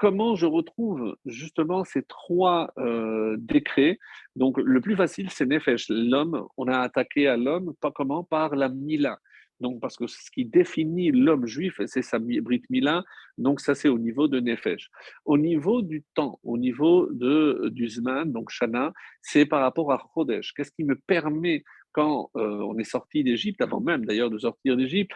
comment 0.00 0.34
je 0.34 0.46
retrouve 0.46 1.14
justement 1.26 1.84
ces 1.84 2.02
trois 2.04 2.72
euh, 2.78 3.36
décrets? 3.38 3.98
Donc, 4.34 4.58
le 4.58 4.80
plus 4.80 4.96
facile, 4.96 5.28
c'est 5.30 5.44
Nefesh. 5.44 5.86
L'homme, 5.90 6.46
on 6.56 6.66
a 6.68 6.78
attaqué 6.78 7.28
à 7.28 7.36
l'homme, 7.36 7.74
pas 7.80 7.90
comment? 7.90 8.24
Par 8.24 8.56
la 8.56 8.70
Mila. 8.70 9.18
Donc, 9.60 9.78
parce 9.82 9.96
que 9.96 10.06
ce 10.06 10.30
qui 10.30 10.46
définit 10.46 11.10
l'homme 11.10 11.44
juif, 11.44 11.82
c'est 11.84 12.00
sa 12.00 12.18
Brit 12.18 12.62
Mila. 12.70 13.04
Donc, 13.36 13.60
ça, 13.60 13.74
c'est 13.74 13.90
au 13.90 13.98
niveau 13.98 14.26
de 14.26 14.40
Nefesh. 14.40 14.88
Au 15.26 15.36
niveau 15.36 15.82
du 15.82 16.02
temps, 16.14 16.40
au 16.42 16.56
niveau 16.56 17.06
de, 17.12 17.68
du 17.68 17.86
Zman, 17.86 18.32
donc 18.32 18.48
Shana, 18.48 18.94
c'est 19.20 19.44
par 19.44 19.60
rapport 19.60 19.92
à 19.92 20.02
Chodesh. 20.14 20.54
Qu'est-ce 20.54 20.72
qui 20.72 20.84
me 20.84 20.96
permet 20.96 21.62
quand 21.92 22.30
euh, 22.36 22.60
on 22.62 22.78
est 22.78 22.84
sorti 22.84 23.24
d'Égypte, 23.24 23.60
avant 23.60 23.80
même 23.80 24.04
d'ailleurs 24.04 24.30
de 24.30 24.38
sortir 24.38 24.76
d'Égypte, 24.76 25.12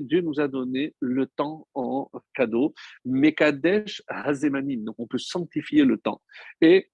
Dieu 0.00 0.20
nous 0.20 0.40
a 0.40 0.48
donné 0.48 0.94
le 1.00 1.26
temps 1.26 1.68
en 1.74 2.10
cadeau, 2.34 2.74
Mekadesh 3.04 4.02
Hazemanim, 4.08 4.84
donc 4.84 4.96
on 4.98 5.06
peut 5.06 5.18
sanctifier 5.18 5.84
le 5.84 5.98
temps. 5.98 6.20
Et 6.60 6.90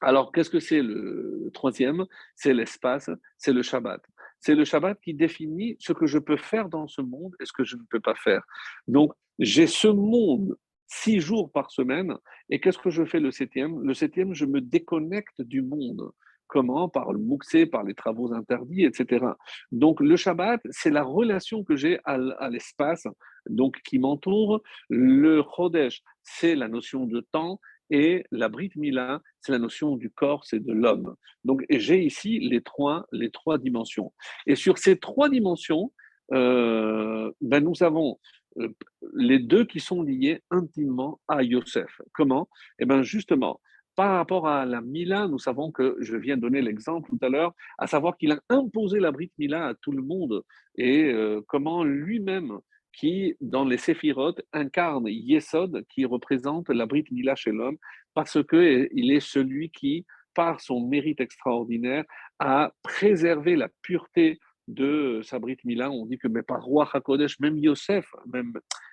alors, 0.00 0.32
qu'est-ce 0.32 0.50
que 0.50 0.58
c'est 0.58 0.82
le 0.82 1.50
troisième? 1.54 2.04
C'est 2.34 2.54
l'espace, 2.54 3.08
c'est 3.38 3.52
le 3.52 3.62
Shabbat. 3.62 4.02
C'est 4.40 4.56
le 4.56 4.64
Shabbat 4.64 5.00
qui 5.00 5.14
définit 5.14 5.76
ce 5.78 5.92
que 5.92 6.06
je 6.06 6.18
peux 6.18 6.36
faire 6.36 6.68
dans 6.68 6.88
ce 6.88 7.00
monde 7.00 7.36
et 7.40 7.46
ce 7.46 7.52
que 7.52 7.62
je 7.62 7.76
ne 7.76 7.82
peux 7.88 8.00
pas 8.00 8.16
faire. 8.16 8.42
Donc, 8.88 9.12
j'ai 9.38 9.68
ce 9.68 9.86
monde 9.86 10.56
six 10.88 11.20
jours 11.20 11.50
par 11.50 11.70
semaine, 11.70 12.16
et 12.50 12.60
qu'est-ce 12.60 12.78
que 12.78 12.90
je 12.90 13.04
fais 13.04 13.20
le 13.20 13.30
septième? 13.30 13.80
Le 13.80 13.94
septième, 13.94 14.34
je 14.34 14.44
me 14.44 14.60
déconnecte 14.60 15.40
du 15.40 15.62
monde. 15.62 16.10
Comment 16.52 16.90
Par 16.90 17.14
le 17.14 17.18
mouxé, 17.18 17.64
par 17.64 17.82
les 17.82 17.94
travaux 17.94 18.34
interdits, 18.34 18.84
etc. 18.84 19.24
Donc 19.70 20.02
le 20.02 20.16
Shabbat, 20.16 20.60
c'est 20.68 20.90
la 20.90 21.02
relation 21.02 21.64
que 21.64 21.76
j'ai 21.76 21.98
à, 22.04 22.50
l'espace, 22.50 23.06
donc 23.48 23.80
qui 23.86 23.98
m'entoure. 23.98 24.60
Le 24.90 25.42
Chodesh, 25.56 26.02
c'est 26.22 26.54
la 26.54 26.68
notion 26.68 27.06
de 27.06 27.20
temps. 27.32 27.58
Et 27.88 28.26
la 28.30 28.50
Brit 28.50 28.72
Mila, 28.76 29.22
c'est 29.40 29.52
la 29.52 29.58
notion 29.58 29.96
du 29.96 30.10
corps, 30.10 30.44
c'est 30.44 30.62
de 30.62 30.74
l'homme. 30.74 31.14
Donc 31.44 31.64
j'ai 31.70 32.04
ici 32.04 32.38
les 32.38 32.60
trois, 32.60 33.06
les 33.12 33.30
trois 33.30 33.56
dimensions. 33.56 34.12
Et 34.46 34.54
sur 34.54 34.76
ces 34.76 34.98
trois 34.98 35.30
dimensions, 35.30 35.90
euh, 36.34 37.32
ben 37.40 37.64
nous 37.64 37.82
avons 37.82 38.18
euh, 38.58 38.68
les 39.14 39.38
deux 39.38 39.64
qui 39.64 39.80
sont 39.80 40.02
liés 40.02 40.42
intimement 40.50 41.18
à 41.28 41.42
Yosef. 41.42 42.02
Comment? 42.12 42.46
Eh 42.78 42.84
bien 42.84 43.02
justement, 43.02 43.58
par 43.94 44.16
rapport 44.16 44.48
à 44.48 44.64
la 44.64 44.80
Mila, 44.80 45.28
nous 45.28 45.38
savons 45.38 45.70
que, 45.70 45.96
je 46.00 46.16
viens 46.16 46.36
de 46.36 46.42
donner 46.42 46.62
l'exemple 46.62 47.10
tout 47.10 47.18
à 47.22 47.28
l'heure, 47.28 47.52
à 47.78 47.86
savoir 47.86 48.16
qu'il 48.16 48.32
a 48.32 48.40
imposé 48.48 49.00
la 49.00 49.12
Brit 49.12 49.30
Mila 49.38 49.68
à 49.68 49.74
tout 49.74 49.92
le 49.92 50.02
monde 50.02 50.42
et 50.76 51.04
euh, 51.12 51.40
comment 51.46 51.84
lui-même, 51.84 52.58
qui 52.92 53.36
dans 53.40 53.64
les 53.64 53.78
Séphirotes 53.78 54.42
incarne 54.52 55.06
Yesod, 55.08 55.84
qui 55.88 56.04
représente 56.04 56.68
la 56.68 56.86
Brit 56.86 57.04
Mila 57.10 57.34
chez 57.34 57.52
l'homme, 57.52 57.78
parce 58.14 58.42
qu'il 58.44 59.10
est 59.10 59.20
celui 59.20 59.70
qui, 59.70 60.06
par 60.34 60.60
son 60.60 60.86
mérite 60.86 61.20
extraordinaire, 61.20 62.04
a 62.38 62.72
préservé 62.82 63.56
la 63.56 63.68
pureté 63.82 64.40
de 64.68 65.20
Sabrit 65.22 65.58
Mila. 65.64 65.90
On 65.90 66.06
dit 66.06 66.18
que 66.18 66.28
mais 66.28 66.42
par 66.42 66.62
roi 66.62 66.88
Hakodesh, 66.92 67.40
même 67.40 67.58
Yosef, 67.58 68.06
même 68.32 68.52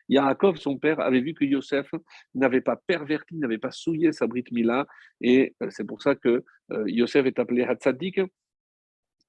Yaakov, 0.10 0.58
son 0.58 0.78
père, 0.78 1.00
avait 1.00 1.22
vu 1.22 1.34
que 1.34 1.46
Yosef 1.46 1.90
n'avait 2.36 2.62
pas 2.62 2.76
perverti, 2.76 3.36
n'avait 3.38 3.58
pas 3.58 3.72
souillé 3.72 4.12
Sabrit 4.12 4.44
Mila. 4.52 4.86
Et 5.22 5.56
euh, 5.62 5.68
c'est 5.70 5.86
pour 5.86 6.02
ça 6.02 6.16
que 6.16 6.44
euh, 6.72 6.84
Yosef 6.88 7.26
est 7.26 7.40
appelé 7.40 7.64
Hatzadik 7.64 8.20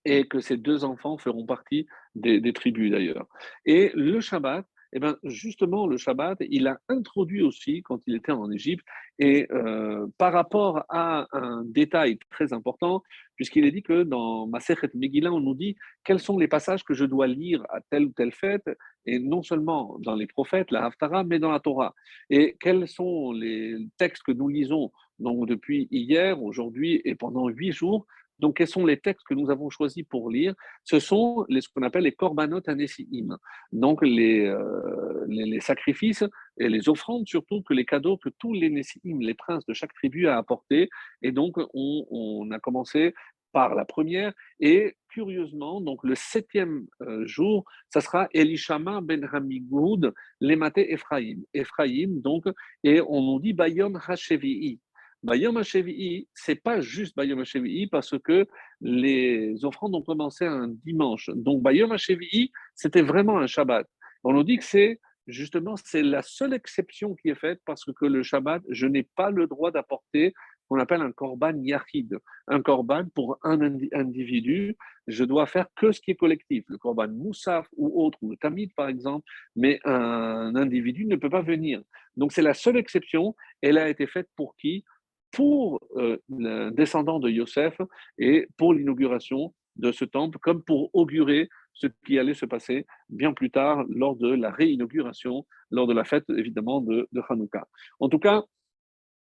et 0.05 0.27
que 0.27 0.41
ses 0.41 0.57
deux 0.57 0.85
enfants 0.85 1.19
feront 1.19 1.45
partie 1.45 1.87
des 2.15 2.53
tribus 2.55 2.91
d'ailleurs. 2.91 3.27
Et 3.67 3.93
le 3.95 4.21
Shabbat, 4.21 4.65
eh 4.93 5.01
bien, 5.01 5.17
justement, 5.23 5.87
le 5.87 5.97
Shabbat, 5.97 6.39
il 6.51 6.67
a 6.67 6.81
introduit 6.89 7.43
aussi 7.43 7.83
quand 7.83 8.01
il 8.07 8.17
était 8.17 8.33
en 8.33 8.51
Égypte, 8.51 8.85
et 9.19 9.47
euh, 9.53 10.07
par 10.19 10.33
rapport 10.33 10.85
à 10.89 11.27
un 11.33 11.63
détail 11.65 12.19
très 12.31 12.53
important, 12.53 13.03
puisqu'il 13.37 13.65
est 13.65 13.71
dit 13.71 13.83
que 13.83 14.03
dans 14.03 14.47
Masechet 14.47 14.91
Megillah, 14.95 15.33
on 15.33 15.41
nous 15.41 15.55
dit 15.55 15.77
quels 16.05 16.19
sont 16.19 16.39
les 16.39 16.49
passages 16.49 16.85
que 16.85 16.95
je 16.95 17.05
dois 17.05 17.27
lire 17.27 17.65
à 17.71 17.81
telle 17.81 18.07
ou 18.07 18.13
telle 18.13 18.33
fête, 18.33 18.69
et 19.07 19.19
non 19.19 19.43
seulement 19.43 19.97
dans 20.01 20.15
les 20.15 20.27
prophètes, 20.27 20.71
la 20.71 20.87
Haftara, 20.87 21.25
mais 21.25 21.39
dans 21.39 21.53
la 21.53 21.61
Torah. 21.61 21.95
Et 22.29 22.57
quels 22.61 22.89
sont 22.89 23.33
les 23.33 23.77
textes 23.97 24.25
que 24.25 24.33
nous 24.33 24.49
lisons 24.49 24.91
donc 25.21 25.47
depuis 25.47 25.87
hier, 25.91 26.43
aujourd'hui 26.43 27.01
et 27.05 27.15
pendant 27.15 27.49
huit 27.49 27.73
jours 27.73 28.07
donc, 28.41 28.57
quels 28.57 28.67
sont 28.67 28.87
les 28.87 28.99
textes 28.99 29.27
que 29.27 29.35
nous 29.35 29.51
avons 29.51 29.69
choisis 29.69 30.03
pour 30.03 30.31
lire? 30.31 30.55
Ce 30.85 30.99
sont 30.99 31.45
les, 31.49 31.61
ce 31.61 31.69
qu'on 31.69 31.83
appelle 31.83 32.05
les 32.05 32.13
korbanot 32.13 32.63
anesim, 32.67 33.37
donc 33.71 34.03
les, 34.03 34.47
euh, 34.47 35.25
les, 35.29 35.61
sacrifices 35.61 36.25
et 36.59 36.69
les 36.69 36.89
offrandes, 36.89 37.29
surtout 37.29 37.63
que 37.63 37.75
les 37.75 37.85
cadeaux 37.85 38.17
que 38.17 38.31
tous 38.39 38.55
les 38.55 38.71
nesiim, 38.71 39.21
les 39.21 39.35
princes 39.35 39.67
de 39.67 39.75
chaque 39.75 39.93
tribu, 39.93 40.27
a 40.27 40.39
apportés. 40.39 40.89
Et 41.23 41.33
donc, 41.33 41.57
on, 41.75 42.51
a 42.51 42.59
commencé 42.59 43.15
par 43.53 43.75
la 43.75 43.85
première. 43.85 44.33
Et 44.59 44.97
curieusement, 45.11 45.81
donc 45.81 46.03
le 46.03 46.15
septième 46.15 46.87
euh, 47.03 47.27
jour, 47.27 47.65
ça 47.89 48.01
sera 48.01 48.29
Elishama 48.33 49.01
ben 49.03 49.29
Hamigoud, 49.31 50.15
Lemate 50.41 50.79
Ephraim. 50.79 51.41
Ephraim, 51.53 52.21
donc, 52.23 52.45
et 52.85 53.03
on 53.03 53.21
nous 53.21 53.41
dit 53.41 53.53
Bayom 53.53 53.99
Hashevi'i. 54.07 54.81
Bayom 55.23 55.59
HaShevi'i, 55.59 56.29
c'est 56.35 56.63
pas 56.63 56.81
juste 56.81 57.15
Bayom 57.15 57.41
HaShevi'i 57.41 57.87
parce 57.89 58.19
que 58.19 58.47
les 58.81 59.65
offrandes 59.65 59.95
ont 59.95 60.03
commencé 60.03 60.47
un 60.47 60.69
dimanche. 60.69 61.29
Donc 61.35 61.63
Bayom 61.63 61.93
HaShevi'i, 61.93 62.51
c'était 62.75 63.03
vraiment 63.03 63.39
un 63.39 63.47
Shabbat. 63.47 63.87
On 64.25 64.33
nous 64.33 64.45
dit 64.45 64.57
que 64.59 64.65
c'est 64.65 65.01
justement 65.27 65.77
c'est 65.77 66.03
la 66.03 66.23
seule 66.23 66.55
exception 66.55 67.15
qui 67.15 67.29
est 67.29 67.35
faite 67.35 67.61
parce 67.67 67.85
que 67.85 68.07
le 68.07 68.23
Shabbat, 68.23 68.63
je 68.71 68.87
n'ai 68.87 69.03
pas 69.03 69.31
le 69.31 69.47
droit 69.47 69.71
d'apporter 69.71 70.33
qu'on 70.69 70.79
appelle 70.79 71.03
un 71.03 71.13
korban 71.13 71.55
yachid. 71.63 72.17
Un 72.47 72.63
korban 72.63 73.05
pour 73.15 73.39
un 73.43 73.61
individu, 73.93 74.77
je 75.07 75.25
dois 75.25 75.47
faire 75.47 75.67
que 75.77 75.93
ce 75.93 76.01
qui 76.01 76.13
est 76.13 76.17
collectif. 76.17 76.65
Le 76.69 76.79
korban 76.79 77.09
moussaf 77.09 77.67
ou 77.77 78.03
autre, 78.03 78.19
ou 78.23 78.31
le 78.31 78.37
tamid 78.37 78.73
par 78.75 78.89
exemple, 78.89 79.29
mais 79.57 79.81
un 79.85 80.55
individu 80.55 81.05
ne 81.07 81.17
peut 81.17 81.31
pas 81.31 81.43
venir. 81.43 81.83
Donc 82.17 82.33
c'est 82.33 82.43
la 82.43 82.55
seule 82.55 82.77
exception. 82.77 83.35
Elle 83.61 83.79
a 83.79 83.89
été 83.89 84.07
faite 84.07 84.29
pour 84.37 84.57
qui? 84.57 84.85
Pour 85.33 85.81
euh, 85.97 86.19
le 86.29 86.71
descendant 86.71 87.19
de 87.19 87.29
Yosef 87.31 87.77
et 88.19 88.47
pour 88.57 88.75
l'inauguration 88.75 89.55
de 89.77 89.93
ce 89.93 90.05
temple, 90.05 90.39
comme 90.39 90.63
pour 90.63 90.91
augurer 90.95 91.49
ce 91.73 91.87
qui 92.05 92.19
allait 92.19 92.35
se 92.35 92.47
passer 92.47 92.87
bien 93.09 93.33
plus 93.33 93.51
tard 93.51 93.85
lors 93.89 94.17
de 94.17 94.29
la 94.29 94.51
réinauguration, 94.51 95.47
lors 95.71 95.87
de 95.87 95.95
la 95.95 96.05
fête 96.05 96.25
évidemment 96.31 96.81
de, 96.81 97.09
de 97.13 97.23
Hanouka. 97.29 97.67
En 98.01 98.09
tout 98.09 98.19
cas, 98.19 98.45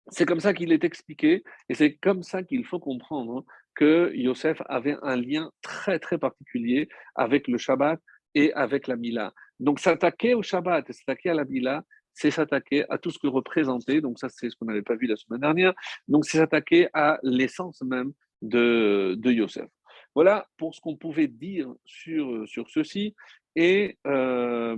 c'est 0.09 0.27
comme 0.27 0.41
ça 0.41 0.53
qu'il 0.53 0.73
est 0.73 0.85
expliqué 0.85 1.44
et 1.69 1.75
c'est 1.75 1.94
comme 1.94 2.23
ça 2.23 2.42
qu'il 2.42 2.65
faut 2.65 2.81
comprendre 2.81 3.44
que 3.75 4.13
Yosef 4.15 4.61
avait 4.67 4.96
un 5.03 5.17
lien 5.17 5.50
très 5.63 5.98
très 5.98 6.19
particulier 6.19 6.88
avec 7.15 7.48
le 7.48 7.57
Shabbat 7.57 8.00
et 8.35 8.53
avec 8.55 8.88
la 8.88 8.96
Mila. 8.96 9.33
Donc 9.61 9.79
s'attaquer 9.79 10.35
au 10.35 10.42
Shabbat 10.42 10.88
et 10.90 10.92
s'attaquer 10.92 11.31
à 11.31 11.35
la 11.35 11.44
Mila, 11.44 11.85
c'est 12.15 12.31
s'attaquer 12.31 12.85
à 12.90 12.98
tout 12.98 13.10
ce 13.10 13.19
que 13.19 13.27
représentait, 13.27 14.00
donc 14.00 14.19
ça 14.19 14.29
c'est 14.29 14.50
ce 14.50 14.56
qu'on 14.56 14.67
n'avait 14.67 14.83
pas 14.83 14.96
vu 14.96 15.06
la 15.06 15.17
semaine 15.17 15.40
dernière, 15.40 15.73
donc 16.08 16.25
c'est 16.25 16.38
s'attaquer 16.38 16.88
à 16.92 17.19
l'essence 17.23 17.83
même 17.83 18.13
de, 18.42 19.15
de 19.19 19.31
Yosef. 19.31 19.69
Voilà 20.15 20.46
pour 20.58 20.75
ce 20.75 20.81
qu'on 20.81 20.96
pouvait 20.96 21.29
dire 21.29 21.73
sur, 21.85 22.46
sur 22.46 22.69
ceci. 22.69 23.15
Et 23.56 23.98
euh, 24.06 24.77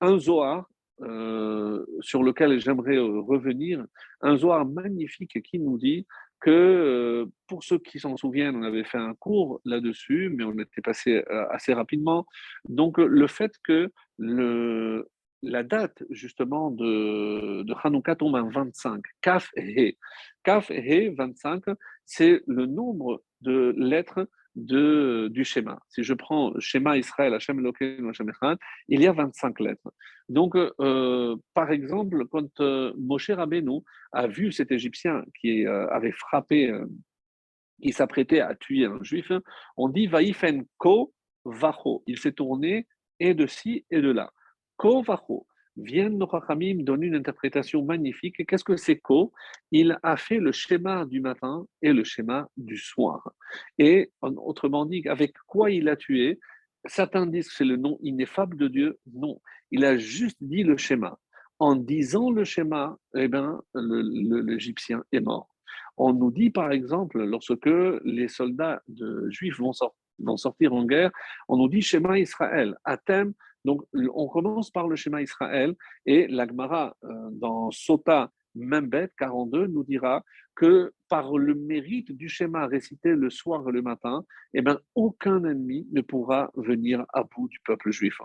un 0.00 0.18
Zohar 0.18 0.68
euh, 1.02 1.84
sur 2.00 2.22
lequel 2.22 2.58
j'aimerais 2.58 2.96
euh, 2.96 3.20
revenir, 3.20 3.84
un 4.20 4.36
Zohar 4.36 4.66
magnifique 4.66 5.42
qui 5.42 5.58
nous 5.58 5.78
dit 5.78 6.06
que 6.40 7.26
pour 7.46 7.64
ceux 7.64 7.78
qui 7.78 7.98
s'en 7.98 8.16
souviennent, 8.16 8.56
on 8.56 8.62
avait 8.62 8.84
fait 8.84 8.98
un 8.98 9.14
cours 9.14 9.60
là-dessus, 9.64 10.30
mais 10.34 10.44
on 10.44 10.58
était 10.58 10.82
passé 10.82 11.24
assez 11.50 11.72
rapidement. 11.72 12.26
Donc 12.68 12.98
le 12.98 13.26
fait 13.26 13.52
que 13.64 13.90
le, 14.18 15.08
la 15.46 15.62
date 15.62 16.02
justement 16.10 16.70
de, 16.70 17.62
de 17.62 18.14
tombe 18.14 18.34
en 18.34 18.48
25, 18.48 19.02
Kaf 19.20 19.50
He. 19.56 19.96
Kaf 20.42 20.70
He, 20.70 21.14
25, 21.16 21.64
c'est 22.04 22.42
le 22.46 22.66
nombre 22.66 23.22
de 23.40 23.74
lettres 23.76 24.28
de, 24.54 25.28
du 25.30 25.44
schéma. 25.44 25.78
Si 25.88 26.02
je 26.02 26.14
prends 26.14 26.58
schéma 26.58 26.96
Israël, 26.96 27.34
Hashem 27.34 27.60
Elokeinu, 27.60 28.08
Hashem 28.08 28.30
Echad, 28.30 28.58
il 28.88 29.02
y 29.02 29.06
a 29.06 29.12
25 29.12 29.60
lettres. 29.60 29.92
Donc, 30.28 30.56
euh, 30.56 31.36
par 31.54 31.70
exemple, 31.70 32.26
quand 32.30 32.60
euh, 32.60 32.92
Moshe 32.96 33.30
Rabbeinu 33.30 33.80
a 34.12 34.26
vu 34.26 34.52
cet 34.52 34.72
Égyptien 34.72 35.24
qui 35.40 35.66
euh, 35.66 35.86
avait 35.88 36.12
frappé, 36.12 36.72
qui 37.82 37.92
s'apprêtait 37.92 38.40
à 38.40 38.54
tuer 38.54 38.86
un 38.86 39.02
juif, 39.02 39.30
on 39.76 39.88
dit 39.88 40.06
Vaïfen 40.06 40.64
ko 40.78 41.12
vacho. 41.44 42.02
Il 42.06 42.18
s'est 42.18 42.32
tourné 42.32 42.86
et 43.20 43.34
de 43.34 43.46
ci 43.46 43.84
et 43.90 44.00
de 44.00 44.10
là. 44.10 44.32
Ko 44.76 45.02
vacho 45.02 45.46
viennent 45.76 46.18
nos 46.18 46.28
Chachamim 46.28 46.82
donner 46.82 47.06
une 47.06 47.16
interprétation 47.16 47.84
magnifique. 47.84 48.46
Qu'est-ce 48.46 48.64
que 48.64 48.76
c'est 48.76 48.96
Ko? 48.96 49.32
Il 49.70 49.98
a 50.02 50.16
fait 50.16 50.38
le 50.38 50.52
schéma 50.52 51.04
du 51.04 51.20
matin 51.20 51.66
et 51.82 51.92
le 51.92 52.04
schéma 52.04 52.48
du 52.56 52.78
soir. 52.78 53.32
Et 53.78 54.10
autrement 54.22 54.86
dit, 54.86 55.06
avec 55.06 55.34
quoi 55.46 55.70
il 55.70 55.88
a 55.88 55.96
tué? 55.96 56.38
Certains 56.84 57.26
disent 57.26 57.48
que 57.48 57.54
c'est 57.54 57.64
le 57.64 57.76
nom 57.76 57.98
ineffable 58.02 58.56
de 58.56 58.68
Dieu. 58.68 58.98
Non, 59.12 59.40
il 59.70 59.84
a 59.84 59.98
juste 59.98 60.38
dit 60.40 60.62
le 60.62 60.76
schéma. 60.76 61.18
En 61.58 61.74
disant 61.74 62.30
le 62.30 62.44
schéma, 62.44 62.96
eh 63.14 63.28
ben, 63.28 63.60
l'Égyptien 63.74 65.02
est 65.12 65.20
mort. 65.20 65.48
On 65.96 66.12
nous 66.12 66.30
dit 66.30 66.50
par 66.50 66.70
exemple, 66.70 67.22
lorsque 67.24 67.66
les 68.04 68.28
soldats 68.28 68.82
de, 68.88 69.28
juifs 69.30 69.58
vont, 69.58 69.72
vont 70.18 70.36
sortir 70.36 70.74
en 70.74 70.84
guerre, 70.84 71.10
on 71.48 71.56
nous 71.56 71.68
dit 71.68 71.80
schéma 71.80 72.18
Israël, 72.18 72.76
Athème 72.84 73.32
donc, 73.66 73.82
on 74.14 74.28
commence 74.28 74.70
par 74.70 74.86
le 74.86 74.94
schéma 74.94 75.20
Israël 75.22 75.74
et 76.06 76.28
l'Agmara 76.28 76.96
euh, 77.02 77.08
dans 77.32 77.72
Sota 77.72 78.30
Membet 78.54 79.10
42 79.18 79.66
nous 79.66 79.82
dira 79.82 80.24
que 80.54 80.92
par 81.08 81.36
le 81.36 81.54
mérite 81.54 82.12
du 82.12 82.28
schéma 82.28 82.66
récité 82.66 83.10
le 83.10 83.28
soir 83.28 83.68
et 83.68 83.72
le 83.72 83.82
matin, 83.82 84.24
eh 84.54 84.62
ben, 84.62 84.78
aucun 84.94 85.44
ennemi 85.44 85.86
ne 85.92 86.00
pourra 86.00 86.50
venir 86.54 87.04
à 87.12 87.24
bout 87.24 87.48
du 87.48 87.58
peuple 87.66 87.90
juif. 87.90 88.18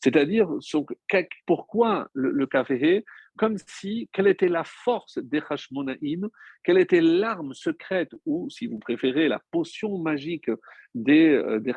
C'est-à-dire, 0.00 0.48
pourquoi 1.46 2.08
le, 2.14 2.30
le 2.30 2.46
comme 3.36 3.56
si, 3.66 4.08
quelle 4.12 4.28
était 4.28 4.48
la 4.48 4.64
force 4.64 5.18
des 5.18 5.42
Hashmonaïm, 5.48 6.28
quelle 6.64 6.78
était 6.78 7.00
l'arme 7.00 7.54
secrète, 7.54 8.10
ou 8.24 8.48
si 8.50 8.66
vous 8.66 8.78
préférez, 8.78 9.28
la 9.28 9.40
potion 9.50 9.98
magique 9.98 10.50
des, 10.94 11.28
euh, 11.28 11.60
des 11.60 11.74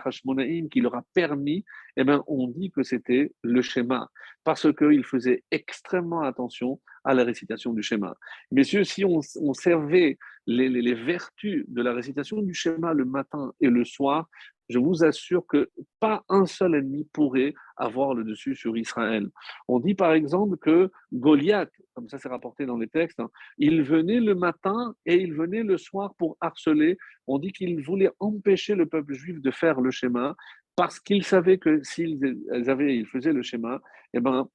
qui 0.70 0.82
leur 0.82 0.96
a 0.96 1.04
permis, 1.14 1.66
eh 1.98 2.04
bien, 2.04 2.24
on 2.28 2.48
dit 2.48 2.72
que 2.72 2.84
c'était 2.84 3.34
le 3.42 3.62
schéma, 3.62 4.10
parce 4.44 4.72
qu'ils 4.74 5.04
faisaient 5.04 5.44
extrêmement 5.52 6.22
attention 6.22 6.80
à 7.10 7.16
la 7.16 7.24
récitation 7.24 7.74
du 7.74 7.82
schéma. 7.82 8.16
Messieurs, 8.52 8.84
si 8.84 9.04
on, 9.04 9.22
servait 9.54 10.20
les, 10.46 10.94
vertus 10.94 11.66
de 11.68 11.82
la 11.82 11.92
récitation 11.92 12.40
du 12.44 12.54
schéma 12.54 12.94
le 12.94 13.04
matin 13.04 13.52
et 13.60 13.70
le 13.70 13.84
soir, 13.84 14.30
je 14.70 14.78
vous 14.78 15.04
assure 15.04 15.44
que 15.48 15.72
pas 16.00 16.24
un 16.30 16.46
seul 16.46 16.76
ennemi 16.76 17.08
pourrait 17.12 17.56
avoir 17.78 18.14
le 18.14 18.24
dessus 18.24 18.54
sur 18.54 18.78
Israël. 18.78 19.28
On 19.68 19.80
dit 19.80 19.96
par 19.96 20.14
exemple 20.14 20.58
que 20.58 20.92
Goliath, 21.12 21.72
comme 21.96 22.08
ça 22.08 22.20
c'est 22.20 22.30
rapporté 22.30 22.68
dans 22.68 22.78
les 22.78 22.88
textes, 22.88 23.20
hein, 23.20 23.32
il 23.58 23.82
venait 23.82 24.20
le 24.20 24.36
matin 24.36 24.94
et 25.08 25.16
il 25.16 25.34
venait 25.34 25.64
le 25.64 25.80
soir 25.80 26.14
pour 26.20 26.38
harceler. 26.42 27.00
On 27.26 27.40
dit 27.40 27.52
qu'il 27.52 27.84
voulait 27.84 28.12
empêcher 28.20 28.76
le 28.76 28.86
peuple 28.86 29.14
juif 29.14 29.42
de 29.42 29.50
faire 29.50 29.82
le 29.82 29.90
schéma 29.90 30.36
parce 30.76 31.00
qu'il 31.00 31.24
savait 31.24 31.58
que 31.58 31.82
s'ils 31.82 32.20
avaient, 32.68 32.96
ils 32.96 33.08
faisaient 33.08 33.34
le 33.34 33.42
schéma, 33.42 33.82
eh 34.14 34.20
ben, 34.20 34.48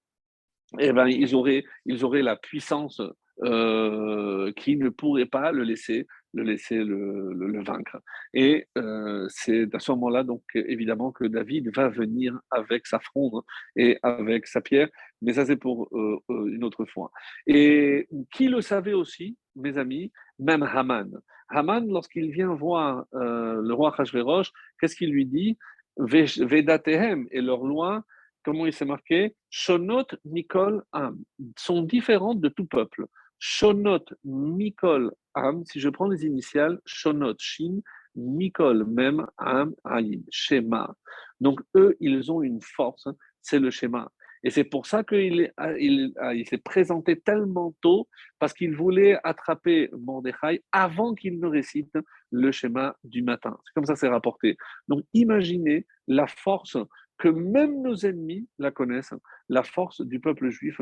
eh 0.79 0.93
ben, 0.93 1.07
ils, 1.07 1.35
auraient, 1.35 1.65
ils 1.87 2.05
auraient 2.05 2.23
la 2.23 2.37
puissance 2.37 3.01
euh, 3.43 4.53
qui 4.53 4.77
ne 4.77 4.91
pourrait 4.91 5.27
pas 5.27 5.51
le 5.51 5.65
laisser 5.65 6.07
le 6.35 6.43
laisser 6.43 6.77
le, 6.77 7.63
vaincre. 7.63 7.99
Et 8.33 8.67
euh, 8.77 9.27
c'est 9.29 9.73
à 9.75 9.79
ce 9.79 9.93
moment-là, 9.93 10.25
donc, 10.25 10.43
évidemment, 10.55 11.13
que 11.13 11.25
David 11.25 11.71
va 11.75 11.89
venir 11.89 12.39
avec 12.51 12.87
sa 12.87 12.99
fronde 12.99 13.43
et 13.77 13.99
avec 14.03 14.49
sa 14.49 14.61
pierre, 14.61 14.89
mais 15.23 15.35
ça, 15.35 15.47
c'est 15.47 15.57
pour 15.57 15.89
euh, 15.93 16.21
une 16.29 16.65
autre 16.65 16.85
fois. 16.87 17.13
Et 17.47 18.09
qui 18.33 18.49
le 18.49 18.61
savait 18.61 18.95
aussi, 18.95 19.37
mes 19.55 19.79
amis? 19.79 20.11
Même 20.41 20.65
Haman. 20.65 21.11
Haman, 21.49 21.87
lorsqu'il 21.89 22.31
vient 22.33 22.53
voir 22.55 23.05
le 23.13 23.73
roi 23.73 23.95
Hachvérosh, 23.97 24.51
qu'est-ce 24.81 24.97
qu'il 24.97 25.11
lui 25.11 25.27
dit? 25.27 25.57
Vedatehem 25.97 27.29
et 27.31 27.41
leur 27.41 27.65
loi, 27.65 28.05
comment 28.45 28.67
il 28.67 28.73
s'est 28.73 28.85
marqué? 28.85 29.35
Shonot 29.51 30.07
Mikol 30.25 30.83
Am, 30.93 31.19
sont 31.57 31.83
différentes 31.83 32.41
de 32.41 32.49
tout 32.49 32.67
peuple. 32.67 33.07
Shonot 33.39 34.05
Mikol 34.25 35.13
Am, 35.35 35.65
si 35.65 35.81
je 35.81 35.89
prends 35.89 36.09
les 36.09 36.25
initiales, 36.25 36.81
Shonot, 36.87 37.35
Shin, 37.39 37.81
Mikol, 38.15 38.85
même 38.85 39.27
Am, 39.39 39.75
Aïm, 39.85 40.23
Shema. 40.31 40.95
Donc 41.41 41.61
eux, 41.75 41.97
ils 42.01 42.31
ont 42.31 42.43
une 42.43 42.61
force, 42.61 43.09
c'est 43.43 43.59
le 43.59 43.71
schéma. 43.71 44.11
Et 44.47 44.51
c'est 44.51 44.65
pour 44.65 44.85
ça 44.87 45.03
qu'il 45.03 45.53
il, 45.79 46.13
il 46.35 46.47
s'est 46.47 46.59
présenté 46.59 47.19
tellement 47.19 47.75
tôt, 47.81 48.09
parce 48.39 48.53
qu'il 48.53 48.77
voulait 48.77 49.19
attraper 49.25 49.89
Mordechai 49.99 50.63
avant 50.71 51.15
qu'il 51.15 51.41
ne 51.41 51.47
récite 51.47 51.97
le 52.31 52.53
schéma 52.53 52.95
du 53.05 53.23
matin. 53.23 53.57
C'est 53.65 53.73
comme 53.75 53.87
ça 53.87 53.97
c'est 53.97 54.09
rapporté. 54.09 54.57
Donc 54.87 55.03
imaginez 55.15 55.87
la 56.07 56.27
force 56.27 56.77
que 57.25 57.31
même 57.31 57.81
nos 57.81 57.97
ennemis 58.05 58.47
la 58.59 58.71
connaissent, 58.71 59.15
la 59.49 59.63
force 59.63 60.03
du 60.03 60.21
peuple 60.21 60.51
juif. 60.51 60.79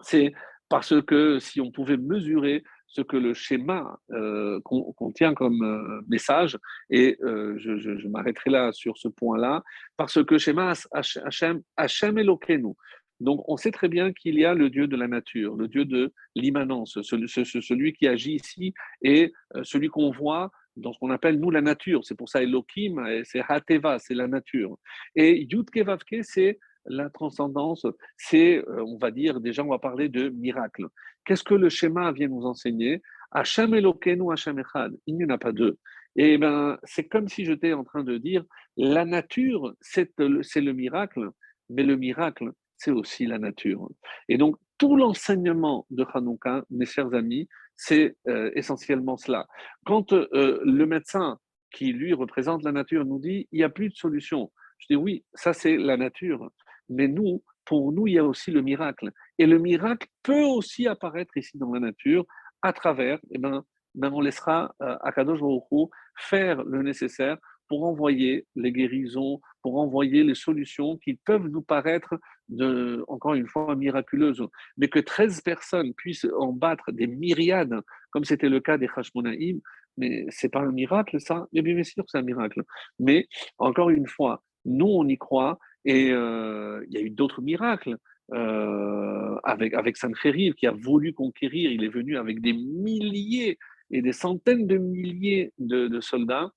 C'est 0.00 0.32
parce 0.70 0.94
que 1.02 1.38
si 1.38 1.60
on 1.60 1.70
pouvait 1.70 1.98
mesurer 1.98 2.64
ce 2.86 3.02
que 3.02 3.18
le 3.18 3.34
schéma 3.34 3.98
euh, 4.12 4.58
contient 4.62 5.34
comme 5.34 5.62
euh, 5.62 6.00
message, 6.08 6.58
et 6.88 7.18
euh, 7.22 7.58
je, 7.58 8.08
m'arrêterai 8.08 8.50
là 8.50 8.72
sur 8.72 8.96
ce 8.96 9.08
point-là, 9.08 9.62
parce 9.98 10.24
que 10.24 10.38
schéma 10.38 10.72
Hachem, 10.92 11.60
Hachem. 11.76 12.16
Donc 13.20 13.44
on 13.46 13.58
sait 13.58 13.70
très 13.70 13.88
bien 13.88 14.14
qu'il 14.14 14.38
y 14.38 14.46
a 14.46 14.54
le 14.54 14.70
Dieu 14.70 14.86
de 14.86 14.96
la 14.96 15.08
nature, 15.08 15.56
le 15.56 15.68
Dieu 15.68 15.84
de 15.84 16.10
l'immanence, 16.34 16.98
celui, 17.02 17.92
qui 17.92 18.08
agit 18.08 18.36
ici 18.36 18.72
et 19.02 19.30
celui 19.62 19.88
qu'on 19.88 20.10
voit 20.10 20.50
dans 20.76 20.92
ce 20.92 20.98
qu'on 20.98 21.10
appelle 21.10 21.38
nous 21.38 21.50
la 21.50 21.60
nature. 21.60 22.04
C'est 22.04 22.16
pour 22.16 22.28
ça 22.28 22.42
Elohim, 22.42 23.22
c'est 23.24 23.42
Hateva, 23.46 23.98
c'est 23.98 24.14
la 24.14 24.26
nature. 24.26 24.76
Et 25.14 25.46
Yud 25.50 25.68
c'est 26.22 26.58
la 26.86 27.08
transcendance, 27.10 27.86
c'est, 28.16 28.58
euh, 28.58 28.84
on 28.84 28.98
va 28.98 29.10
dire, 29.10 29.40
déjà, 29.40 29.64
on 29.64 29.70
va 29.70 29.78
parler 29.78 30.08
de 30.08 30.28
miracle. 30.28 30.86
Qu'est-ce 31.24 31.42
que 31.42 31.54
le 31.54 31.68
schéma 31.68 32.12
vient 32.12 32.28
nous 32.28 32.44
enseigner? 32.44 33.00
Hachem 33.30 33.74
Elokeinu, 33.74 34.30
Hachem 34.32 34.58
Echad. 34.58 34.94
Il 35.06 35.16
n'y 35.16 35.24
en 35.24 35.30
a 35.30 35.38
pas 35.38 35.52
deux. 35.52 35.78
Et 36.16 36.34
eh 36.34 36.38
ben, 36.38 36.78
c'est 36.84 37.08
comme 37.08 37.28
si 37.28 37.44
j'étais 37.44 37.72
en 37.72 37.82
train 37.82 38.04
de 38.04 38.18
dire, 38.18 38.44
la 38.76 39.04
nature, 39.04 39.74
c'est 39.80 40.12
le 40.16 40.72
miracle, 40.72 41.30
mais 41.70 41.82
le 41.82 41.96
miracle, 41.96 42.52
c'est 42.76 42.92
aussi 42.92 43.26
la 43.26 43.38
nature. 43.38 43.88
Et 44.28 44.38
donc, 44.38 44.56
tout 44.78 44.96
l'enseignement 44.96 45.86
de 45.90 46.04
Hanouka, 46.12 46.64
mes 46.70 46.86
chers 46.86 47.14
amis, 47.14 47.48
c'est 47.76 48.16
euh, 48.28 48.50
essentiellement 48.54 49.16
cela. 49.16 49.46
Quand 49.84 50.12
euh, 50.12 50.60
le 50.64 50.86
médecin 50.86 51.38
qui, 51.70 51.92
lui, 51.92 52.12
représente 52.12 52.62
la 52.62 52.72
nature, 52.72 53.04
nous 53.04 53.18
dit, 53.18 53.48
il 53.52 53.58
n'y 53.58 53.64
a 53.64 53.68
plus 53.68 53.88
de 53.88 53.94
solution. 53.94 54.52
Je 54.78 54.86
dis, 54.90 54.96
oui, 54.96 55.24
ça 55.34 55.52
c'est 55.52 55.76
la 55.76 55.96
nature. 55.96 56.50
Mais 56.88 57.08
nous, 57.08 57.42
pour 57.64 57.92
nous, 57.92 58.06
il 58.06 58.14
y 58.14 58.18
a 58.18 58.24
aussi 58.24 58.50
le 58.50 58.62
miracle. 58.62 59.10
Et 59.38 59.46
le 59.46 59.58
miracle 59.58 60.08
peut 60.22 60.42
aussi 60.42 60.86
apparaître 60.86 61.36
ici 61.36 61.58
dans 61.58 61.72
la 61.72 61.80
nature 61.80 62.24
à 62.62 62.72
travers, 62.72 63.18
eh 63.30 63.38
ben, 63.38 63.64
ben 63.94 64.12
on 64.12 64.20
laissera 64.20 64.74
euh, 64.82 64.96
Akadosh 65.02 65.40
faire 66.16 66.62
le 66.64 66.82
nécessaire 66.82 67.38
pour 67.68 67.84
envoyer 67.84 68.46
les 68.56 68.72
guérisons, 68.72 69.40
pour 69.62 69.78
envoyer 69.78 70.24
les 70.24 70.34
solutions 70.34 70.96
qui 70.98 71.14
peuvent 71.14 71.48
nous 71.48 71.62
paraître, 71.62 72.14
de, 72.48 73.04
encore 73.08 73.34
une 73.34 73.46
fois, 73.46 73.74
miraculeuses. 73.74 74.46
Mais 74.76 74.88
que 74.88 74.98
13 74.98 75.40
personnes 75.40 75.94
puissent 75.94 76.26
en 76.38 76.52
battre 76.52 76.92
des 76.92 77.06
myriades, 77.06 77.80
comme 78.10 78.24
c'était 78.24 78.48
le 78.48 78.60
cas 78.60 78.78
des 78.78 78.88
Hashmonaïm, 78.94 79.60
mais 79.96 80.26
c'est 80.28 80.48
pas 80.48 80.60
un 80.60 80.72
miracle 80.72 81.20
ça 81.20 81.46
Mais 81.52 81.62
bien 81.62 81.82
sûr 81.82 82.04
c'est 82.08 82.18
un 82.18 82.22
miracle. 82.22 82.62
Mais 82.98 83.26
encore 83.58 83.90
une 83.90 84.06
fois, 84.06 84.42
nous 84.64 84.86
on 84.86 85.06
y 85.06 85.16
croit 85.16 85.58
et 85.84 86.10
euh, 86.12 86.84
il 86.88 86.94
y 86.94 86.96
a 86.98 87.00
eu 87.00 87.10
d'autres 87.10 87.42
miracles. 87.42 87.96
Euh, 88.32 89.36
avec, 89.44 89.74
avec 89.74 89.98
Sancheriv 89.98 90.54
qui 90.54 90.66
a 90.66 90.70
voulu 90.70 91.12
conquérir, 91.12 91.70
il 91.70 91.84
est 91.84 91.88
venu 91.88 92.16
avec 92.16 92.40
des 92.40 92.54
milliers 92.54 93.58
et 93.90 94.00
des 94.00 94.12
centaines 94.12 94.66
de 94.66 94.78
milliers 94.78 95.52
de, 95.58 96.00
soldats. 96.00 96.50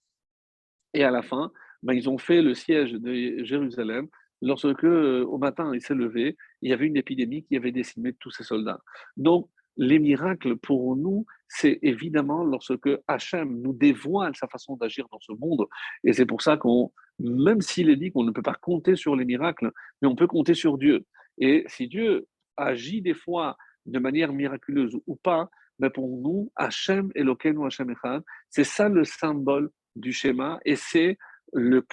Et 0.94 1.04
à 1.04 1.12
la 1.12 1.22
fin, 1.22 1.52
ben, 1.84 1.94
ils 1.94 2.10
ont 2.10 2.18
fait 2.18 2.42
le 2.42 2.54
siège 2.54 2.94
de 2.94 3.44
Jérusalem. 3.44 4.08
Lorsque, 4.42 4.84
euh, 4.84 5.26
au 5.26 5.38
matin, 5.38 5.72
il 5.74 5.82
s'est 5.82 5.96
levé, 5.96 6.38
il 6.62 6.70
y 6.70 6.74
avait 6.74 6.86
une 6.86 6.98
épidémie 6.98 7.44
qui 7.44 7.56
avait 7.56 7.72
décimé 7.72 8.14
tous 8.20 8.32
ces 8.32 8.44
soldats. 8.44 8.80
Donc, 9.16 9.50
les 9.78 10.00
miracles 10.00 10.58
pour 10.58 10.96
nous, 10.96 11.26
c'est 11.48 11.80
évidemment 11.82 12.44
lorsque 12.44 12.90
Hachem 13.08 13.62
nous 13.62 13.74
dévoile 13.74 14.36
sa 14.36 14.48
façon 14.48 14.76
d'agir 14.76 15.08
dans 15.12 15.20
ce 15.20 15.32
monde. 15.34 15.66
Et 16.04 16.14
c'est 16.14 16.26
pour 16.26 16.42
ça 16.42 16.58
qu'on, 16.58 16.92
même 17.20 17.62
s'il 17.62 17.90
est 17.90 17.96
dit 17.96 18.12
qu'on 18.12 18.24
ne 18.24 18.32
peut 18.32 18.42
pas 18.42 18.56
compter 18.56 18.96
sur 18.96 19.16
les 19.16 19.26
miracles, 19.26 19.72
mais 20.02 20.08
on 20.08 20.16
peut 20.16 20.28
compter 20.28 20.56
sur 20.56 20.78
Dieu. 20.78 21.06
Et 21.38 21.64
si 21.68 21.88
Dieu 21.88 22.28
agit 22.58 23.02
des 23.02 23.14
fois 23.14 23.56
de 23.86 24.00
manière 24.00 24.34
miraculeuse 24.34 24.98
ou 25.06 25.16
pas, 25.16 25.50
mais 25.80 25.92
pour 25.92 26.18
nous, 26.18 26.52
Hachem 26.56 27.12
Elokeinu 27.14 27.66
Hachem 27.66 27.92
Echad, 27.92 28.24
c'est 28.50 28.64
ça 28.64 28.90
le 28.90 29.04
symbole 29.04 29.70
du 30.00 30.14
schéma 30.14 30.60
et 30.66 30.76
c'est 30.76 31.18
le 31.54 31.86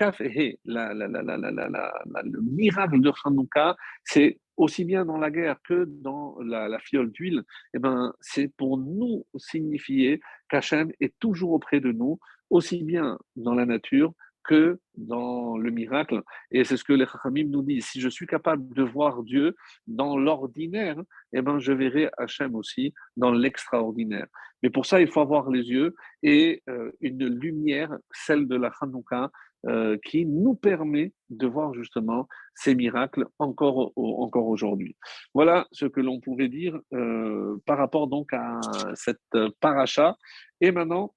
le 2.24 2.40
miracle 2.42 3.00
de 3.00 3.12
Hanouka, 3.24 3.76
c'est 4.04 4.38
aussi 4.56 4.84
bien 4.84 5.04
dans 5.04 5.16
la 5.18 5.30
guerre 5.30 5.58
que 5.66 5.84
dans 5.84 6.36
la, 6.40 6.78
fiole 6.78 7.10
d'huile, 7.10 7.42
eh 7.74 7.78
ben, 7.78 8.12
c'est 8.20 8.48
pour 8.56 8.78
nous 8.78 9.26
signifier 9.36 10.20
qu'Hachem 10.48 10.92
est 11.00 11.14
toujours 11.18 11.52
auprès 11.52 11.80
de 11.80 11.92
nous, 11.92 12.18
aussi 12.50 12.82
bien 12.84 13.18
dans 13.36 13.54
la 13.54 13.66
nature 13.66 14.12
que 14.44 14.78
dans 14.96 15.56
le 15.56 15.70
miracle. 15.70 16.22
Et 16.50 16.64
c'est 16.64 16.76
ce 16.76 16.84
que 16.84 16.92
les 16.92 17.06
Chachamim 17.06 17.48
nous 17.48 17.62
disent. 17.62 17.86
Si 17.86 18.00
je 18.00 18.08
suis 18.08 18.26
capable 18.26 18.72
de 18.74 18.82
voir 18.82 19.22
Dieu 19.22 19.56
dans 19.86 20.16
l'ordinaire, 20.16 21.00
eh 21.32 21.42
ben, 21.42 21.58
je 21.58 21.72
verrai 21.72 22.10
Hachem 22.16 22.54
aussi 22.54 22.94
dans 23.16 23.32
l'extraordinaire. 23.32 24.26
Mais 24.62 24.70
pour 24.70 24.86
ça, 24.86 25.00
il 25.00 25.08
faut 25.08 25.20
avoir 25.20 25.50
les 25.50 25.62
yeux 25.62 25.94
et 26.22 26.62
euh, 26.68 26.90
une 27.00 27.26
lumière, 27.26 27.96
celle 28.12 28.46
de 28.46 28.56
la 28.56 28.70
Hanouka, 28.80 29.30
euh, 29.66 29.96
qui 30.04 30.26
nous 30.26 30.54
permet 30.54 31.12
de 31.30 31.46
voir 31.46 31.72
justement 31.72 32.28
ces 32.54 32.74
miracles 32.74 33.26
encore, 33.38 33.92
encore 33.96 34.46
aujourd'hui. 34.46 34.94
Voilà 35.32 35.66
ce 35.72 35.86
que 35.86 36.02
l'on 36.02 36.20
pouvait 36.20 36.48
dire 36.48 36.78
euh, 36.92 37.56
par 37.64 37.78
rapport 37.78 38.08
donc 38.08 38.32
à 38.34 38.60
cette 38.94 39.36
paracha. 39.60 40.16
Et 40.60 40.70
maintenant, 40.70 41.14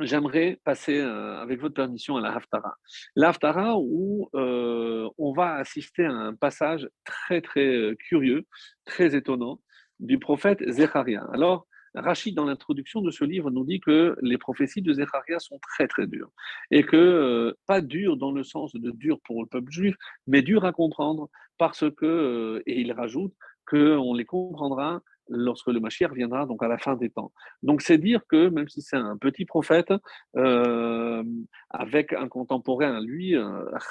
j'aimerais 0.00 0.60
passer, 0.64 0.98
euh, 0.98 1.40
avec 1.40 1.60
votre 1.60 1.74
permission, 1.74 2.16
à 2.16 2.20
la 2.20 2.34
Haftara. 2.34 2.76
La 3.14 3.30
Haftara 3.30 3.76
où 3.78 4.28
on 4.32 5.32
va 5.32 5.54
assister 5.54 6.04
à 6.04 6.12
un 6.12 6.34
passage 6.34 6.88
très, 7.04 7.40
très 7.40 7.96
curieux, 8.08 8.44
très 8.84 9.14
étonnant 9.16 9.60
du 10.00 10.18
prophète 10.18 10.62
Zecharia. 10.68 11.26
Alors, 11.32 11.66
Rachid, 11.96 12.34
dans 12.34 12.44
l'introduction 12.44 13.00
de 13.00 13.10
ce 13.10 13.24
livre, 13.24 13.50
nous 13.50 13.64
dit 13.64 13.80
que 13.80 14.16
les 14.20 14.36
prophéties 14.36 14.82
de 14.82 14.92
Zecharia 14.92 15.38
sont 15.38 15.58
très 15.58 15.88
très 15.88 16.06
dures. 16.06 16.30
Et 16.70 16.84
que, 16.84 16.96
euh, 16.96 17.54
pas 17.66 17.80
dures 17.80 18.16
dans 18.16 18.32
le 18.32 18.44
sens 18.44 18.74
de 18.74 18.90
dur 18.90 19.18
pour 19.24 19.42
le 19.42 19.48
peuple 19.48 19.72
juif, 19.72 19.96
mais 20.26 20.42
dures 20.42 20.64
à 20.66 20.72
comprendre 20.72 21.30
parce 21.58 21.84
que, 21.90 22.04
euh, 22.04 22.62
et 22.66 22.80
il 22.80 22.92
rajoute, 22.92 23.32
qu'on 23.68 24.14
les 24.14 24.24
comprendra 24.24 25.00
lorsque 25.28 25.68
le 25.68 25.80
Mashiach 25.80 26.12
viendra, 26.12 26.46
donc 26.46 26.62
à 26.62 26.68
la 26.68 26.78
fin 26.78 26.96
des 26.96 27.10
temps. 27.10 27.32
Donc 27.62 27.82
c'est 27.82 27.98
dire 27.98 28.20
que 28.28 28.48
même 28.48 28.68
si 28.68 28.82
c'est 28.82 28.96
un 28.96 29.16
petit 29.16 29.44
prophète, 29.44 29.92
euh, 30.36 31.22
avec 31.70 32.12
un 32.12 32.28
contemporain, 32.28 33.00
lui, 33.00 33.34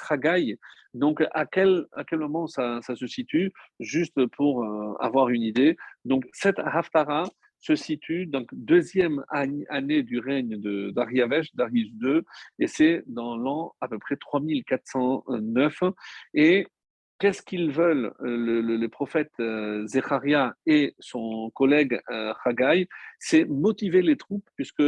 Chagai, 0.08 0.58
donc 0.94 1.22
à 1.32 1.46
quel, 1.46 1.86
à 1.92 2.04
quel 2.04 2.20
moment 2.20 2.46
ça, 2.46 2.80
ça 2.82 2.96
se 2.96 3.06
situe, 3.06 3.52
juste 3.80 4.26
pour 4.26 4.64
avoir 5.00 5.28
une 5.28 5.42
idée. 5.42 5.76
Donc 6.04 6.24
cette 6.32 6.58
Haftara, 6.58 7.24
se 7.66 7.74
situe 7.74 8.26
donc 8.26 8.48
deuxième 8.52 9.24
année 9.28 10.02
du 10.02 10.18
règne 10.18 10.60
de 10.60 10.90
Dariavesh, 10.90 11.54
Darius 11.54 11.90
II, 12.00 12.20
et 12.58 12.66
c'est 12.66 13.02
dans 13.06 13.36
l'an 13.36 13.74
à 13.80 13.88
peu 13.88 13.98
près 13.98 14.16
3409. 14.16 15.82
Et 16.34 16.66
qu'est-ce 17.18 17.42
qu'ils 17.42 17.70
veulent, 17.70 18.12
euh, 18.20 18.62
le, 18.62 18.88
prophète 18.88 19.32
euh, 19.40 19.86
et 20.66 20.94
son 20.98 21.50
collègue 21.54 22.00
euh, 22.10 22.32
Haggai 22.44 22.88
C'est 23.18 23.44
motiver 23.44 24.02
les 24.02 24.16
troupes, 24.16 24.48
puisque 24.56 24.82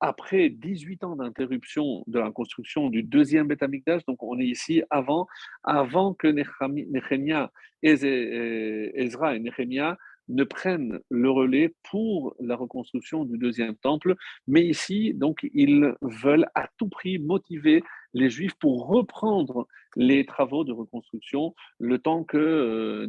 après 0.00 0.48
18 0.48 1.04
ans 1.04 1.16
d'interruption 1.16 2.02
de 2.06 2.18
la 2.18 2.30
construction 2.32 2.88
du 2.88 3.04
deuxième 3.04 3.46
Beth 3.46 3.62
donc 4.08 4.22
on 4.22 4.38
est 4.40 4.46
ici 4.46 4.82
avant, 4.90 5.28
avant 5.62 6.12
que 6.12 6.26
Nehemia, 6.26 7.52
Ezra 7.82 9.36
et 9.36 9.38
Nehemia 9.38 9.96
ne 10.28 10.44
prennent 10.44 11.00
le 11.10 11.30
relais 11.30 11.74
pour 11.90 12.34
la 12.40 12.56
reconstruction 12.56 13.24
du 13.24 13.38
deuxième 13.38 13.76
temple. 13.76 14.14
Mais 14.46 14.64
ici, 14.64 15.14
donc, 15.14 15.46
ils 15.52 15.94
veulent 16.00 16.46
à 16.54 16.68
tout 16.78 16.88
prix 16.88 17.18
motiver 17.18 17.82
les 18.14 18.30
Juifs 18.30 18.54
pour 18.54 18.86
reprendre 18.86 19.66
les 19.96 20.24
travaux 20.24 20.64
de 20.64 20.72
reconstruction 20.72 21.54
le 21.78 21.98
temps 21.98 22.24
que 22.24 22.38
euh, 22.38 23.06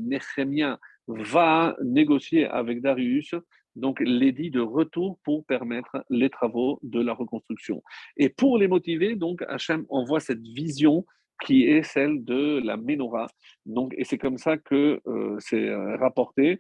va 1.08 1.76
négocier 1.84 2.46
avec 2.46 2.82
Darius 2.82 3.36
donc 3.76 4.00
l'édit 4.00 4.52
de 4.52 4.60
retour 4.60 5.20
pour 5.24 5.46
permettre 5.46 6.06
les 6.10 6.30
travaux 6.30 6.80
de 6.84 7.02
la 7.02 7.14
reconstruction. 7.14 7.82
Et 8.18 8.30
pour 8.30 8.58
les 8.58 8.68
motiver, 8.68 9.16
donc 9.16 9.42
Hachem 9.48 9.86
envoie 9.90 10.20
cette 10.20 10.42
vision 10.42 11.06
qui 11.44 11.66
est 11.66 11.84
celle 11.84 12.24
de 12.24 12.62
la 12.64 12.78
menorah. 12.78 13.28
Donc, 13.66 13.94
et 13.98 14.04
c'est 14.04 14.20
comme 14.20 14.38
ça 14.38 14.58
que 14.58 15.02
euh, 15.08 15.36
c'est 15.40 15.68
euh, 15.70 15.98
rapporté. 15.98 16.60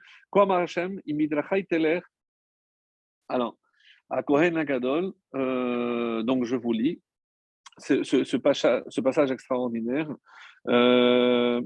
Alors, 3.30 3.58
à 4.10 4.24
Kohen 4.24 4.58
Agadol, 4.58 5.14
donc 5.34 6.46
je 6.46 6.56
vous 6.56 6.74
lis 6.74 7.02
ce, 7.78 8.38
passage, 8.38 9.32
extraordinaire. 9.32 10.10
Euh, 10.68 11.62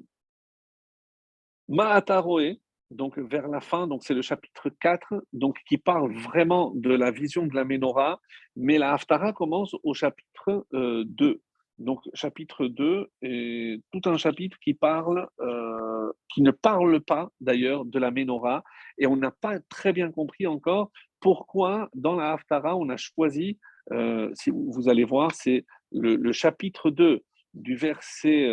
Ma'ataroe, 1.67 2.55
donc 2.91 3.17
vers 3.19 3.47
la 3.47 3.59
fin, 3.59 3.87
donc 3.87 4.03
c'est 4.03 4.13
le 4.13 4.21
chapitre 4.21 4.69
4, 4.79 5.25
donc 5.33 5.57
qui 5.67 5.77
parle 5.77 6.13
vraiment 6.15 6.71
de 6.75 6.93
la 6.93 7.11
vision 7.11 7.45
de 7.45 7.55
la 7.55 7.65
menorah, 7.65 8.19
mais 8.55 8.77
la 8.77 8.93
Haftara 8.93 9.33
commence 9.33 9.75
au 9.83 9.93
chapitre 9.93 10.65
2. 10.71 11.41
Donc, 11.79 12.01
chapitre 12.13 12.65
2 12.65 13.07
est 13.21 13.81
tout 13.91 14.09
un 14.09 14.17
chapitre 14.17 14.57
qui 14.59 14.73
parle, 14.73 15.27
euh, 15.39 16.11
qui 16.33 16.41
ne 16.41 16.51
parle 16.51 17.01
pas 17.01 17.29
d'ailleurs 17.39 17.85
de 17.85 17.99
la 17.99 18.09
Ménorah, 18.09 18.63
et 18.97 19.05
on 19.05 19.15
n'a 19.15 19.31
pas 19.31 19.59
très 19.69 19.93
bien 19.93 20.11
compris 20.11 20.47
encore 20.47 20.91
pourquoi 21.19 21.89
dans 21.93 22.15
la 22.15 22.33
Haftara 22.33 22.75
on 22.75 22.89
a 22.89 22.97
choisi, 22.97 23.59
euh, 23.91 24.31
si 24.33 24.49
vous 24.51 24.89
allez 24.89 25.03
voir, 25.03 25.31
c'est 25.33 25.65
le, 25.91 26.31
chapitre 26.31 26.89
2 26.89 27.23
du 27.53 27.75
verset 27.75 28.47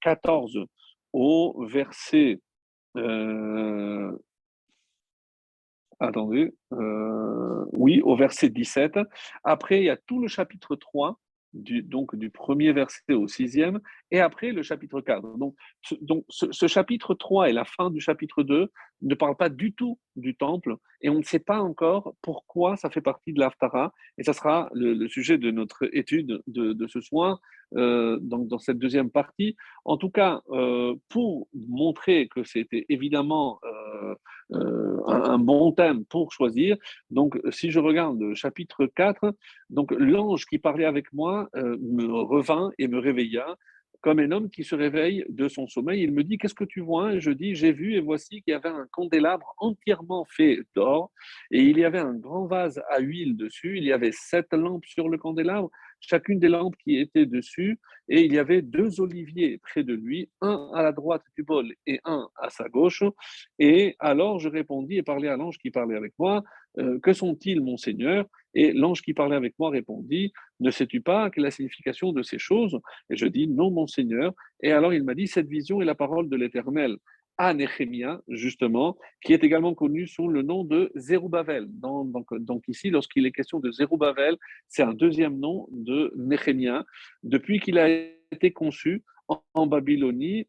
14 0.00 0.56
euh, 0.56 0.66
au 1.12 1.64
verset. 1.66 2.40
attendez, 6.00 6.54
oui, 7.72 8.00
au 8.02 8.16
verset 8.16 8.48
17. 8.48 8.98
Après, 9.44 9.80
il 9.80 9.84
y 9.84 9.90
a 9.90 9.96
tout 9.96 10.20
le 10.20 10.28
chapitre 10.28 10.76
3 10.76 11.18
du, 11.54 11.82
donc 11.82 12.16
du 12.16 12.30
premier 12.30 12.72
verset 12.72 13.12
au 13.12 13.28
sixième, 13.28 13.80
et 14.10 14.20
après 14.20 14.52
le 14.52 14.62
chapitre 14.62 15.00
4. 15.00 15.38
Donc, 15.38 15.54
ce, 15.82 15.94
donc 16.00 16.24
ce, 16.28 16.66
chapitre 16.66 17.14
3 17.14 17.48
et 17.48 17.52
la 17.52 17.64
fin 17.64 17.90
du 17.90 18.00
chapitre 18.00 18.42
2 18.42 18.70
ne 19.02 19.14
parlent 19.14 19.36
pas 19.36 19.48
du 19.48 19.72
tout 19.72 19.98
du 20.16 20.36
temple, 20.36 20.76
et 21.00 21.08
on 21.08 21.18
ne 21.18 21.22
sait 21.22 21.38
pas 21.38 21.60
encore 21.60 22.14
pourquoi 22.22 22.76
ça 22.76 22.90
fait 22.90 23.00
partie 23.00 23.32
de 23.32 23.40
l'Aftara, 23.40 23.92
et 24.18 24.24
ça 24.24 24.32
sera 24.32 24.68
le, 24.74 25.08
sujet 25.08 25.38
de 25.38 25.50
notre 25.50 25.88
étude 25.96 26.42
de, 26.46 26.86
ce 26.86 27.00
soir, 27.00 27.40
euh, 27.76 28.18
donc 28.20 28.48
dans 28.48 28.58
cette 28.58 28.78
deuxième 28.78 29.10
partie. 29.10 29.56
En 29.84 29.96
tout 29.96 30.10
cas, 30.10 30.42
euh, 30.50 30.94
pour 31.08 31.48
montrer 31.54 32.28
que 32.28 32.44
c'était 32.44 32.86
évidemment 32.88 33.60
euh, 34.52 35.00
un, 35.06 35.38
bon 35.38 35.72
thème 35.72 36.04
pour 36.04 36.32
choisir, 36.32 36.76
donc 37.10 37.38
si 37.50 37.70
je 37.70 37.80
regarde 37.80 38.20
le 38.20 38.34
chapitre 38.34 38.86
4, 38.86 39.34
donc 39.70 39.92
l'ange 39.92 40.46
qui 40.46 40.58
parlait 40.58 40.84
avec 40.84 41.12
moi 41.12 41.48
me 41.54 42.06
revint 42.06 42.70
et 42.78 42.88
me 42.88 42.98
réveilla 42.98 43.56
comme 44.04 44.18
un 44.18 44.32
homme 44.32 44.50
qui 44.50 44.64
se 44.64 44.74
réveille 44.74 45.24
de 45.30 45.48
son 45.48 45.66
sommeil. 45.66 46.02
Il 46.02 46.12
me 46.12 46.22
dit 46.22 46.36
Qu'est-ce 46.36 46.54
que 46.54 46.64
tu 46.64 46.80
vois? 46.80 47.18
Je 47.18 47.30
dis 47.30 47.54
J'ai 47.54 47.72
vu, 47.72 47.94
et 47.94 48.00
voici 48.00 48.42
qu'il 48.42 48.52
y 48.52 48.54
avait 48.54 48.68
un 48.68 48.86
candélabre 48.92 49.54
entièrement 49.56 50.26
fait 50.28 50.58
d'or, 50.76 51.10
et 51.50 51.62
il 51.62 51.78
y 51.78 51.86
avait 51.86 52.00
un 52.00 52.12
grand 52.12 52.44
vase 52.44 52.82
à 52.90 53.00
huile 53.00 53.34
dessus. 53.34 53.78
Il 53.78 53.84
y 53.84 53.92
avait 53.92 54.12
sept 54.12 54.52
lampes 54.52 54.84
sur 54.84 55.08
le 55.08 55.16
candélabre, 55.16 55.70
chacune 56.08 56.38
des 56.38 56.48
lampes 56.48 56.76
qui 56.76 56.98
étaient 56.98 57.26
dessus, 57.26 57.78
et 58.08 58.22
il 58.24 58.32
y 58.32 58.38
avait 58.38 58.62
deux 58.62 59.00
oliviers 59.00 59.58
près 59.58 59.82
de 59.82 59.94
lui, 59.94 60.30
un 60.40 60.70
à 60.74 60.82
la 60.82 60.92
droite 60.92 61.22
du 61.36 61.42
bol 61.42 61.72
et 61.86 62.00
un 62.04 62.28
à 62.36 62.50
sa 62.50 62.68
gauche. 62.68 63.02
Et 63.58 63.96
alors 63.98 64.38
je 64.38 64.48
répondis 64.48 64.96
et 64.96 65.02
parlais 65.02 65.28
à 65.28 65.36
l'ange 65.36 65.58
qui 65.58 65.70
parlait 65.70 65.96
avec 65.96 66.12
moi 66.18 66.42
euh, 66.78 66.98
Que 67.00 67.12
sont-ils, 67.12 67.62
mon 67.62 67.76
Seigneur? 67.76 68.26
Et 68.54 68.72
l'ange 68.72 69.02
qui 69.02 69.14
parlait 69.14 69.36
avec 69.36 69.54
moi 69.58 69.70
répondit 69.70 70.32
Ne 70.60 70.70
sais-tu 70.70 71.00
pas 71.00 71.30
quelle 71.30 71.44
est 71.44 71.46
la 71.46 71.50
signification 71.50 72.12
de 72.12 72.22
ces 72.22 72.38
choses? 72.38 72.78
Et 73.10 73.16
je 73.16 73.26
dis 73.26 73.48
Non, 73.48 73.70
mon 73.70 73.86
Seigneur. 73.86 74.34
Et 74.62 74.72
alors 74.72 74.92
il 74.92 75.04
m'a 75.04 75.14
dit 75.14 75.26
Cette 75.26 75.48
vision 75.48 75.80
est 75.80 75.86
la 75.86 75.94
parole 75.94 76.28
de 76.28 76.36
l'Éternel 76.36 76.96
à 77.38 77.52
Néhémia, 77.54 78.20
justement, 78.28 78.96
qui 79.24 79.32
est 79.32 79.42
également 79.42 79.74
connu 79.74 80.06
sous 80.06 80.28
le 80.28 80.42
nom 80.42 80.64
de 80.64 80.92
Zerubbabel. 80.94 81.66
Donc, 81.68 82.64
ici, 82.68 82.90
lorsqu'il 82.90 83.26
est 83.26 83.32
question 83.32 83.60
de 83.60 83.72
Zerubbabel, 83.72 84.36
c'est 84.68 84.82
un 84.82 84.92
deuxième 84.92 85.38
nom 85.38 85.66
de 85.70 86.12
Néhémia. 86.16 86.84
Depuis 87.22 87.60
qu'il 87.60 87.78
a 87.78 87.88
été 88.30 88.52
conçu 88.52 89.02
en 89.54 89.66
Babylonie, 89.66 90.46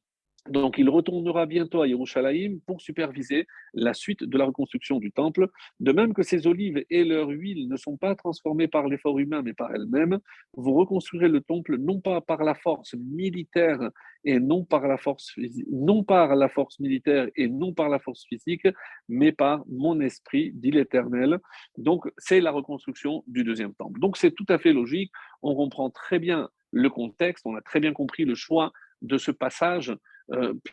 donc, 0.49 0.77
il 0.77 0.89
retournera 0.89 1.47
bientôt 1.47 1.81
à 1.81 1.87
Yerushalayim 1.87 2.59
pour 2.67 2.79
superviser 2.79 3.47
la 3.73 3.95
suite 3.95 4.23
de 4.23 4.37
la 4.37 4.45
reconstruction 4.45 4.99
du 4.99 5.11
temple. 5.11 5.47
De 5.79 5.91
même 5.91 6.13
que 6.13 6.21
ces 6.21 6.45
olives 6.45 6.83
et 6.91 7.03
leur 7.03 7.29
huile 7.29 7.67
ne 7.67 7.75
sont 7.77 7.97
pas 7.97 8.13
transformées 8.13 8.67
par 8.67 8.87
l'effort 8.87 9.17
humain, 9.17 9.41
mais 9.41 9.53
par 9.53 9.73
elles-mêmes, 9.73 10.19
vous 10.53 10.73
reconstruirez 10.73 11.29
le 11.29 11.41
temple 11.41 11.77
non 11.77 11.99
pas 11.99 12.21
par 12.21 12.43
la 12.43 12.53
force 12.53 12.93
militaire 12.93 13.89
et 14.23 14.39
non 14.39 14.63
par 14.63 14.87
la 14.87 14.97
force, 14.97 15.33
non 15.71 16.03
par 16.03 16.35
la 16.35 16.47
force 16.47 16.79
militaire 16.79 17.27
et 17.35 17.47
non 17.47 17.73
par 17.73 17.89
la 17.89 17.97
force 17.97 18.25
physique, 18.27 18.67
mais 19.09 19.31
par 19.31 19.63
mon 19.67 19.99
esprit, 19.99 20.51
dit 20.53 20.71
l'Éternel. 20.71 21.39
Donc, 21.77 22.05
c'est 22.17 22.39
la 22.39 22.51
reconstruction 22.51 23.23
du 23.25 23.43
deuxième 23.43 23.73
temple. 23.73 23.99
Donc, 23.99 24.17
c'est 24.17 24.31
tout 24.31 24.45
à 24.49 24.59
fait 24.59 24.73
logique. 24.73 25.11
On 25.41 25.55
comprend 25.55 25.89
très 25.89 26.19
bien 26.19 26.49
le 26.71 26.89
contexte, 26.89 27.45
on 27.47 27.55
a 27.55 27.61
très 27.61 27.79
bien 27.79 27.93
compris 27.93 28.25
le 28.25 28.35
choix 28.35 28.73
de 29.01 29.17
ce 29.17 29.31
passage 29.31 29.95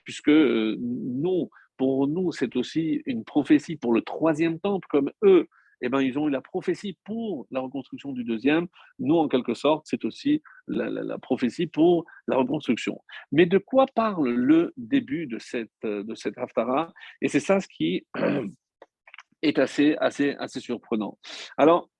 puisque 0.04 0.28
euh, 0.28 0.76
nous, 0.80 1.50
pour 1.76 2.08
nous, 2.08 2.32
c'est 2.32 2.56
aussi 2.56 3.02
une 3.06 3.24
prophétie 3.24 3.76
pour 3.76 3.92
le 3.92 4.02
troisième 4.02 4.60
temple, 4.60 4.86
comme 4.90 5.10
eux, 5.24 5.48
eh 5.82 5.88
ben, 5.88 6.00
ils 6.00 6.16
ont 6.18 6.28
eu 6.28 6.30
la 6.30 6.40
prophétie 6.40 6.96
pour 7.04 7.46
la 7.50 7.60
reconstruction 7.60 8.12
du 8.12 8.22
deuxième. 8.22 8.68
Nous, 9.00 9.16
en 9.16 9.28
quelque 9.28 9.54
sorte, 9.54 9.84
c'est 9.86 10.04
aussi 10.04 10.40
la, 10.68 11.18
prophétie 11.18 11.66
pour 11.66 12.04
la 12.28 12.36
reconstruction. 12.36 13.00
Mais 13.32 13.46
de 13.46 13.58
quoi 13.58 13.86
parle 13.92 14.30
le 14.30 14.72
début 14.76 15.26
de 15.26 15.38
cette, 15.40 15.70
de 15.82 16.14
cette 16.14 16.38
Haftara? 16.38 16.92
Et 17.20 17.26
c'est 17.26 17.40
ça 17.40 17.58
ce 17.58 17.66
qui 17.66 18.06
est 19.42 19.58
assez, 19.58 19.96
assez, 19.96 20.36
assez 20.38 20.60
surprenant. 20.60 21.18
Alors, 21.56 21.90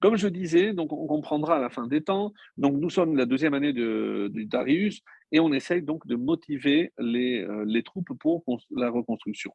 comme 0.00 0.16
je 0.16 0.28
disais, 0.28 0.72
on 0.76 0.86
comprendra 0.86 1.58
la 1.58 1.70
fin 1.70 1.86
des 1.86 2.02
temps. 2.02 2.32
Donc 2.56 2.76
nous 2.76 2.90
sommes 2.90 3.16
la 3.16 3.26
deuxième 3.26 3.54
année 3.54 3.72
de, 3.72 4.30
Darius 4.44 5.00
et 5.32 5.40
on 5.40 5.52
essaye 5.52 5.82
donc 5.82 6.06
de 6.06 6.14
motiver 6.14 6.92
les, 6.98 7.42
euh, 7.42 7.82
troupes 7.82 8.12
pour 8.18 8.44
la 8.70 8.90
reconstruction. 8.90 9.52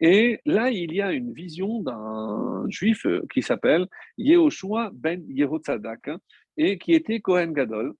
Et 0.00 0.40
là, 0.46 0.70
il 0.70 0.92
y 0.94 1.02
a 1.02 1.12
une 1.12 1.32
vision 1.32 1.80
d'un 1.82 2.64
juif 2.68 3.06
euh, 3.06 3.22
qui 3.32 3.42
s'appelle 3.42 3.86
Yehoshua 4.18 4.90
ben 4.94 5.22
Yehotzadak 5.28 6.08
hein, 6.08 6.18
et 6.56 6.78
qui 6.78 6.94
était 6.94 7.20
Kohen 7.20 7.52
Gadol. 7.52 7.94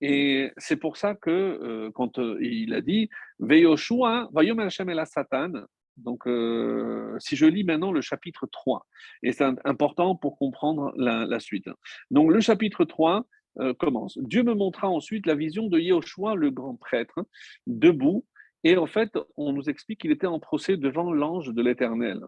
Et 0.00 0.50
c'est 0.56 0.76
pour 0.76 0.96
ça 0.96 1.14
que 1.14 1.30
euh, 1.30 1.90
quand 1.94 2.18
il 2.40 2.74
a 2.74 2.80
dit 2.80 3.08
Veyoshua, 3.38 4.28
Vayom 4.32 4.58
Hashem 4.58 4.88
el 4.88 5.02
Satan, 5.06 5.52
donc, 5.96 6.26
euh, 6.26 7.16
si 7.18 7.36
je 7.36 7.46
lis 7.46 7.64
maintenant 7.64 7.92
le 7.92 8.00
chapitre 8.00 8.46
3, 8.50 8.86
et 9.22 9.32
c'est 9.32 9.44
important 9.64 10.16
pour 10.16 10.38
comprendre 10.38 10.92
la, 10.96 11.40
suite. 11.40 11.68
Donc, 12.10 12.32
le 12.32 12.40
chapitre 12.40 12.84
3 12.84 13.24
euh, 13.60 13.74
commence. 13.74 14.18
Dieu 14.18 14.42
me 14.42 14.54
montra 14.54 14.88
ensuite 14.88 15.26
la 15.26 15.34
vision 15.34 15.68
de 15.68 15.78
Yehoshua, 15.78 16.34
le 16.34 16.50
grand 16.50 16.76
prêtre, 16.76 17.24
debout. 17.66 18.24
Et 18.66 18.78
en 18.78 18.86
fait, 18.86 19.10
on 19.36 19.52
nous 19.52 19.68
explique 19.68 20.00
qu'il 20.00 20.10
était 20.10 20.26
en 20.26 20.40
procès 20.40 20.78
devant 20.78 21.12
l'ange 21.12 21.52
de 21.52 21.62
l'Éternel. 21.62 22.20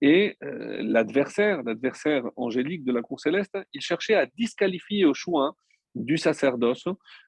Et 0.00 0.36
euh, 0.42 0.82
l'adversaire, 0.82 1.62
l'adversaire 1.62 2.24
angélique 2.36 2.84
de 2.84 2.92
la 2.92 3.02
cour 3.02 3.20
céleste, 3.20 3.58
il 3.74 3.82
cherchait 3.82 4.14
à 4.14 4.26
disqualifier 4.26 5.00
Yehoshua 5.00 5.54
du 5.94 6.18
sacerdoce. 6.18 6.86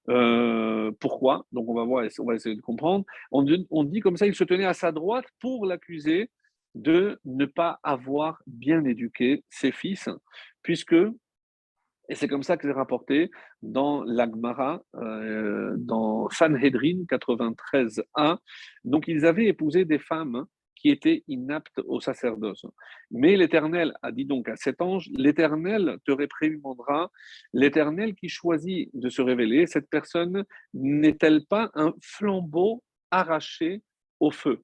Euh, 0.08 0.90
pourquoi? 1.00 1.46
Donc 1.52 1.68
on 1.68 1.74
va 1.74 1.84
voir, 1.84 2.06
on 2.18 2.24
va 2.24 2.34
essayer 2.34 2.56
de 2.56 2.60
comprendre. 2.60 3.04
On, 3.30 3.42
dit 3.42 4.00
comme 4.00 4.16
ça, 4.16 4.26
il 4.26 4.34
se 4.34 4.44
tenait 4.44 4.64
à 4.64 4.74
sa 4.74 4.92
droite 4.92 5.26
pour 5.40 5.66
l'accuser 5.66 6.30
de 6.74 7.20
ne 7.24 7.46
pas 7.46 7.78
avoir 7.82 8.42
bien 8.46 8.84
éduqué 8.84 9.44
ses 9.48 9.70
fils, 9.70 10.08
puisque, 10.62 10.96
et 12.08 12.14
c'est 12.14 12.26
comme 12.26 12.42
ça 12.42 12.56
que 12.56 12.66
c'est 12.66 12.74
rapporté 12.74 13.30
dans 13.62 14.02
l'Agmara, 14.02 14.82
euh, 14.96 15.74
dans 15.78 16.28
Sanhedrin 16.30 17.04
93a, 17.08 18.38
donc 18.82 19.06
ils 19.06 19.24
avaient 19.24 19.46
épousé 19.46 19.84
des 19.84 20.00
femmes 20.00 20.46
qui 20.84 20.90
était 20.90 21.24
inapte 21.28 21.78
au 21.86 21.98
sacerdoce. 21.98 22.66
Mais 23.10 23.38
l'Éternel 23.38 23.94
a 24.02 24.12
dit 24.12 24.26
donc 24.26 24.50
à 24.50 24.56
cet 24.56 24.82
ange, 24.82 25.08
l'Éternel 25.16 25.96
te 26.04 26.12
réprimandera, 26.12 27.10
l'Éternel 27.54 28.14
qui 28.14 28.28
choisit 28.28 28.90
de 28.92 29.08
se 29.08 29.22
révéler, 29.22 29.66
cette 29.66 29.88
personne 29.88 30.44
n'est-elle 30.74 31.46
pas 31.46 31.70
un 31.74 31.94
flambeau 32.02 32.82
arraché 33.10 33.82
au 34.20 34.30
feu? 34.30 34.60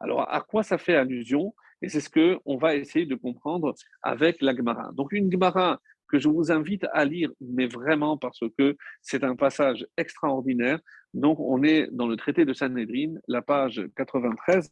Alors 0.00 0.22
à 0.32 0.40
quoi 0.40 0.62
ça 0.62 0.78
fait 0.78 0.96
allusion? 0.96 1.54
Et 1.82 1.90
c'est 1.90 2.00
ce 2.00 2.08
qu'on 2.08 2.56
va 2.56 2.74
essayer 2.74 3.04
de 3.04 3.14
comprendre 3.14 3.74
avec 4.02 4.40
la 4.40 4.56
Gemara. 4.56 4.90
Donc 4.94 5.12
une 5.12 5.30
Gemara 5.30 5.82
que 6.10 6.18
je 6.18 6.30
vous 6.30 6.50
invite 6.50 6.86
à 6.94 7.04
lire, 7.04 7.30
mais 7.42 7.66
vraiment 7.66 8.16
parce 8.16 8.40
que 8.56 8.74
c'est 9.02 9.22
un 9.22 9.36
passage 9.36 9.86
extraordinaire. 9.98 10.80
Donc, 11.14 11.40
on 11.40 11.62
est 11.62 11.88
dans 11.90 12.06
le 12.06 12.16
traité 12.16 12.44
de 12.44 12.52
Sanhedrin, 12.52 13.14
la 13.28 13.42
page 13.42 13.82
93. 13.96 14.70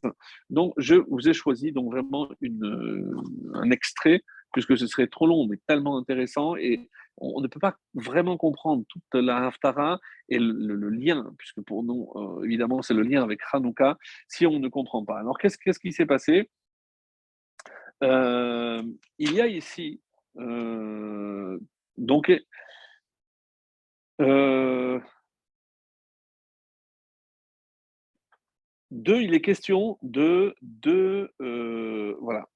Donc, 0.50 0.74
je 0.76 0.94
vous 0.94 1.28
ai 1.28 1.32
choisi 1.32 1.72
donc 1.72 1.90
vraiment 1.90 2.28
euh, 2.42 3.22
un 3.54 3.70
extrait, 3.70 4.22
puisque 4.52 4.76
ce 4.76 4.86
serait 4.86 5.06
trop 5.06 5.26
long, 5.26 5.46
mais 5.46 5.56
tellement 5.66 5.96
intéressant. 5.96 6.56
Et 6.56 6.90
on, 7.16 7.40
ne 7.40 7.48
peut 7.48 7.60
pas 7.60 7.76
vraiment 7.94 8.36
comprendre 8.36 8.84
toute 8.88 9.02
la 9.14 9.46
Haftara 9.46 9.98
et 10.28 10.38
le, 10.38 10.90
lien, 10.90 11.32
puisque 11.38 11.62
pour 11.62 11.82
nous, 11.82 12.10
euh, 12.16 12.44
évidemment, 12.44 12.82
c'est 12.82 12.94
le 12.94 13.02
lien 13.02 13.22
avec 13.22 13.40
Hanouka, 13.52 13.96
si 14.28 14.46
on 14.46 14.58
ne 14.58 14.68
comprend 14.68 15.04
pas. 15.04 15.18
Alors, 15.18 15.38
qu'est-ce, 15.38 15.78
qui 15.78 15.92
s'est 15.92 16.06
passé? 16.06 16.50
Euh, 18.04 18.82
Il 19.18 19.32
y 19.32 19.40
a 19.40 19.46
ici 19.46 20.00
donc, 21.96 22.30
deux, 28.96 29.22
il 29.22 29.34
est 29.34 29.40
question 29.40 29.98
de, 30.02 30.54
de 30.62 31.30
euh, 31.40 32.16
voilà. 32.20 32.46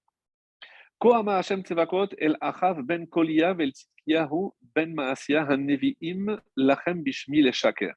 Kohama 0.99 1.39
Hashem 1.39 1.63
Tsevakot 1.63 2.09
el 2.19 2.37
Achav 2.41 2.83
ben 2.83 3.07
Koliav 3.07 3.61
el 3.61 3.73
Tzitkiyahu 3.73 4.51
ben 4.75 4.95
Maasya 4.95 5.47
han 5.49 5.67
lachem 6.57 7.03
bishmi 7.03 7.41
le 7.43 7.53
Shaker. 7.53 7.95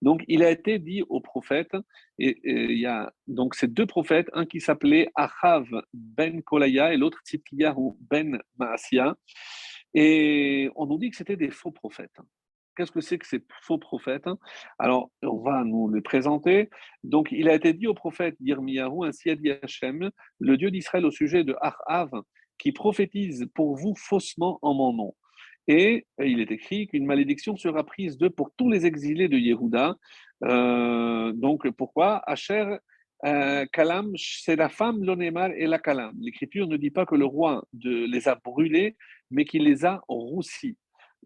Donc, 0.00 0.22
il 0.26 0.42
a 0.42 0.50
été 0.50 0.78
dit 0.78 1.02
aux 1.08 1.20
prophètes, 1.20 1.76
et, 2.18 2.38
il 2.44 2.78
y 2.78 2.86
a 2.86 3.12
donc 3.26 3.54
ces 3.54 3.68
deux 3.68 3.84
prophètes, 3.84 4.30
un 4.32 4.46
qui 4.46 4.60
s'appelait 4.60 5.10
Achav 5.14 5.66
ben 5.92 6.42
Kolaya 6.42 6.94
et 6.94 6.96
l'autre 6.96 7.20
Tzitkiyahu 7.26 7.92
ben 8.00 8.40
Maasya. 8.58 9.16
Et 9.92 10.70
on 10.76 10.86
nous 10.86 10.98
dit 10.98 11.10
que 11.10 11.16
c'était 11.16 11.36
des 11.36 11.50
faux 11.50 11.72
prophètes. 11.72 12.18
Qu'est-ce 12.76 12.92
que 12.92 13.00
c'est 13.00 13.18
que 13.18 13.26
ces 13.26 13.42
faux 13.62 13.78
prophètes 13.78 14.28
Alors, 14.78 15.10
on 15.22 15.38
va 15.38 15.64
nous 15.64 15.92
les 15.92 16.02
présenter. 16.02 16.68
Donc, 17.02 17.28
il 17.32 17.48
a 17.48 17.54
été 17.54 17.72
dit 17.72 17.86
au 17.86 17.94
prophète 17.94 18.36
Yirmiyahu, 18.40 19.06
ainsi 19.06 19.30
a 19.30 19.36
dit 19.36 19.50
Hachem, 19.50 20.10
le 20.40 20.56
Dieu 20.56 20.70
d'Israël 20.70 21.06
au 21.06 21.10
sujet 21.10 21.42
de 21.42 21.56
Achav, 21.60 22.10
qui 22.58 22.72
prophétise 22.72 23.46
pour 23.54 23.76
vous 23.76 23.94
faussement 23.96 24.58
en 24.62 24.74
mon 24.74 24.92
nom. 24.92 25.14
Et 25.68 26.06
il 26.22 26.40
est 26.40 26.50
écrit 26.50 26.86
qu'une 26.86 27.06
malédiction 27.06 27.56
sera 27.56 27.84
prise 27.84 28.18
d'eux 28.18 28.30
pour 28.30 28.50
tous 28.56 28.70
les 28.70 28.86
exilés 28.86 29.28
de 29.28 29.36
Yehuda. 29.36 29.96
Euh, 30.44 31.32
donc 31.32 31.68
pourquoi? 31.70 32.22
Asher 32.30 32.76
euh, 33.24 33.64
Kalam, 33.72 34.12
c'est 34.16 34.56
la 34.56 34.68
femme 34.68 35.02
l'onémar 35.02 35.50
et 35.52 35.66
la 35.66 35.78
Kalam. 35.78 36.14
L'Écriture 36.20 36.68
ne 36.68 36.76
dit 36.76 36.90
pas 36.90 37.06
que 37.06 37.14
le 37.14 37.24
roi 37.24 37.64
les 37.82 38.28
a 38.28 38.36
brûlés, 38.36 38.96
mais 39.30 39.44
qu'il 39.44 39.64
les 39.64 39.84
a 39.84 40.02
roussis 40.08 40.76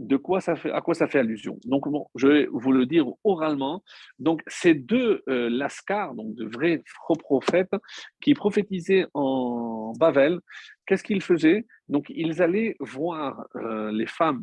de 0.01 0.17
quoi 0.17 0.41
ça 0.41 0.57
fait, 0.57 0.73
à 0.73 0.81
quoi 0.81 0.95
ça 0.95 1.07
fait 1.07 1.19
allusion. 1.19 1.59
Donc, 1.67 1.85
je 2.17 2.27
vais 2.27 2.49
vous 2.51 2.73
le 2.73 2.87
dire 2.87 3.07
oralement. 3.23 3.85
Donc, 4.19 4.43
ces 4.47 4.75
deux 4.75 5.23
euh, 5.29 5.51
lascars, 5.51 6.15
donc 6.15 6.35
de 6.35 6.47
vrais 6.47 6.83
faux 7.07 7.17
prophètes, 7.17 7.75
qui 8.21 8.33
prophétisaient 8.33 9.07
en 9.13 9.93
Bavel, 9.99 10.41
qu'est-ce 10.87 11.05
qu'ils 11.05 11.23
faisaient? 11.23 11.67
Donc, 11.89 12.07
ils 12.09 12.41
allaient 12.41 12.77
voir 12.81 13.47
euh, 13.57 13.93
les 13.93 14.07
femmes 14.07 14.43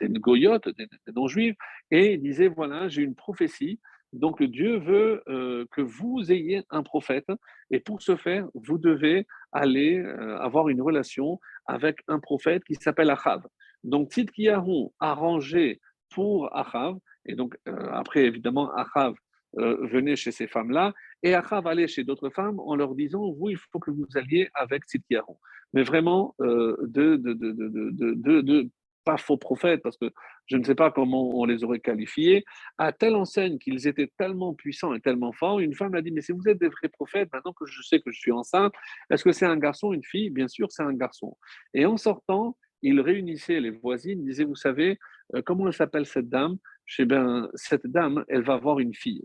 des 0.00 0.08
goyotes, 0.20 0.68
des, 0.76 0.86
non-juives, 1.16 1.56
et 1.90 2.18
disaient 2.18 2.48
voilà, 2.48 2.88
j'ai 2.88 3.02
une 3.02 3.14
prophétie. 3.14 3.80
Donc 4.12 4.42
Dieu 4.42 4.78
veut 4.78 5.22
euh, 5.28 5.66
que 5.72 5.82
vous 5.82 6.32
ayez 6.32 6.62
un 6.70 6.82
prophète 6.82 7.26
et 7.70 7.80
pour 7.80 8.00
ce 8.00 8.16
faire, 8.16 8.48
vous 8.54 8.78
devez 8.78 9.26
aller 9.52 10.02
avoir 10.40 10.68
une 10.70 10.80
relation 10.80 11.38
avec 11.66 11.98
un 12.08 12.18
prophète 12.18 12.64
qui 12.64 12.74
s'appelle 12.74 13.10
Achav. 13.10 13.42
Donc, 13.88 14.10
Tzidkiyahu 14.10 14.88
a 15.00 15.14
rangé 15.14 15.80
pour 16.10 16.54
Achav, 16.56 16.96
et 17.26 17.34
donc 17.34 17.56
euh, 17.68 17.90
après, 17.92 18.24
évidemment, 18.24 18.72
Achav 18.74 19.14
venez 19.54 20.14
chez 20.14 20.30
ces 20.30 20.46
femmes-là, 20.46 20.92
et 21.22 21.34
Achav 21.34 21.66
allait 21.66 21.88
chez 21.88 22.04
d'autres 22.04 22.28
femmes 22.28 22.60
en 22.60 22.76
leur 22.76 22.94
disant, 22.94 23.32
vous, 23.32 23.48
il 23.48 23.56
faut 23.56 23.78
que 23.78 23.90
vous 23.90 24.06
alliez 24.14 24.48
avec 24.54 24.84
Tzidkiyaron. 24.84 25.38
Mais 25.72 25.82
vraiment, 25.82 26.34
de, 26.38 27.16
de, 27.16 28.70
pas 29.08 29.16
faux 29.16 29.38
prophètes, 29.38 29.82
parce 29.82 29.96
que 29.96 30.12
je 30.44 30.58
ne 30.58 30.64
sais 30.64 30.74
pas 30.74 30.90
comment 30.90 31.30
on 31.30 31.46
les 31.46 31.64
aurait 31.64 31.80
qualifiés, 31.80 32.44
à 32.76 32.92
telle 32.92 33.14
enseigne 33.14 33.58
qu'ils 33.58 33.88
étaient 33.88 34.12
tellement 34.18 34.52
puissants 34.52 34.92
et 34.92 35.00
tellement 35.00 35.32
forts, 35.32 35.60
une 35.60 35.74
femme 35.74 35.94
a 35.94 36.02
dit, 36.02 36.10
mais 36.10 36.20
si 36.20 36.32
vous 36.32 36.46
êtes 36.46 36.58
des 36.58 36.68
vrais 36.68 36.90
prophètes, 36.90 37.30
maintenant 37.32 37.54
que 37.54 37.64
je 37.64 37.80
sais 37.80 38.00
que 38.00 38.10
je 38.10 38.18
suis 38.18 38.32
enceinte, 38.32 38.74
est-ce 39.10 39.24
que 39.24 39.32
c'est 39.32 39.46
un 39.46 39.56
garçon, 39.56 39.94
une 39.94 40.04
fille? 40.04 40.28
Bien 40.28 40.46
sûr, 40.46 40.70
c'est 40.70 40.82
un 40.82 40.92
garçon. 40.92 41.38
Et 41.72 41.86
en 41.86 41.96
sortant, 41.96 42.54
il 42.82 43.00
réunissait 43.00 43.60
les 43.60 43.70
voisines, 43.70 44.24
disait, 44.24 44.44
vous 44.44 44.54
savez, 44.54 44.98
euh, 45.34 45.42
comment 45.42 45.66
elle 45.66 45.72
s'appelle 45.72 46.06
cette 46.06 46.28
dame? 46.28 46.58
Je 46.86 47.02
bien, 47.02 47.48
cette 47.54 47.86
dame, 47.86 48.24
elle 48.28 48.42
va 48.42 48.54
avoir 48.54 48.78
une 48.78 48.94
fille. 48.94 49.24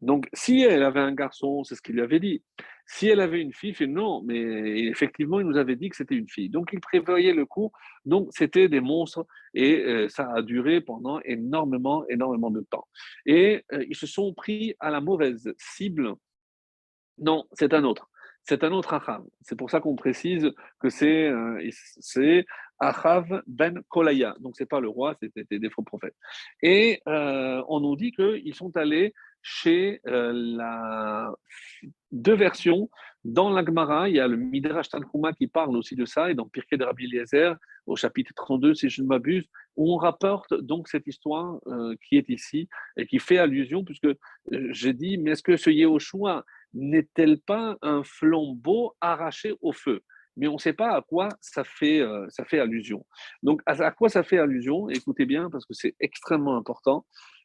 Donc, 0.00 0.28
si 0.32 0.62
elle 0.62 0.82
avait 0.82 1.00
un 1.00 1.12
garçon, 1.12 1.64
c'est 1.64 1.74
ce 1.74 1.82
qu'il 1.82 1.96
lui 1.96 2.02
avait 2.02 2.20
dit. 2.20 2.42
Si 2.86 3.08
elle 3.08 3.20
avait 3.20 3.40
une 3.40 3.52
fille, 3.52 3.74
il 3.80 3.92
non, 3.92 4.22
mais 4.22 4.86
effectivement, 4.86 5.40
il 5.40 5.46
nous 5.46 5.56
avait 5.56 5.76
dit 5.76 5.88
que 5.88 5.96
c'était 5.96 6.14
une 6.14 6.28
fille. 6.28 6.48
Donc, 6.48 6.70
il 6.72 6.80
prévoyait 6.80 7.34
le 7.34 7.44
coup. 7.46 7.72
Donc, 8.04 8.28
c'était 8.30 8.68
des 8.68 8.80
monstres 8.80 9.26
et 9.54 9.84
euh, 9.84 10.08
ça 10.08 10.30
a 10.32 10.42
duré 10.42 10.80
pendant 10.80 11.20
énormément, 11.24 12.06
énormément 12.08 12.50
de 12.50 12.60
temps. 12.60 12.86
Et 13.26 13.64
euh, 13.72 13.84
ils 13.88 13.96
se 13.96 14.06
sont 14.06 14.32
pris 14.32 14.74
à 14.80 14.90
la 14.90 15.00
mauvaise 15.00 15.52
cible. 15.58 16.14
Non, 17.18 17.44
c'est 17.52 17.74
un 17.74 17.84
autre. 17.84 18.08
C'est 18.44 18.64
un 18.64 18.72
autre 18.72 18.94
Achav. 18.94 19.24
C'est 19.42 19.56
pour 19.56 19.70
ça 19.70 19.80
qu'on 19.80 19.96
précise 19.96 20.50
que 20.80 20.88
c'est 20.88 21.30
Achav 22.78 23.42
ben 23.46 23.82
Kolaya. 23.88 24.34
Donc, 24.40 24.56
ce 24.56 24.62
n'est 24.62 24.68
pas 24.68 24.80
le 24.80 24.88
roi, 24.88 25.16
c'était 25.20 25.58
des 25.58 25.70
faux 25.70 25.82
prophètes. 25.82 26.16
Et 26.62 27.00
on 27.06 27.80
nous 27.80 27.96
dit 27.96 28.12
qu'ils 28.12 28.54
sont 28.54 28.76
allés 28.76 29.14
chez 29.42 30.00
euh, 30.06 30.32
la 30.34 31.32
deux 32.10 32.34
versions. 32.34 32.90
Dans 33.24 33.50
l'Agmara, 33.50 34.08
il 34.08 34.16
y 34.16 34.20
a 34.20 34.28
le 34.28 34.36
Midrash 34.36 34.88
Tanchuma 34.88 35.32
qui 35.32 35.46
parle 35.46 35.76
aussi 35.76 35.94
de 35.96 36.06
ça, 36.06 36.30
et 36.30 36.34
dans 36.34 36.48
Pirkei 36.48 36.76
de 36.76 36.84
Rabbi 36.84 37.04
Eliezer, 37.04 37.54
au 37.86 37.96
chapitre 37.96 38.32
32, 38.34 38.74
si 38.74 38.88
je 38.88 39.02
ne 39.02 39.06
m'abuse, 39.06 39.46
où 39.76 39.92
on 39.92 39.96
rapporte 39.96 40.54
donc 40.54 40.88
cette 40.88 41.06
histoire 41.06 41.60
euh, 41.66 41.94
qui 42.06 42.16
est 42.16 42.28
ici 42.28 42.68
et 42.96 43.06
qui 43.06 43.18
fait 43.18 43.38
allusion, 43.38 43.84
puisque 43.84 44.06
euh, 44.06 44.16
j'ai 44.70 44.92
dit, 44.92 45.18
mais 45.18 45.32
est-ce 45.32 45.42
que 45.42 45.56
ce 45.56 45.70
Yehoshua 45.70 46.44
n'est-elle 46.74 47.40
pas 47.40 47.76
un 47.82 48.02
flambeau 48.04 48.94
arraché 49.00 49.54
au 49.60 49.72
feu? 49.72 50.02
Mais 50.38 50.48
on 50.48 50.54
ne 50.54 50.58
sait 50.58 50.72
pas 50.72 50.92
à 50.96 51.02
quoi 51.02 51.28
ça 51.40 51.64
fait, 51.64 52.02
fait 52.46 52.58
allusion. 52.58 53.04
Donc, 53.42 53.60
à, 53.66 53.90
quoi 53.90 54.08
ça 54.08 54.22
fait 54.22 54.38
allusion 54.38 54.88
Écoutez 54.88 55.26
bien, 55.26 55.50
parce 55.50 55.66
que 55.66 55.74
c'est 55.74 55.94
extrêmement 56.00 56.56
important. 56.56 57.04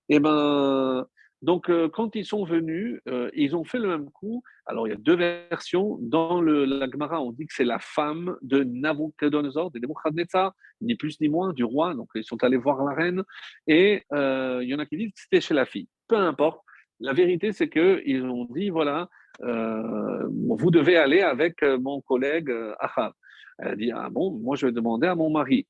Eh 0.09 0.19
ben, 0.19 1.05
donc, 1.43 1.69
euh, 1.69 1.89
quand 1.89 2.15
ils 2.15 2.25
sont 2.25 2.45
venus, 2.45 3.01
euh, 3.09 3.29
ils 3.33 3.53
ont 3.53 3.65
fait 3.65 3.77
le 3.77 3.89
même 3.89 4.09
coup. 4.11 4.41
Alors, 4.65 4.87
il 4.87 4.91
y 4.91 4.93
a 4.93 4.97
deux 4.97 5.17
versions. 5.17 5.97
Dans 5.99 6.39
le, 6.39 6.63
la 6.63 6.89
Gemara, 6.89 7.21
on 7.21 7.33
dit 7.33 7.45
que 7.45 7.53
c'est 7.53 7.65
la 7.65 7.79
femme 7.79 8.37
de 8.41 8.63
Nabucodonosor, 8.63 9.69
de 9.71 9.79
Nebuchadnezzar, 9.79 10.53
ni 10.79 10.95
plus 10.95 11.19
ni 11.19 11.27
moins, 11.27 11.51
du 11.51 11.65
roi. 11.65 11.95
Donc, 11.95 12.07
ils 12.15 12.23
sont 12.23 12.41
allés 12.45 12.55
voir 12.55 12.81
la 12.85 12.95
reine. 12.95 13.23
Et 13.67 14.03
euh, 14.13 14.61
il 14.63 14.69
y 14.69 14.73
en 14.73 14.79
a 14.79 14.85
qui 14.85 14.95
disent 14.95 15.11
que 15.11 15.19
c'était 15.19 15.41
chez 15.41 15.53
la 15.53 15.65
fille. 15.65 15.89
Peu 16.07 16.15
importe. 16.15 16.61
La 16.99 17.13
vérité, 17.13 17.51
c'est 17.51 17.69
qu'ils 17.69 18.23
ont 18.23 18.45
dit 18.45 18.69
voilà, 18.69 19.09
vous 19.39 20.71
devez 20.71 20.97
aller 20.97 21.21
avec 21.21 21.61
mon 21.61 22.01
collègue 22.01 22.51
Achab. 22.79 23.13
Elle 23.59 23.67
a 23.67 23.75
dit 23.75 23.91
ah 23.91 24.09
bon, 24.09 24.31
moi 24.31 24.55
je 24.55 24.67
vais 24.67 24.71
demander 24.71 25.07
à 25.07 25.15
mon 25.15 25.29
mari. 25.29 25.67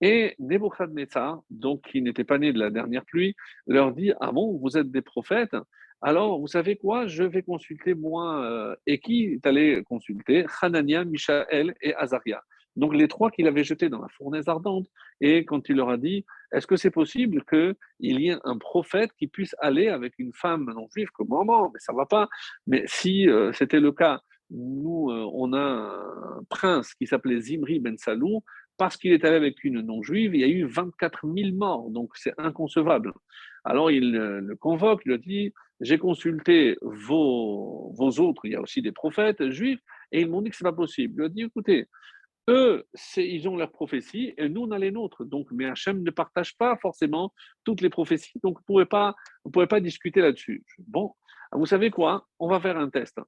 Et 0.00 0.34
Nebuchadnezzar, 0.38 1.40
donc 1.50 1.82
qui 1.82 2.02
n'était 2.02 2.24
pas 2.24 2.38
né 2.38 2.52
de 2.52 2.58
la 2.58 2.70
dernière 2.70 3.04
pluie, 3.04 3.34
leur 3.66 3.92
dit 3.92 4.12
Ah 4.20 4.32
bon, 4.32 4.58
vous 4.58 4.76
êtes 4.76 4.90
des 4.90 5.02
prophètes? 5.02 5.56
Alors, 6.02 6.38
vous 6.38 6.48
savez 6.48 6.76
quoi? 6.76 7.06
Je 7.06 7.24
vais 7.24 7.42
consulter 7.42 7.94
moi. 7.94 8.44
Euh, 8.44 8.76
et 8.86 8.98
qui 8.98 9.34
est 9.34 9.46
allé 9.46 9.82
consulter? 9.84 10.44
Hanania, 10.60 11.04
Michaël 11.04 11.74
et 11.80 11.94
Azaria. 11.94 12.42
Donc, 12.76 12.94
les 12.94 13.08
trois 13.08 13.30
qu'il 13.30 13.46
avait 13.46 13.64
jetés 13.64 13.88
dans 13.88 14.00
la 14.00 14.08
fournaise 14.08 14.48
ardente. 14.48 14.86
Et 15.20 15.44
quand 15.44 15.68
il 15.68 15.76
leur 15.76 15.90
a 15.90 15.96
dit 15.96 16.24
Est-ce 16.52 16.66
que 16.66 16.76
c'est 16.76 16.90
possible 16.90 17.44
qu'il 17.44 17.76
y 18.00 18.28
ait 18.28 18.36
un 18.44 18.58
prophète 18.58 19.10
qui 19.18 19.28
puisse 19.28 19.54
aller 19.60 19.88
avec 19.88 20.14
une 20.18 20.32
femme 20.32 20.72
non 20.74 20.88
juive 20.92 21.08
comme 21.12 21.28
maman 21.28 21.70
Mais 21.72 21.80
ça 21.80 21.92
ne 21.92 21.98
va 21.98 22.06
pas. 22.06 22.28
Mais 22.66 22.82
si 22.86 23.28
euh, 23.28 23.52
c'était 23.52 23.80
le 23.80 23.92
cas, 23.92 24.20
nous, 24.50 25.10
euh, 25.10 25.28
on 25.32 25.52
a 25.52 25.58
un 25.58 26.42
prince 26.48 26.94
qui 26.94 27.06
s'appelait 27.06 27.40
Zimri 27.40 27.80
Ben 27.80 27.96
Salou, 27.96 28.42
parce 28.76 28.96
qu'il 28.96 29.12
est 29.12 29.24
allé 29.24 29.36
avec 29.36 29.62
une 29.64 29.80
non-juive, 29.80 30.34
il 30.34 30.40
y 30.40 30.44
a 30.44 30.48
eu 30.48 30.64
24 30.64 31.32
000 31.32 31.54
morts, 31.54 31.90
donc 31.90 32.10
c'est 32.14 32.34
inconcevable. 32.38 33.12
Alors 33.64 33.90
il 33.90 34.12
le 34.12 34.56
convoque, 34.56 35.02
il 35.06 35.12
lui 35.12 35.18
dit, 35.20 35.54
j'ai 35.80 35.98
consulté 35.98 36.76
vos, 36.82 37.92
vos 37.96 38.10
autres, 38.20 38.44
il 38.44 38.52
y 38.52 38.56
a 38.56 38.60
aussi 38.60 38.82
des 38.82 38.92
prophètes 38.92 39.50
juifs, 39.50 39.80
et 40.12 40.20
ils 40.20 40.28
m'ont 40.28 40.42
dit 40.42 40.50
que 40.50 40.56
ce 40.56 40.64
n'est 40.64 40.70
pas 40.70 40.76
possible. 40.76 41.14
Il 41.14 41.18
lui 41.18 41.24
a 41.24 41.28
dit, 41.28 41.42
écoutez, 41.42 41.86
eux, 42.48 42.86
ils 43.16 43.48
ont 43.48 43.56
leurs 43.56 43.72
prophéties 43.72 44.34
et 44.36 44.48
nous, 44.48 44.62
on 44.62 44.70
a 44.70 44.78
les 44.78 44.90
nôtres. 44.90 45.24
Donc, 45.24 45.48
mais 45.50 45.66
Hachem 45.66 46.02
ne 46.02 46.10
partage 46.10 46.56
pas 46.56 46.76
forcément 46.76 47.32
toutes 47.64 47.80
les 47.80 47.90
prophéties, 47.90 48.38
donc 48.42 48.58
on 48.68 48.78
ne 48.78 48.84
pouvait 49.50 49.66
pas 49.66 49.80
discuter 49.80 50.20
là-dessus. 50.20 50.64
Bon, 50.78 51.14
vous 51.52 51.66
savez 51.66 51.90
quoi? 51.90 52.26
On 52.38 52.48
va 52.48 52.60
faire 52.60 52.76
un 52.76 52.90
test. 52.90 53.18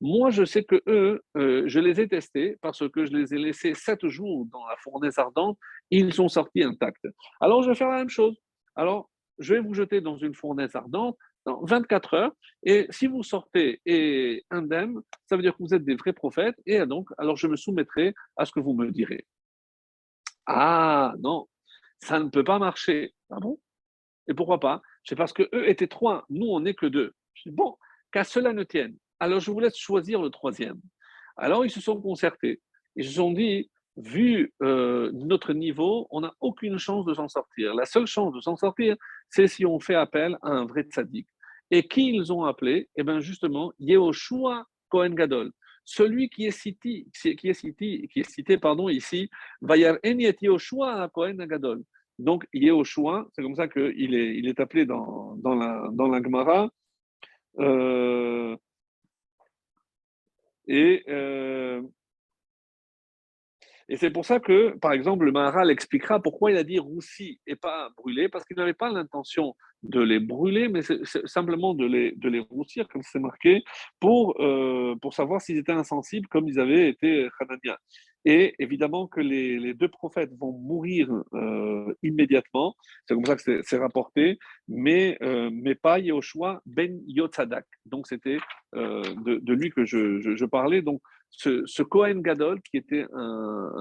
Moi, 0.00 0.30
je 0.30 0.44
sais 0.44 0.64
que 0.64 0.82
eux, 0.86 1.22
euh, 1.36 1.64
je 1.66 1.78
les 1.80 2.00
ai 2.00 2.08
testés 2.08 2.56
parce 2.60 2.88
que 2.88 3.04
je 3.04 3.12
les 3.12 3.34
ai 3.34 3.38
laissés 3.38 3.74
sept 3.74 4.06
jours 4.06 4.46
dans 4.46 4.66
la 4.66 4.76
fournaise 4.76 5.18
ardente. 5.18 5.58
Ils 5.90 6.12
sont 6.12 6.28
sortis 6.28 6.62
intacts. 6.62 7.06
Alors, 7.40 7.62
je 7.62 7.68
vais 7.68 7.74
faire 7.74 7.90
la 7.90 7.98
même 7.98 8.08
chose. 8.08 8.36
Alors, 8.74 9.10
je 9.38 9.54
vais 9.54 9.60
vous 9.60 9.74
jeter 9.74 10.00
dans 10.00 10.16
une 10.16 10.34
fournaise 10.34 10.74
ardente 10.74 11.16
dans 11.44 11.64
24 11.64 12.14
heures. 12.14 12.32
Et 12.62 12.86
si 12.90 13.06
vous 13.06 13.22
sortez 13.22 13.80
et 13.86 14.44
indemne, 14.50 15.00
ça 15.28 15.36
veut 15.36 15.42
dire 15.42 15.56
que 15.56 15.62
vous 15.62 15.74
êtes 15.74 15.84
des 15.84 15.96
vrais 15.96 16.12
prophètes. 16.12 16.56
Et 16.66 16.84
donc, 16.86 17.08
alors 17.18 17.36
je 17.36 17.46
me 17.46 17.56
soumettrai 17.56 18.14
à 18.36 18.44
ce 18.44 18.52
que 18.52 18.60
vous 18.60 18.74
me 18.74 18.90
direz. 18.90 19.26
Ah 20.46 21.14
non, 21.20 21.48
ça 22.00 22.20
ne 22.20 22.28
peut 22.28 22.44
pas 22.44 22.58
marcher. 22.58 23.14
Ah 23.30 23.40
bon? 23.40 23.58
Et 24.28 24.34
pourquoi 24.34 24.60
pas? 24.60 24.82
C'est 25.04 25.16
parce 25.16 25.32
que 25.32 25.42
eux 25.54 25.68
étaient 25.68 25.86
trois, 25.86 26.24
nous 26.30 26.46
on 26.46 26.60
n'est 26.60 26.74
que 26.74 26.86
deux. 26.86 27.12
Je 27.34 27.48
dis, 27.48 27.54
bon, 27.54 27.76
qu'à 28.12 28.24
cela 28.24 28.52
ne 28.52 28.62
tienne. 28.62 28.96
Alors, 29.20 29.40
je 29.40 29.50
vous 29.50 29.60
laisse 29.60 29.76
choisir 29.76 30.20
le 30.22 30.30
troisième. 30.30 30.80
Alors, 31.36 31.64
ils 31.64 31.70
se 31.70 31.80
sont 31.80 32.00
concertés. 32.00 32.60
Ils 32.96 33.04
se 33.04 33.14
sont 33.14 33.32
dit, 33.32 33.70
vu 33.96 34.52
euh, 34.62 35.10
notre 35.12 35.52
niveau, 35.52 36.06
on 36.10 36.20
n'a 36.20 36.32
aucune 36.40 36.78
chance 36.78 37.04
de 37.04 37.14
s'en 37.14 37.28
sortir. 37.28 37.74
La 37.74 37.86
seule 37.86 38.06
chance 38.06 38.32
de 38.34 38.40
s'en 38.40 38.56
sortir, 38.56 38.96
c'est 39.30 39.46
si 39.46 39.64
on 39.66 39.80
fait 39.80 39.94
appel 39.94 40.36
à 40.42 40.50
un 40.50 40.66
vrai 40.66 40.82
tzaddik. 40.82 41.26
Et 41.74 41.82
qui 41.88 42.14
ils 42.14 42.32
ont 42.32 42.44
appelé? 42.44 42.88
Eh 42.94 43.02
bien, 43.02 43.18
justement, 43.18 43.72
Yehoshua 43.80 44.64
Kohen 44.88 45.12
Gadol. 45.16 45.50
Celui 45.84 46.28
qui 46.28 46.46
est 46.46 46.52
cité, 46.52 47.08
qui 47.20 47.48
est 47.48 47.52
cité, 47.52 48.08
qui 48.12 48.20
est 48.20 48.30
cité 48.30 48.58
pardon, 48.58 48.88
ici, 48.88 49.28
Vayar 49.60 49.96
Yehoshua 50.04 51.08
Kohen 51.12 51.36
Gadol. 51.36 51.82
Donc, 52.16 52.46
Yehoshua, 52.52 53.26
c'est 53.32 53.42
comme 53.42 53.56
ça 53.56 53.66
qu'il 53.66 54.14
est, 54.14 54.36
il 54.36 54.46
est 54.46 54.60
appelé 54.60 54.86
dans, 54.86 55.34
dans, 55.38 55.56
la, 55.56 55.88
dans 55.90 56.06
la 56.06 56.22
Gemara. 56.22 56.70
Euh, 57.58 58.56
et, 60.68 61.02
euh, 61.08 61.82
et 63.88 63.96
c'est 63.96 64.10
pour 64.10 64.24
ça 64.24 64.40
que, 64.40 64.76
par 64.78 64.92
exemple, 64.92 65.26
le 65.26 65.32
Maharal 65.32 65.70
expliquera 65.70 66.20
pourquoi 66.20 66.50
il 66.50 66.56
a 66.56 66.64
dit 66.64 66.78
roussi 66.78 67.38
et 67.46 67.54
pas 67.54 67.90
brûlé, 67.96 68.28
parce 68.28 68.44
qu'il 68.44 68.56
n'avait 68.56 68.72
pas 68.72 68.90
l'intention 68.90 69.54
de 69.82 70.00
les 70.00 70.20
brûler, 70.20 70.68
mais 70.68 70.80
simplement 71.26 71.74
de 71.74 71.84
les, 71.84 72.12
de 72.12 72.28
les 72.30 72.40
roussir, 72.40 72.88
comme 72.88 73.02
c'est 73.02 73.18
marqué, 73.18 73.62
pour, 74.00 74.40
euh, 74.40 74.94
pour 75.02 75.12
savoir 75.12 75.42
s'ils 75.42 75.58
étaient 75.58 75.72
insensibles, 75.72 76.28
comme 76.28 76.48
ils 76.48 76.58
avaient 76.58 76.88
été 76.88 77.28
Hanania. 77.40 77.78
Et 78.24 78.54
évidemment 78.58 79.06
que 79.06 79.20
les, 79.20 79.58
les, 79.58 79.74
deux 79.74 79.88
prophètes 79.88 80.32
vont 80.40 80.52
mourir 80.52 81.10
euh, 81.34 81.92
immédiatement, 82.02 82.74
c'est 83.06 83.14
comme 83.14 83.26
ça 83.26 83.36
que 83.36 83.60
c'est 83.62 83.76
rapporté, 83.76 84.38
mais, 84.66 85.18
euh, 85.20 85.50
mais 85.52 85.74
pas 85.74 85.98
Yehoshua 85.98 86.62
ben 86.64 87.02
Yotzadak. 87.06 87.66
Donc 87.84 88.06
c'était 88.06 88.38
de, 88.72 89.52
lui 89.52 89.70
que 89.70 89.84
je, 89.84 90.20
je, 90.20 90.34
je 90.36 90.44
parlais. 90.46 90.80
Donc 90.80 91.02
ce, 91.36 91.62
ce, 91.66 91.82
Gadol 92.20 92.60
qui 92.62 92.76
était 92.76 93.06
un, 93.12 93.72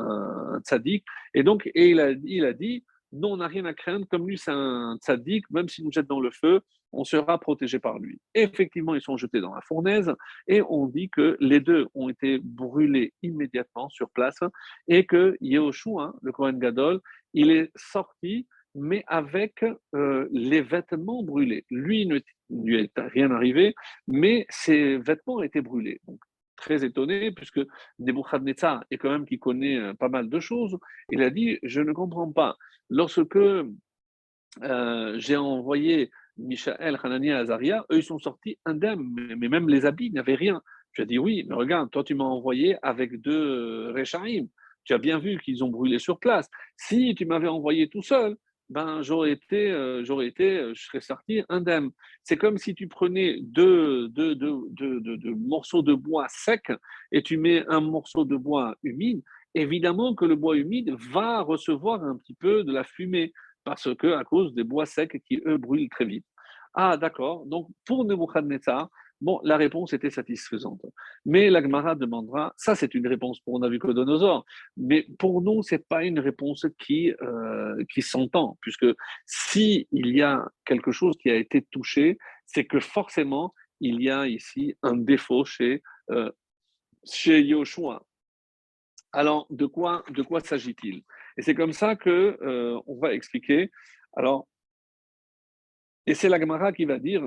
un 0.55 0.59
tzaddik, 0.61 1.03
et 1.33 1.43
donc 1.43 1.69
et 1.73 1.89
il, 1.89 1.99
a, 1.99 2.11
il 2.23 2.45
a 2.45 2.53
dit 2.53 2.83
non, 3.11 3.33
on 3.33 3.37
n'a 3.37 3.47
rien 3.47 3.65
à 3.65 3.73
craindre, 3.73 4.07
comme 4.09 4.27
lui 4.27 4.37
c'est 4.37 4.51
un 4.51 4.97
tzaddik, 5.01 5.49
même 5.51 5.69
s'il 5.69 5.85
nous 5.85 5.91
jette 5.91 6.07
dans 6.07 6.19
le 6.19 6.31
feu, 6.31 6.61
on 6.93 7.03
sera 7.03 7.39
protégé 7.39 7.79
par 7.79 7.99
lui. 7.99 8.19
effectivement, 8.33 8.95
ils 8.95 9.01
sont 9.01 9.17
jetés 9.17 9.41
dans 9.41 9.53
la 9.53 9.61
fournaise 9.61 10.13
et 10.47 10.61
on 10.61 10.87
dit 10.87 11.09
que 11.09 11.37
les 11.39 11.59
deux 11.59 11.87
ont 11.95 12.09
été 12.09 12.39
brûlés 12.41 13.13
immédiatement 13.23 13.89
sur 13.89 14.09
place 14.11 14.39
et 14.87 15.05
que 15.05 15.35
Yehoshua, 15.41 16.13
le 16.21 16.31
Kohen 16.31 16.59
Gadol, 16.59 17.01
il 17.33 17.51
est 17.51 17.71
sorti 17.75 18.47
mais 18.75 19.03
avec 19.07 19.63
euh, 19.93 20.27
les 20.31 20.61
vêtements 20.61 21.23
brûlés. 21.23 21.65
Lui, 21.69 22.01
il 22.01 22.07
ne 22.07 22.19
lui 22.49 22.81
est 22.81 22.91
rien 22.97 23.29
arrivé, 23.31 23.75
mais 24.07 24.45
ses 24.49 24.97
vêtements 24.97 25.43
étaient 25.43 25.61
brûlés. 25.61 25.99
Donc, 26.07 26.19
très 26.63 26.85
étonné, 26.85 27.31
puisque 27.31 27.59
Nebuchadnezzar 27.99 28.83
est 28.89 28.97
quand 28.97 29.11
même 29.11 29.25
qui 29.25 29.37
connaît 29.37 29.77
euh, 29.77 29.93
pas 29.93 30.09
mal 30.09 30.29
de 30.29 30.39
choses. 30.39 30.77
Il 31.11 31.21
a 31.21 31.29
dit 31.29 31.59
Je 31.63 31.81
ne 31.81 31.91
comprends 31.91 32.31
pas. 32.31 32.55
Lorsque 32.89 33.35
euh, 33.35 33.69
j'ai 35.17 35.35
envoyé 35.35 36.09
Michael, 36.37 36.97
Hanania, 37.03 37.39
Azaria, 37.39 37.85
eux, 37.91 37.97
ils 37.97 38.03
sont 38.03 38.19
sortis 38.19 38.57
indemnes, 38.65 39.05
mais 39.37 39.49
même 39.49 39.67
les 39.67 39.85
habits 39.85 40.11
n'avaient 40.11 40.35
rien. 40.35 40.61
Tu 40.93 41.01
as 41.01 41.05
dit 41.05 41.19
oui, 41.19 41.45
mais 41.47 41.55
regarde, 41.55 41.91
toi, 41.91 42.03
tu 42.03 42.15
m'as 42.15 42.23
envoyé 42.23 42.77
avec 42.81 43.19
deux 43.19 43.91
Rechaim. 43.91 44.45
Tu 44.85 44.93
as 44.93 44.97
bien 44.97 45.17
vu 45.19 45.39
qu'ils 45.39 45.63
ont 45.63 45.69
brûlé 45.69 45.99
sur 45.99 46.19
place. 46.19 46.49
Si 46.77 47.15
tu 47.15 47.25
m'avais 47.25 47.47
envoyé 47.47 47.89
tout 47.89 48.01
seul, 48.01 48.35
ben, 48.73 49.03
j'aurais 49.03 49.31
été, 49.31 49.71
euh, 49.71 50.03
j'aurais 50.03 50.27
été, 50.27 50.57
euh, 50.57 50.73
je 50.73 50.83
serais 50.83 50.99
sorti 50.99 51.43
indemne. 51.47 51.91
C'est 52.23 52.37
comme 52.37 52.57
si 52.57 52.73
tu 52.73 52.87
prenais 52.87 53.37
deux, 53.41 54.09
deux, 54.09 54.33
deux, 54.35 55.35
morceaux 55.35 55.83
de 55.83 55.93
bois 55.93 56.25
secs 56.27 56.71
et 57.11 57.21
tu 57.21 57.37
mets 57.37 57.63
un 57.67 57.81
morceau 57.81 58.25
de 58.25 58.35
bois 58.35 58.75
humide. 58.81 59.21
Évidemment 59.53 60.15
que 60.15 60.25
le 60.25 60.35
bois 60.35 60.57
humide 60.57 60.95
va 61.11 61.41
recevoir 61.41 62.03
un 62.03 62.17
petit 62.17 62.33
peu 62.33 62.63
de 62.63 62.73
la 62.73 62.83
fumée 62.83 63.31
parce 63.63 63.93
que 63.95 64.13
à 64.13 64.23
cause 64.23 64.55
des 64.55 64.63
bois 64.63 64.87
secs 64.87 65.21
qui 65.27 65.39
eux 65.45 65.57
brûlent 65.57 65.89
très 65.89 66.05
vite. 66.05 66.25
Ah 66.73 66.97
d'accord. 66.97 67.45
Donc 67.45 67.67
pour 67.85 68.05
Nebuchadnezzar, 68.05 68.89
Bon, 69.23 69.39
la 69.45 69.55
réponse 69.55 69.93
était 69.93 70.09
satisfaisante. 70.09 70.85
Mais 71.25 71.49
l'Agmara 71.49 71.95
demandera, 71.95 72.53
ça 72.57 72.75
c'est 72.75 72.93
une 72.93 73.07
réponse 73.07 73.39
pour 73.39 73.57
Nabucodonosor, 73.57 74.45
mais 74.75 75.07
pour 75.17 75.41
nous, 75.41 75.63
ce 75.63 75.75
n'est 75.75 75.79
pas 75.79 76.03
une 76.03 76.19
réponse 76.19 76.65
qui, 76.77 77.13
euh, 77.21 77.81
qui 77.93 78.01
s'entend, 78.01 78.57
puisque 78.59 78.85
s'il 79.25 79.87
y 79.93 80.21
a 80.21 80.45
quelque 80.65 80.91
chose 80.91 81.15
qui 81.17 81.29
a 81.29 81.35
été 81.35 81.61
touché, 81.71 82.17
c'est 82.45 82.65
que 82.65 82.81
forcément, 82.81 83.53
il 83.79 84.01
y 84.01 84.09
a 84.09 84.27
ici 84.27 84.75
un 84.83 84.97
défaut 84.97 85.45
chez, 85.45 85.81
euh, 86.11 86.29
chez 87.05 87.41
Yoshua. 87.43 88.05
Alors, 89.13 89.47
de 89.49 89.65
quoi, 89.65 90.03
de 90.09 90.21
quoi 90.21 90.41
s'agit-il? 90.41 91.03
Et 91.37 91.43
c'est 91.43 91.55
comme 91.55 91.71
ça 91.71 91.95
que 91.95 92.37
euh, 92.41 92.77
on 92.87 92.99
va 92.99 93.13
expliquer. 93.13 93.71
Alors, 94.17 94.49
et 96.07 96.13
c'est 96.13 96.27
l'Agmara 96.27 96.73
qui 96.73 96.83
va 96.83 96.99
dire 96.99 97.23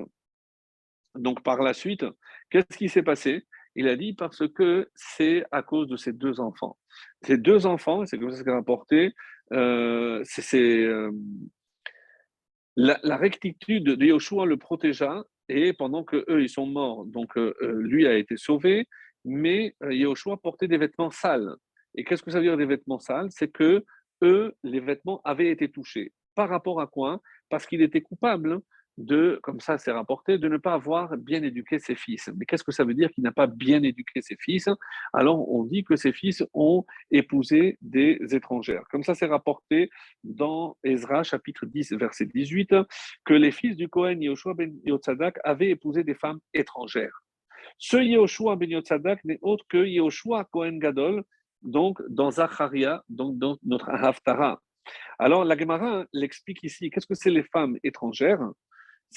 donc 1.18 1.42
par 1.42 1.62
la 1.62 1.74
suite, 1.74 2.04
qu'est-ce 2.50 2.76
qui 2.76 2.88
s'est 2.88 3.02
passé? 3.02 3.46
Il 3.74 3.88
a 3.88 3.96
dit 3.96 4.14
parce 4.14 4.48
que 4.48 4.88
c'est 4.94 5.44
à 5.52 5.62
cause 5.62 5.86
de 5.88 5.96
ces 5.96 6.12
deux 6.12 6.40
enfants. 6.40 6.78
Ces 7.22 7.36
deux 7.36 7.66
enfants, 7.66 8.06
c'est 8.06 8.18
comme 8.18 8.30
ça 8.30 8.42
qu'il 8.42 8.50
a 8.50 8.54
rapporté, 8.54 9.12
euh, 9.52 10.22
c'est 10.24 10.82
euh, 10.82 11.10
la, 12.76 13.16
rectitude 13.16 13.84
de 13.84 14.04
Yoshua 14.04 14.46
le 14.46 14.56
protégea 14.56 15.24
et 15.48 15.72
pendant 15.72 16.04
que 16.04 16.24
eux 16.28 16.42
ils 16.42 16.48
sont 16.48 16.66
morts, 16.66 17.04
donc 17.04 17.36
euh, 17.36 17.54
lui 17.80 18.06
a 18.06 18.16
été 18.16 18.36
sauvé, 18.36 18.88
mais 19.24 19.76
Yoshua 19.82 20.38
portait 20.38 20.68
des 20.68 20.78
vêtements 20.78 21.10
sales. 21.10 21.54
Et 21.94 22.04
qu'est-ce 22.04 22.22
que 22.22 22.30
ça 22.30 22.38
veut 22.38 22.44
dire 22.44 22.56
des 22.56 22.66
vêtements 22.66 22.98
sales? 22.98 23.28
C'est 23.30 23.48
que 23.48 23.84
eux, 24.22 24.54
les 24.62 24.80
vêtements 24.80 25.20
avaient 25.24 25.50
été 25.50 25.70
touchés. 25.70 26.12
Par 26.34 26.48
rapport 26.48 26.80
à 26.80 26.86
quoi? 26.86 27.20
Parce 27.48 27.66
qu'il 27.66 27.82
était 27.82 28.02
coupable 28.02 28.60
de, 28.98 29.38
comme 29.42 29.60
ça 29.60 29.78
c'est 29.78 29.92
rapporté, 29.92 30.38
de 30.38 30.48
ne 30.48 30.56
pas 30.56 30.74
avoir 30.74 31.16
bien 31.16 31.42
éduqué 31.42 31.78
ses 31.78 31.94
fils. 31.94 32.30
Mais 32.36 32.46
qu'est-ce 32.46 32.64
que 32.64 32.72
ça 32.72 32.84
veut 32.84 32.94
dire 32.94 33.10
qu'il 33.10 33.24
n'a 33.24 33.32
pas 33.32 33.46
bien 33.46 33.82
éduqué 33.82 34.22
ses 34.22 34.36
fils? 34.36 34.68
Alors 35.12 35.48
on 35.50 35.64
dit 35.64 35.84
que 35.84 35.96
ses 35.96 36.12
fils 36.12 36.44
ont 36.54 36.84
épousé 37.10 37.78
des 37.80 38.18
étrangères. 38.30 38.84
Comme 38.90 39.02
ça 39.02 39.14
c'est 39.14 39.26
rapporté 39.26 39.90
dans 40.24 40.76
Ezra 40.84 41.22
chapitre 41.22 41.66
10 41.66 41.92
verset 41.92 42.26
18 42.26 42.74
que 43.24 43.34
les 43.34 43.52
fils 43.52 43.76
du 43.76 43.88
Cohen 43.88 44.20
Yehoshua 44.20 44.54
ben 44.54 44.74
Yotzadak 44.84 45.38
avaient 45.44 45.70
épousé 45.70 46.04
des 46.04 46.14
femmes 46.14 46.40
étrangères. 46.54 47.22
Ce 47.78 47.96
Yehoshua 47.96 48.56
ben 48.56 48.70
Yotzadak 48.70 49.24
n'est 49.24 49.38
autre 49.42 49.64
que 49.68 49.84
Yehoshua 49.84 50.44
Cohen 50.44 50.78
Gadol, 50.78 51.22
donc 51.62 52.00
dans 52.08 52.30
Zacharia, 52.30 53.02
donc 53.08 53.38
dans 53.38 53.58
notre 53.64 53.90
Haftara. 53.90 54.60
Alors 55.18 55.44
la 55.44 55.56
Gemara 55.56 56.06
l'explique 56.12 56.62
ici. 56.62 56.90
Qu'est-ce 56.90 57.06
que 57.06 57.14
c'est 57.14 57.30
les 57.30 57.42
femmes 57.42 57.76
étrangères? 57.82 58.40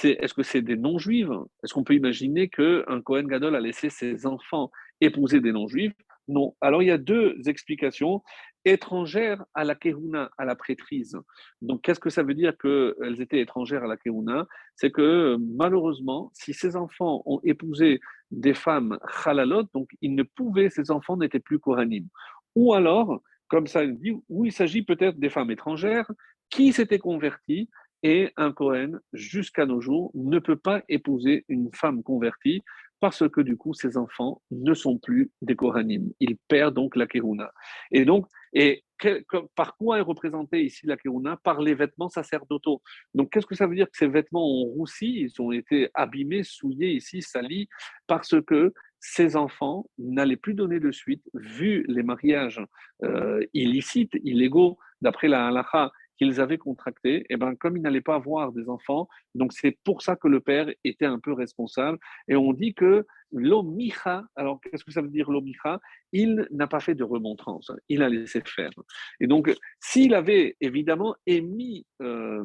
Est-ce 0.03 0.33
que 0.33 0.43
c'est 0.43 0.61
des 0.61 0.77
non-juifs? 0.77 1.29
Est-ce 1.63 1.73
qu'on 1.73 1.83
peut 1.83 1.95
imaginer 1.95 2.49
qu'un 2.49 3.01
Cohen 3.03 3.23
Gadol 3.23 3.55
a 3.55 3.59
laissé 3.59 3.89
ses 3.89 4.25
enfants 4.25 4.71
épouser 5.01 5.41
des 5.41 5.51
non-juifs? 5.51 5.93
Non. 6.27 6.55
Alors 6.61 6.83
il 6.83 6.87
y 6.87 6.91
a 6.91 6.97
deux 6.97 7.35
explications 7.47 8.21
étrangères 8.63 9.43
à 9.55 9.63
la 9.63 9.73
Kehuna, 9.73 10.29
à 10.37 10.45
la 10.45 10.55
prêtrise. 10.55 11.17
Donc 11.61 11.81
qu'est-ce 11.81 11.99
que 11.99 12.11
ça 12.11 12.23
veut 12.23 12.35
dire 12.35 12.55
qu'elles 12.57 13.19
étaient 13.19 13.39
étrangères 13.39 13.83
à 13.83 13.87
la 13.87 13.97
Kehuna? 13.97 14.47
C'est 14.75 14.91
que 14.91 15.37
malheureusement, 15.57 16.29
si 16.33 16.53
ces 16.53 16.75
enfants 16.75 17.23
ont 17.25 17.39
épousé 17.43 17.99
des 18.29 18.53
femmes 18.53 18.99
halalot, 19.25 19.63
donc 19.73 19.89
ils 20.01 20.13
ne 20.13 20.23
pouvaient, 20.23 20.69
ces 20.69 20.91
enfants 20.91 21.17
n'étaient 21.17 21.39
plus 21.39 21.59
Kohanim. 21.59 22.07
Ou 22.55 22.73
alors, 22.73 23.21
comme 23.47 23.65
ça 23.65 23.85
dit, 23.87 24.13
où 24.29 24.45
il 24.45 24.51
s'agit 24.51 24.83
peut-être 24.83 25.17
des 25.17 25.29
femmes 25.29 25.49
étrangères 25.49 26.11
qui 26.51 26.73
s'étaient 26.73 26.99
converties 26.99 27.69
et 28.03 28.31
un 28.37 28.51
Cohen, 28.51 28.99
jusqu'à 29.13 29.65
nos 29.65 29.81
jours, 29.81 30.11
ne 30.13 30.39
peut 30.39 30.55
pas 30.55 30.83
épouser 30.87 31.45
une 31.49 31.69
femme 31.73 32.03
convertie 32.03 32.61
parce 32.99 33.27
que 33.29 33.41
du 33.41 33.55
coup, 33.55 33.73
ses 33.73 33.97
enfants 33.97 34.41
ne 34.51 34.73
sont 34.73 34.97
plus 34.97 35.31
des 35.41 35.55
Kohanim. 35.55 36.11
Il 36.19 36.37
perd 36.47 36.73
donc 36.73 36.95
la 36.95 37.07
Keruna. 37.07 37.51
Et 37.91 38.05
donc, 38.05 38.27
et 38.53 38.83
par 39.55 39.77
quoi 39.77 39.99
est 39.99 40.01
représentée 40.01 40.63
ici 40.63 40.85
la 40.85 40.97
Keruna 40.97 41.37
Par 41.37 41.61
les 41.61 41.73
vêtements 41.73 42.09
sacerdotaux. 42.09 42.81
Donc, 43.13 43.31
qu'est-ce 43.31 43.45
que 43.45 43.55
ça 43.55 43.67
veut 43.67 43.75
dire 43.75 43.89
que 43.89 43.97
ces 43.97 44.07
vêtements 44.07 44.45
ont 44.45 44.65
roussi? 44.65 45.21
Ils 45.21 45.41
ont 45.41 45.51
été 45.51 45.89
abîmés, 45.93 46.43
souillés 46.43 46.91
ici, 46.91 47.21
salis, 47.21 47.69
parce 48.07 48.35
que 48.41 48.73
ces 48.99 49.37
enfants 49.37 49.89
n'allaient 49.97 50.35
plus 50.35 50.53
donner 50.53 50.81
de 50.81 50.91
suite, 50.91 51.23
vu 51.33 51.85
les 51.87 52.03
mariages 52.03 52.61
euh, 53.03 53.45
illicites, 53.53 54.17
illégaux, 54.23 54.77
d'après 55.01 55.29
la 55.29 55.47
halakha, 55.47 55.91
qu'ils 56.19 56.41
avaient 56.41 56.57
contracté, 56.57 57.21
et 57.21 57.25
eh 57.29 57.37
ben, 57.37 57.55
comme 57.55 57.77
ils 57.77 57.81
n'allaient 57.81 58.01
pas 58.01 58.15
avoir 58.15 58.51
des 58.51 58.69
enfants, 58.69 59.07
donc 59.35 59.53
c'est 59.53 59.77
pour 59.83 60.01
ça 60.01 60.17
que 60.17 60.27
le 60.27 60.41
père 60.41 60.69
était 60.83 61.05
un 61.05 61.17
peu 61.17 61.31
responsable. 61.31 61.97
Et 62.27 62.35
on 62.35 62.51
dit 62.51 62.73
que 62.73 63.07
l'omicha, 63.31 64.25
alors 64.35 64.59
qu'est-ce 64.59 64.83
que 64.83 64.91
ça 64.91 65.01
veut 65.01 65.09
dire 65.09 65.31
l'omicha? 65.31 65.79
Il 66.11 66.45
n'a 66.51 66.67
pas 66.67 66.81
fait 66.81 66.93
de 66.93 67.05
remontrance, 67.05 67.71
il 67.87 68.03
a 68.03 68.09
laissé 68.09 68.41
faire. 68.45 68.71
Et 69.21 69.27
donc, 69.27 69.55
s'il 69.79 70.13
avait 70.13 70.57
évidemment 70.59 71.15
émis 71.25 71.85
euh, 72.01 72.43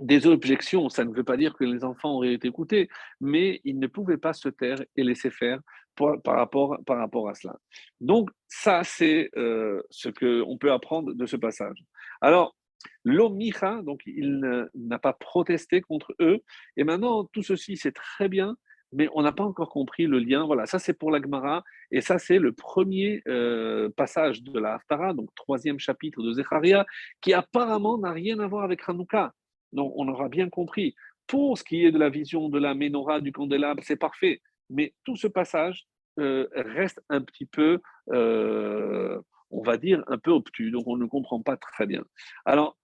des 0.00 0.26
objections, 0.26 0.88
ça 0.88 1.04
ne 1.04 1.12
veut 1.12 1.24
pas 1.24 1.36
dire 1.36 1.54
que 1.54 1.64
les 1.64 1.84
enfants 1.84 2.14
auraient 2.14 2.32
été 2.32 2.48
écoutés, 2.48 2.88
mais 3.20 3.60
il 3.64 3.78
ne 3.78 3.86
pouvait 3.86 4.16
pas 4.16 4.32
se 4.32 4.48
taire 4.48 4.82
et 4.96 5.02
laisser 5.04 5.30
faire 5.30 5.60
par, 5.94 6.36
rapport, 6.36 6.78
par 6.86 6.98
rapport 6.98 7.28
à 7.28 7.34
cela. 7.34 7.56
Donc, 8.00 8.30
ça, 8.46 8.82
c'est 8.84 9.30
euh, 9.36 9.82
ce 9.90 10.08
qu'on 10.08 10.56
peut 10.56 10.72
apprendre 10.72 11.12
de 11.12 11.26
ce 11.26 11.36
passage. 11.36 11.84
Alors, 12.20 12.56
L'Omicha, 13.04 13.82
donc 13.82 14.02
il 14.06 14.68
n'a 14.74 14.98
pas 14.98 15.12
protesté 15.12 15.80
contre 15.80 16.14
eux. 16.20 16.40
Et 16.76 16.84
maintenant, 16.84 17.24
tout 17.24 17.42
ceci, 17.42 17.76
c'est 17.76 17.92
très 17.92 18.28
bien, 18.28 18.56
mais 18.92 19.08
on 19.14 19.22
n'a 19.22 19.32
pas 19.32 19.44
encore 19.44 19.70
compris 19.70 20.06
le 20.06 20.18
lien. 20.18 20.44
Voilà, 20.46 20.66
ça 20.66 20.78
c'est 20.78 20.94
pour 20.94 21.10
la 21.10 21.20
Gemara, 21.20 21.62
et 21.90 22.00
ça 22.00 22.18
c'est 22.18 22.38
le 22.38 22.52
premier 22.52 23.22
euh, 23.28 23.90
passage 23.96 24.42
de 24.42 24.58
la 24.58 24.74
Haftara, 24.74 25.12
donc 25.14 25.28
troisième 25.34 25.78
chapitre 25.78 26.22
de 26.22 26.32
Zecharia, 26.32 26.86
qui 27.20 27.32
apparemment 27.32 27.98
n'a 27.98 28.12
rien 28.12 28.38
à 28.38 28.46
voir 28.46 28.64
avec 28.64 28.80
Hanouka. 28.86 29.32
Donc 29.72 29.92
on 29.96 30.08
aura 30.08 30.28
bien 30.28 30.48
compris. 30.48 30.94
Pour 31.26 31.58
ce 31.58 31.64
qui 31.64 31.84
est 31.84 31.92
de 31.92 31.98
la 31.98 32.08
vision 32.08 32.48
de 32.48 32.58
la 32.58 32.74
menorah, 32.74 33.20
du 33.20 33.32
candélabre, 33.32 33.82
c'est 33.84 33.96
parfait, 33.96 34.40
mais 34.70 34.94
tout 35.04 35.16
ce 35.16 35.26
passage 35.26 35.86
euh, 36.18 36.46
reste 36.54 37.00
un 37.08 37.20
petit 37.20 37.46
peu... 37.46 37.80
Euh, 38.12 39.20
on 39.50 39.62
va 39.62 39.76
dire, 39.76 40.02
un 40.08 40.18
peu 40.18 40.30
obtus, 40.30 40.70
donc 40.70 40.86
on 40.86 40.96
ne 40.96 41.06
comprend 41.06 41.40
pas 41.42 41.56
très 41.56 41.86
bien. 41.86 42.04
Alors, 42.44 42.76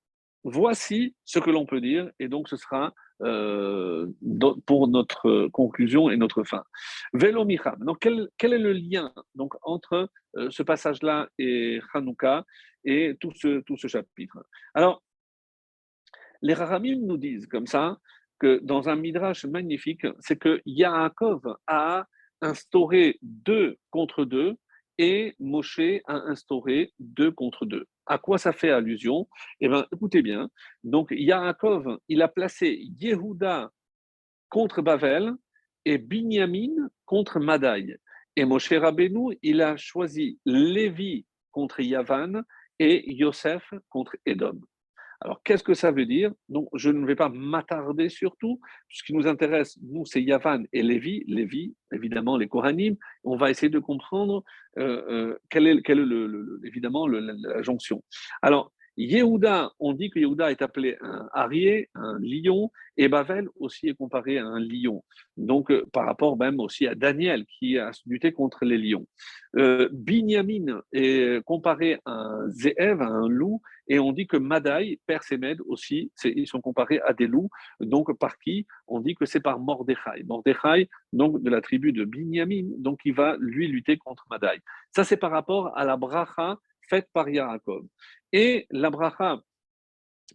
voici 0.45 1.15
ce 1.25 1.39
que 1.39 1.51
l'on 1.51 1.67
peut 1.67 1.81
dire, 1.81 2.11
et 2.19 2.29
donc 2.29 2.49
ce 2.49 2.57
sera 2.57 2.95
euh, 3.23 4.07
pour 4.67 4.89
notre 4.89 5.47
conclusion 5.49 6.11
et 6.11 6.17
notre 6.17 6.43
fin. 6.43 6.65
Velo 7.13 7.47
Donc, 7.79 7.99
quel, 8.01 8.53
est 8.53 8.59
le 8.59 8.73
lien 8.73 9.13
donc, 9.35 9.55
entre 9.63 10.11
euh, 10.37 10.51
ce 10.51 10.63
passage-là 10.63 11.29
et 11.39 11.81
Hanouka 11.93 12.45
et 12.85 13.17
tout 13.21 13.33
ce, 13.33 13.61
tout 13.61 13.77
ce 13.77 13.87
chapitre? 13.87 14.45
Alors, 14.75 15.03
les 16.43 16.55
Rahamim 16.55 17.07
nous 17.07 17.17
disent 17.17 17.47
comme 17.47 17.67
ça 17.67 17.99
que 18.41 18.61
dans 18.63 18.89
un 18.89 18.97
midrash 18.97 19.45
magnifique, 19.45 20.07
c'est 20.19 20.37
que 20.37 20.61
Yaakov 20.67 21.57
a 21.67 22.07
instauré 22.43 23.19
deux 23.23 23.79
contre 23.91 24.25
deux 24.25 24.57
et 24.99 25.35
Moshe 25.39 26.03
a 26.07 26.15
instauré 26.15 26.93
deux 26.99 27.31
contre 27.31 27.67
deux. 27.67 27.87
À 28.07 28.19
quoi 28.19 28.39
ça 28.39 28.53
fait 28.53 28.71
allusion? 28.71 29.29
Eh 29.61 29.69
bien, 29.69 29.87
écoutez 29.93 30.23
bien. 30.23 30.51
Donc, 30.83 31.09
Yaakov, 31.11 31.99
il 32.09 32.23
a 32.23 32.29
placé 32.29 32.81
Yehuda 33.01 33.71
contre 34.49 34.83
Bavel 34.83 35.33
et 35.85 35.99
Binyamin 35.99 36.89
contre 37.05 37.41
Madaï. 37.41 37.97
Et 38.37 38.45
Moshe 38.45 38.73
Rabbeinu, 38.73 39.39
il 39.43 39.63
a 39.63 39.77
choisi 39.77 40.39
Lévi 40.45 41.25
contre 41.51 41.81
Yavan 41.81 42.43
et 42.79 43.13
Yosef 43.15 43.73
contre 43.89 44.17
Edom. 44.27 44.61
Alors, 45.21 45.43
qu'est-ce 45.43 45.63
que 45.63 45.75
ça 45.75 45.91
veut 45.91 46.07
dire? 46.07 46.33
Donc, 46.49 46.69
je 46.75 46.91
ne 46.91 47.07
vais 47.07 47.17
pas 47.17 47.29
m'attarder 47.29 48.09
sur 48.09 48.37
tout. 48.37 48.61
Ce 48.89 49.03
qui 49.03 49.15
nous 49.15 49.27
intéresse, 49.27 49.79
nous, 49.83 50.05
c'est 50.05 50.23
Yavan 50.23 50.65
et 50.73 50.83
Lévi. 50.83 51.25
Lévi, 51.27 51.75
évidemment, 51.93 52.37
les 52.37 52.49
Kohanim. 52.49 52.97
On 53.23 53.37
va 53.37 53.51
essayer 53.51 53.71
de 53.71 53.79
comprendre 53.79 54.45
euh, 54.79 55.03
euh, 55.09 55.39
quelle 55.49 55.67
est, 55.67 55.83
évidemment 56.65 57.07
la 57.07 57.63
jonction. 57.63 58.03
Alors, 58.43 58.73
Yehuda, 58.97 59.73
on 59.81 59.93
dit 59.93 60.11
que 60.11 60.19
Yehuda 60.19 60.51
est 60.51 60.63
appelé 60.63 60.97
un 61.01 61.29
arié, 61.33 61.89
un 61.95 62.19
lion, 62.21 62.71
et 62.97 63.09
Bavel 63.09 63.49
aussi 63.59 63.89
est 63.89 63.95
comparé 63.95 64.39
à 64.39 64.47
un 64.47 64.61
lion. 64.61 65.03
Donc, 65.37 65.71
euh, 65.71 65.85
par 65.93 66.07
rapport 66.07 66.37
même 66.37 66.61
aussi 66.61 66.87
à 66.87 66.95
Daniel 66.95 67.45
qui 67.47 67.79
a 67.79 67.91
lutté 68.07 68.33
contre 68.33 68.65
les 68.65 68.79
lions. 68.79 69.07
Euh, 69.57 69.89
Binyamin 69.93 70.81
est 70.93 71.43
comparé 71.45 71.99
à 72.05 72.13
un 72.13 72.49
Zeev, 72.51 73.03
à 73.03 73.07
un 73.07 73.29
loup, 73.29 73.61
et 73.89 73.99
on 73.99 74.13
dit 74.13 74.27
que 74.27 74.37
Madaï, 74.37 74.99
père 75.07 75.23
Sémed 75.23 75.59
aussi, 75.67 76.11
ils 76.25 76.47
sont 76.47 76.61
comparés 76.61 77.01
à 77.05 77.13
des 77.13 77.27
loups. 77.27 77.51
Donc, 77.81 78.17
par 78.19 78.39
qui? 78.39 78.67
On 78.87 79.01
dit 79.01 79.15
que 79.15 79.27
c'est 79.27 79.41
par 79.41 79.59
Mordechai. 79.59 80.23
Mordechai, 80.25 80.89
donc 81.13 81.43
de 81.43 81.51
la 81.51 81.61
tribu 81.61 81.93
de 81.93 82.05
Binyamin, 82.05 82.69
donc 82.79 83.01
il 83.05 83.15
va 83.15 83.37
lui 83.39 83.67
lutter 83.67 83.97
contre 83.99 84.25
Madaï. 84.31 84.61
Ça, 84.95 85.05
c'est 85.05 85.17
par 85.17 85.33
rapport 85.33 85.77
à 85.77 85.85
la 85.85 85.97
bracha 85.97 86.59
faite 86.89 87.09
par 87.13 87.29
Yaakov. 87.29 87.87
Et 88.33 88.67
la 88.71 88.91
bracha 88.91 89.41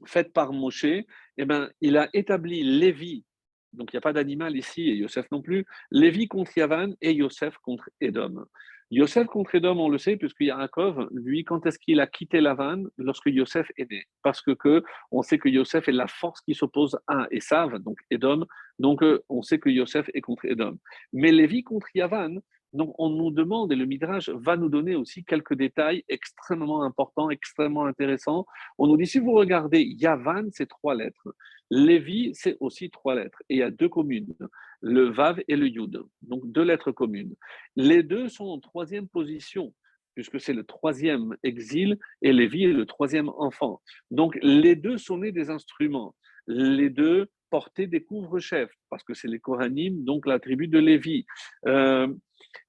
faite 0.06 0.34
par 0.34 0.54
Moshe, 0.54 0.86
eh 0.86 1.46
ben, 1.46 1.70
il 1.82 1.98
a 1.98 2.10
établi 2.14 2.64
Lévi, 2.64 3.26
donc 3.74 3.92
il 3.92 3.96
n'y 3.96 4.00
a 4.00 4.02
pas 4.02 4.14
d'animal 4.14 4.56
ici, 4.56 4.90
et 4.90 4.96
Yosef 4.96 5.30
non 5.32 5.42
plus, 5.42 5.66
Lévi 5.92 6.28
contre 6.28 6.58
Yavan 6.58 6.94
et 7.02 7.14
Yosef 7.14 7.58
contre 7.58 7.90
Edom. 8.00 8.46
Yosef 8.92 9.28
contre 9.28 9.54
Edom, 9.54 9.80
on 9.80 9.90
le 9.90 10.00
sait, 10.00 10.18
puisque 10.18 10.42
Yaakov, 10.42 11.10
lui, 11.12 11.44
quand 11.44 11.64
est-ce 11.68 11.78
qu'il 11.78 12.00
a 12.00 12.08
quitté 12.08 12.42
Lavan? 12.42 12.86
Lorsque 12.98 13.28
Yosef 13.28 13.70
est 13.78 13.90
né. 13.92 14.06
Parce 14.24 14.42
que, 14.42 14.52
que 14.52 14.84
on 15.12 15.22
sait 15.22 15.38
que 15.38 15.48
Yosef 15.48 15.88
est 15.88 15.92
la 15.92 16.08
force 16.08 16.42
qui 16.42 16.56
s'oppose 16.56 16.98
à 17.08 17.28
Esav, 17.30 17.78
donc 17.80 18.00
Edom, 18.10 18.48
donc 18.80 19.04
euh, 19.04 19.24
on 19.30 19.44
sait 19.44 19.60
que 19.60 19.70
Yosef 19.70 20.10
est 20.16 20.22
contre 20.22 20.46
Edom. 20.46 20.80
Mais 21.14 21.32
Lévi 21.32 21.64
contre 21.64 21.88
Yavan, 21.94 22.40
donc, 22.74 22.94
on 23.00 23.10
nous 23.10 23.32
demande, 23.32 23.72
et 23.72 23.76
le 23.76 23.86
Midrash 23.86 24.30
va 24.30 24.56
nous 24.56 24.70
donner 24.70 24.96
aussi 24.96 25.24
quelques 25.24 25.56
détails 25.56 26.04
extrêmement 26.08 26.84
importants, 26.84 27.30
extrêmement 27.30 27.86
intéressants. 27.86 28.46
On 28.78 28.88
nous 28.88 28.98
dit, 28.98 29.08
si 29.08 29.20
vous 29.20 29.32
regardez 29.32 29.82
Yavan, 29.82 30.50
c'est 30.52 30.68
trois 30.68 30.94
lettres. 30.94 31.34
Lévi, 31.72 32.32
c'est 32.34 32.58
aussi 32.60 32.90
trois 32.90 33.16
lettres. 33.16 33.42
Et 33.50 33.56
il 33.56 33.60
y 33.60 33.64
a 33.64 33.72
deux 33.72 33.90
communes, 33.90 34.34
le 34.82 35.10
Vav 35.10 35.42
et 35.48 35.56
le 35.56 35.68
Yud. 35.68 36.04
Donc, 36.22 36.42
deux 36.52 36.64
lettres 36.64 36.92
communes. 36.92 37.36
Les 37.76 38.04
deux 38.04 38.30
sont 38.30 38.46
en 38.46 38.60
troisième 38.60 39.08
position 39.08 39.74
puisque 40.16 40.42
c'est 40.42 40.54
le 40.54 40.66
troisième 40.66 41.38
exil 41.44 41.98
et 42.22 42.34
Lévi 42.34 42.66
est 42.66 42.74
le 42.74 42.86
troisième 42.86 43.30
enfant. 43.30 43.82
Donc 44.12 44.38
les 44.42 44.76
deux 44.76 44.98
sont 44.98 45.20
nés 45.20 45.32
des 45.32 45.50
instruments. 45.50 46.14
Les 46.46 46.90
deux 46.90 47.30
portaient 47.50 47.88
des 47.88 48.04
couvre-chefs, 48.04 48.74
parce 48.90 49.04
que 49.04 49.14
c'est 49.14 49.30
les 49.30 49.40
Kohanim, 49.40 50.04
donc 50.04 50.26
la 50.28 50.40
tribu 50.40 50.68
de 50.68 50.80
Lévi. 50.80 51.26
Euh, 51.68 52.08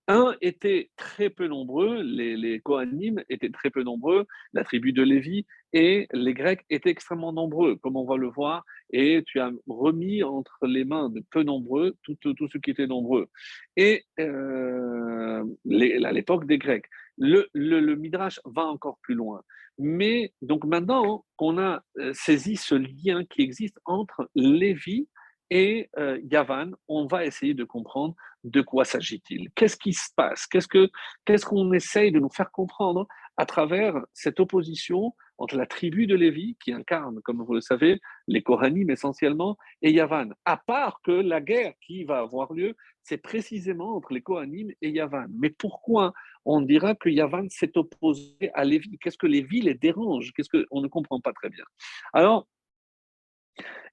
un 0.09 0.35
était 0.41 0.91
très 0.97 1.31
peu 1.31 1.47
nombreux, 1.47 2.03
les, 2.03 2.37
les 2.37 2.61
Kohanim 2.61 3.23
étaient 3.29 3.51
très 3.51 3.71
peu 3.71 3.83
nombreux, 3.83 4.27
la 4.53 4.65
tribu 4.65 4.93
de 4.93 5.03
Lévi, 5.03 5.47
et 5.73 6.09
les 6.13 6.35
Grecs 6.35 6.65
étaient 6.69 6.91
extrêmement 6.91 7.33
nombreux, 7.33 7.77
comme 7.77 7.97
on 7.97 8.05
va 8.05 8.17
le 8.17 8.29
voir, 8.29 8.65
et 8.93 9.23
tu 9.27 9.39
as 9.39 9.53
remis 9.69 10.25
entre 10.25 10.59
les 10.67 10.85
mains 10.85 11.11
de 11.11 11.23
peu 11.31 11.45
nombreux 11.45 11.97
tous 12.03 12.17
ceux 12.25 12.59
qui 12.59 12.71
étaient 12.71 12.89
nombreux. 12.89 13.29
Et 13.77 14.05
euh, 14.19 15.45
à 15.45 16.13
l'époque 16.13 16.47
des 16.47 16.59
Grecs, 16.59 16.87
le, 17.17 17.49
le, 17.55 17.95
Midrash 17.95 18.41
va 18.45 18.67
encore 18.67 18.99
plus 19.03 19.15
loin. 19.15 19.43
Mais 19.79 20.33
donc 20.43 20.65
maintenant 20.65 21.25
qu'on 21.37 21.59
a 21.59 21.83
euh, 21.99 22.13
saisi 22.15 22.57
ce 22.57 22.75
lien 22.75 23.25
qui 23.25 23.43
existe 23.43 23.79
entre 23.85 24.29
Lévi 24.35 25.09
et 25.51 25.91
euh, 25.99 26.21
Yavan, 26.31 26.73
on 26.89 27.07
va 27.07 27.25
essayer 27.25 27.55
de 27.55 27.65
comprendre 27.65 28.15
de 28.45 28.63
quoi 28.63 28.85
s'agit-il. 28.85 29.51
Qu'est-ce 29.55 29.77
qui 29.77 29.93
se 29.93 30.09
passe? 30.17 30.47
Qu'est-ce 30.47 30.69
qu'on 30.69 30.89
ce 31.27 31.45
qu'on 31.45 31.73
essaye 31.73 32.13
de 32.13 32.21
nous 32.21 32.31
faire 32.31 32.51
comprendre 32.51 33.07
à 33.37 33.47
travers 33.47 33.95
cette 34.13 34.41
opposition 34.41 35.15
entre 35.39 35.57
la 35.57 35.67
tribu 35.67 36.07
de 36.07 36.15
Lévi, 36.15 36.57
qui 36.63 36.73
incarne, 36.73 37.21
comme 37.23 37.43
vous 37.43 37.55
le 37.55 37.61
savez, 37.61 38.01
les 38.29 38.43
Kohanim 38.43 38.91
essentiellement, 38.91 39.57
et 39.83 39.91
Yavan? 39.91 40.31
À 40.45 40.57
part 40.57 41.01
que 41.03 41.11
la 41.11 41.41
guerre 41.41 41.75
qui 41.81 42.05
va 42.05 42.21
avoir 42.21 42.53
lieu, 42.53 42.77
c'est 43.03 43.19
précisément 43.19 43.97
entre 43.97 44.13
les 44.13 44.23
Kohanim 44.23 44.71
et 44.81 44.91
Yavan. 44.91 45.27
Mais 45.31 45.51
pourquoi 45.51 46.13
on 46.45 46.61
dira 46.61 46.95
que 46.95 47.09
Yavan 47.09 47.49
s'est 47.49 47.77
opposé 47.77 48.51
à 48.55 48.65
Lévi? 48.65 48.99
Qu'est-ce 48.99 49.19
que 49.19 49.27
Lévi 49.27 49.63
les 49.63 49.75
dérange? 49.75 50.33
Qu'est-ce 50.35 50.51
qu'on 50.51 50.81
ne 50.81 50.89
comprend 50.89 51.21
pas 51.21 51.33
très 51.33 51.49
bien. 51.49 51.65
Alors, 52.13 52.47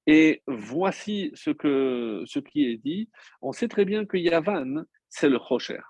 et 0.08 0.42
voici 0.48 1.32
ce, 1.36 1.52
qui 1.52 2.66
est 2.66 2.78
dit. 2.78 3.10
On 3.42 3.52
sait 3.52 3.68
très 3.68 3.84
bien 3.84 4.06
que 4.06 4.18
Yavan, 4.18 4.86
c'est 5.10 5.30
le 5.30 5.38
Rocher. 5.38 5.82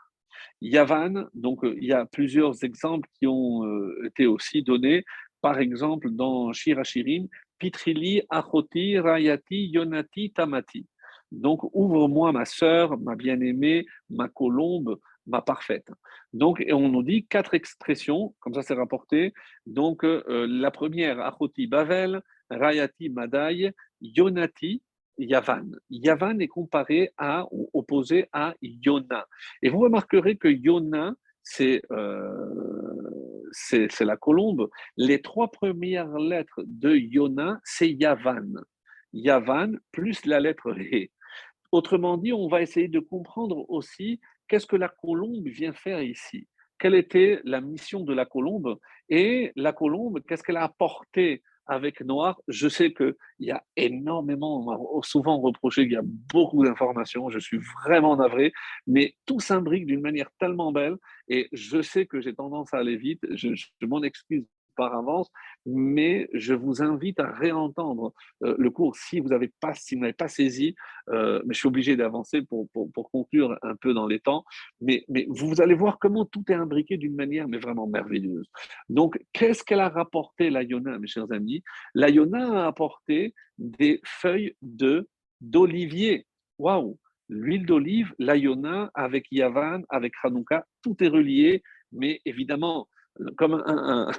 Yavan, 0.59 1.28
donc 1.36 1.63
euh, 1.63 1.76
il 1.80 1.86
y 1.86 1.93
a 1.93 2.05
plusieurs 2.07 2.63
exemples 2.63 3.07
qui 3.13 3.28
ont 3.28 3.63
euh, 3.65 4.07
été 4.07 4.26
aussi 4.26 4.63
donnés. 4.63 5.05
Par 5.41 5.59
exemple, 5.59 6.09
dans 6.09 6.51
Shirachirim, 6.51 7.28
Pitrili, 7.59 8.24
Achoti, 8.30 8.97
Rayati, 8.97 9.68
Yonati, 9.68 10.32
Tamati. 10.32 10.88
Donc, 11.32 11.63
ouvre-moi 11.76 12.32
ma 12.32 12.45
sœur, 12.45 12.97
ma 12.97 13.15
bien-aimée, 13.15 13.86
ma 14.09 14.30
colombe, 14.30 14.97
ma 15.28 15.41
parfaite. 15.41 15.89
Donc, 16.34 16.61
et 16.61 16.74
on 16.74 16.89
nous 16.89 17.03
dit 17.03 17.28
quatre 17.28 17.53
expressions, 17.53 18.34
comme 18.39 18.53
ça 18.55 18.63
c'est 18.63 18.74
rapporté. 18.74 19.34
Donc, 19.68 20.03
euh, 20.03 20.47
la 20.49 20.72
première, 20.72 21.20
Achoti, 21.20 21.68
Bavel, 21.68 22.22
Rayati, 22.49 23.09
Madai, 23.09 23.74
Yonati, 24.01 24.81
Yavan. 25.17 25.71
Yavan 25.89 26.39
est 26.39 26.47
comparé 26.47 27.11
à 27.17 27.47
ou 27.51 27.69
opposé 27.73 28.27
à 28.31 28.53
Yona. 28.61 29.27
Et 29.61 29.69
vous 29.69 29.79
remarquerez 29.79 30.37
que 30.37 30.47
Yona, 30.47 31.15
euh, 31.61 33.43
c'est 33.51 33.91
c'est 33.91 34.05
la 34.05 34.17
colombe. 34.17 34.69
Les 34.95 35.21
trois 35.21 35.49
premières 35.49 36.17
lettres 36.17 36.63
de 36.65 36.95
Yona, 36.95 37.59
c'est 37.63 37.89
Yavan. 37.89 38.53
Yavan 39.13 39.73
plus 39.91 40.25
la 40.25 40.39
lettre 40.39 40.73
He. 40.77 41.11
Autrement 41.71 42.17
dit, 42.17 42.33
on 42.33 42.47
va 42.47 42.61
essayer 42.61 42.87
de 42.87 42.99
comprendre 42.99 43.69
aussi 43.69 44.19
qu'est-ce 44.47 44.67
que 44.67 44.75
la 44.75 44.89
colombe 44.89 45.47
vient 45.47 45.73
faire 45.73 46.01
ici. 46.01 46.47
Quelle 46.79 46.95
était 46.95 47.41
la 47.43 47.59
mission 47.59 48.01
de 48.01 48.13
la 48.13 48.25
colombe? 48.25 48.77
Et 49.09 49.51
la 49.55 49.73
colombe, 49.73 50.21
qu'est-ce 50.27 50.43
qu'elle 50.43 50.57
a 50.57 50.63
apporté 50.63 51.41
avec 51.68 52.01
Noir, 52.01 52.39
je 52.47 52.68
sais 52.68 52.93
qu'il 52.93 53.15
y 53.39 53.51
a 53.51 53.63
énormément, 53.76 54.59
on 54.59 54.63
m'a 54.65 54.78
souvent 55.03 55.39
reproché 55.39 55.84
qu'il 55.84 55.93
y 55.93 55.97
a 55.97 56.01
beaucoup 56.03 56.63
d'informations, 56.63 57.30
je 57.30 57.39
suis 57.39 57.59
vraiment 57.86 58.15
navré, 58.15 58.53
mais 58.86 59.15
tout 59.26 59.39
s'imbrique 59.39 59.86
d'une 59.86 60.01
manière 60.01 60.30
tellement 60.39 60.72
belle. 60.72 60.95
Et 61.28 61.49
je 61.51 61.82
sais 61.82 62.05
que 62.05 62.22
j'ai 62.22 62.34
tendance 62.34 62.74
à 62.74 62.78
aller 62.78 62.97
vite, 62.97 63.22
je, 63.32 63.53
je 63.53 63.86
m'en 63.86 64.01
excuse 64.01 64.45
par 64.78 64.95
avance, 64.95 65.30
mais 65.65 66.30
je 66.34 66.53
vous 66.53 66.82
invite 66.82 67.19
à 67.19 67.30
réentendre 67.30 68.13
euh, 68.43 68.55
le 68.57 68.69
cours 68.69 68.95
si 68.95 69.19
vous 69.19 69.30
n'avez 69.30 69.51
pas, 69.59 69.73
si 69.73 69.97
pas 70.17 70.28
saisi. 70.28 70.75
Euh, 71.09 71.41
mais 71.45 71.53
je 71.53 71.59
suis 71.59 71.67
obligé 71.67 71.95
d'avancer 71.97 72.41
pour, 72.43 72.69
pour, 72.69 73.11
conclure 73.11 73.57
un 73.63 73.75
peu 73.75 73.93
dans 73.93 74.07
les 74.07 74.19
temps. 74.19 74.45
Mais, 74.80 75.03
mais 75.09 75.25
vous 75.30 75.61
allez 75.61 75.73
voir 75.73 75.97
comment 75.99 76.25
tout 76.25 76.43
est 76.49 76.53
imbriqué 76.53 76.97
d'une 76.97 77.15
manière 77.15 77.47
mais 77.47 77.57
vraiment 77.57 77.88
merveilleuse. 77.88 78.47
Donc, 78.89 79.19
qu'est-ce 79.34 79.63
qu'elle 79.63 79.80
a 79.80 79.89
rapporté 79.89 80.49
la 80.49 80.63
Yona, 80.63 80.99
mes 80.99 81.07
chers 81.07 81.32
amis? 81.32 81.63
La 81.93 82.09
Yona 82.09 82.63
a 82.63 82.67
apporté 82.67 83.34
des 83.57 83.99
feuilles 84.05 84.55
de 84.61 85.09
d'olivier. 85.41 86.25
Waouh 86.59 86.97
L'huile 87.30 87.65
d'olive, 87.65 88.13
la 88.19 88.38
Yona, 88.38 88.89
avec 88.93 89.25
Yavan, 89.32 89.82
avec 89.89 90.13
Hanouka, 90.23 90.65
tout 90.82 90.95
est 91.03 91.09
relié, 91.09 91.61
mais 91.91 92.21
évidemment, 92.23 92.88
comme 93.38 93.63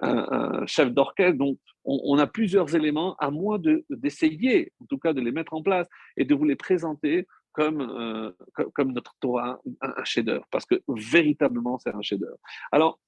un, 0.00 0.66
chef 0.66 0.92
d'orchestre. 0.92 1.38
Donc, 1.38 1.58
on, 1.84 2.18
a 2.18 2.26
plusieurs 2.26 2.74
éléments, 2.74 3.14
à 3.16 3.30
moins 3.30 3.60
d'essayer, 3.90 4.72
en 4.80 4.86
tout 4.86 4.98
cas, 4.98 5.12
de 5.12 5.20
les 5.20 5.32
mettre 5.32 5.54
en 5.54 5.62
place 5.62 5.86
et 6.16 6.24
de 6.24 6.34
vous 6.34 6.44
les 6.44 6.56
présenter 6.56 7.26
comme, 7.52 7.80
euh, 7.80 8.32
comme, 8.74 8.92
notre 8.92 9.14
Torah, 9.20 9.60
un, 9.80 10.04
chef-d'œuvre, 10.04 10.46
parce 10.50 10.66
que 10.66 10.82
véritablement, 10.88 11.78
c'est 11.78 11.94
un 11.94 12.02
chef-d'œuvre. 12.02 12.38
Alors, 12.70 12.98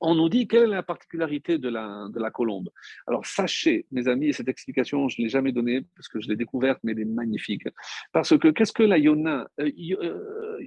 on 0.00 0.14
nous 0.14 0.28
dit 0.28 0.46
quelle 0.46 0.64
est 0.64 0.66
la 0.66 0.82
particularité 0.82 1.58
de 1.58 1.68
la, 1.68 2.08
de 2.12 2.20
la 2.20 2.30
colombe. 2.30 2.68
Alors 3.06 3.24
sachez, 3.24 3.86
mes 3.90 4.08
amis, 4.08 4.28
et 4.28 4.32
cette 4.32 4.48
explication, 4.48 5.08
je 5.08 5.20
ne 5.20 5.24
l'ai 5.24 5.30
jamais 5.30 5.52
donnée 5.52 5.82
parce 5.96 6.08
que 6.08 6.20
je 6.20 6.28
l'ai 6.28 6.36
découverte, 6.36 6.78
mais 6.82 6.92
elle 6.92 7.00
est 7.00 7.04
magnifique. 7.04 7.64
Parce 8.12 8.36
que 8.36 8.48
qu'est-ce 8.48 8.72
que 8.72 8.82
la 8.82 8.98
Yona 8.98 9.48
euh, 9.60 10.58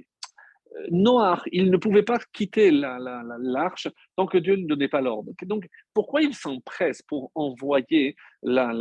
noir, 0.90 1.42
il 1.52 1.70
ne 1.70 1.76
pouvait 1.76 2.02
pas 2.02 2.18
quitter 2.32 2.70
l'arche 2.70 3.88
tant 4.16 4.26
que 4.26 4.38
Dieu 4.38 4.56
ne 4.56 4.66
donnait 4.66 4.88
pas 4.88 5.00
l'ordre. 5.00 5.32
Donc, 5.42 5.68
pourquoi 5.94 6.22
il 6.22 6.34
s'empresse 6.34 7.02
pour 7.02 7.30
envoyer 7.34 8.16
la, 8.42 8.72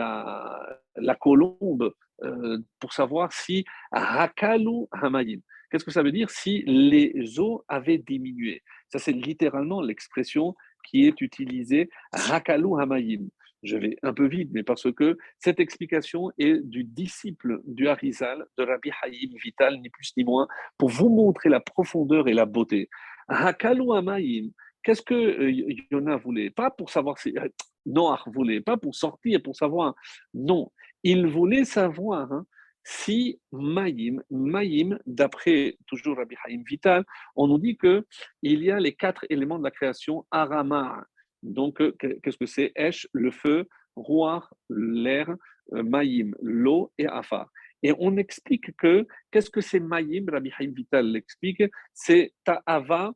la, 0.95 1.15
colombe 1.15 1.93
euh, 2.23 2.59
pour 2.79 2.93
savoir 2.93 3.31
si 3.33 3.65
Rakalu 3.91 4.85
Hamayim 4.91 5.41
Qu'est-ce 5.69 5.85
que 5.85 5.91
ça 5.91 6.03
veut 6.03 6.11
dire 6.11 6.29
si 6.29 6.63
les 6.63 7.39
eaux 7.39 7.63
avaient 7.67 7.97
diminué? 7.97 8.61
Ça, 8.89 8.99
c'est 8.99 9.13
littéralement 9.13 9.81
l'expression 9.81 10.53
qui 10.85 11.05
est 11.05 11.21
utilisée 11.21 11.89
Rakalu 12.11 12.79
Hamayim 12.79 13.29
je 13.63 13.77
vais 13.77 13.97
un 14.03 14.13
peu 14.13 14.27
vite, 14.27 14.49
mais 14.53 14.63
parce 14.63 14.91
que 14.91 15.17
cette 15.39 15.59
explication 15.59 16.31
est 16.37 16.61
du 16.63 16.83
disciple 16.83 17.61
du 17.65 17.87
Harizal, 17.87 18.45
de 18.57 18.63
Rabbi 18.63 18.91
Haïm 19.01 19.31
Vital, 19.43 19.79
ni 19.79 19.89
plus 19.89 20.11
ni 20.17 20.23
moins, 20.23 20.47
pour 20.77 20.89
vous 20.89 21.09
montrer 21.09 21.49
la 21.49 21.59
profondeur 21.59 22.27
et 22.27 22.33
la 22.33 22.45
beauté. 22.45 22.89
Hakalu 23.27 23.93
Amaim, 23.93 24.49
qu'est-ce 24.83 25.01
que 25.01 25.13
euh, 25.13 25.73
Yona 25.91 26.17
voulait? 26.17 26.49
Pas 26.49 26.71
pour 26.71 26.89
savoir 26.89 27.17
si 27.17 27.37
euh, 27.37 27.47
Noach 27.85 28.27
voulait, 28.27 28.61
pas 28.61 28.77
pour 28.77 28.95
sortir, 28.95 29.41
pour 29.41 29.55
savoir. 29.55 29.95
Non, 30.33 30.71
il 31.03 31.27
voulait 31.27 31.65
savoir 31.65 32.31
hein, 32.31 32.45
si 32.83 33.39
Maïm, 33.51 34.23
Maïm, 34.29 34.97
d'après 35.05 35.77
toujours 35.87 36.17
Rabbi 36.17 36.35
Haïm 36.45 36.63
Vital, 36.67 37.05
on 37.35 37.47
nous 37.47 37.59
dit 37.59 37.77
que 37.77 38.05
il 38.41 38.63
y 38.63 38.71
a 38.71 38.79
les 38.79 38.93
quatre 38.93 39.25
éléments 39.29 39.59
de 39.59 39.63
la 39.63 39.71
création 39.71 40.25
Arama. 40.31 41.05
Donc, 41.43 41.81
euh, 41.81 41.91
qu'est-ce 41.99 42.37
que 42.37 42.45
c'est? 42.45 42.71
Esh, 42.75 43.07
le 43.13 43.31
feu, 43.31 43.67
Roi, 43.95 44.47
l'air, 44.69 45.35
Maïm, 45.71 46.35
l'eau 46.41 46.91
et 46.97 47.07
Afar. 47.07 47.49
Et 47.83 47.93
on 47.99 48.17
explique 48.17 48.75
que, 48.77 49.05
qu'est-ce 49.31 49.49
que 49.49 49.61
c'est 49.61 49.79
Maïm 49.79 50.29
Rabbi 50.29 50.51
Haïm 50.57 50.73
Vital 50.73 51.07
l'explique, 51.07 51.63
c'est 51.93 52.33
Ta'ava, 52.43 53.13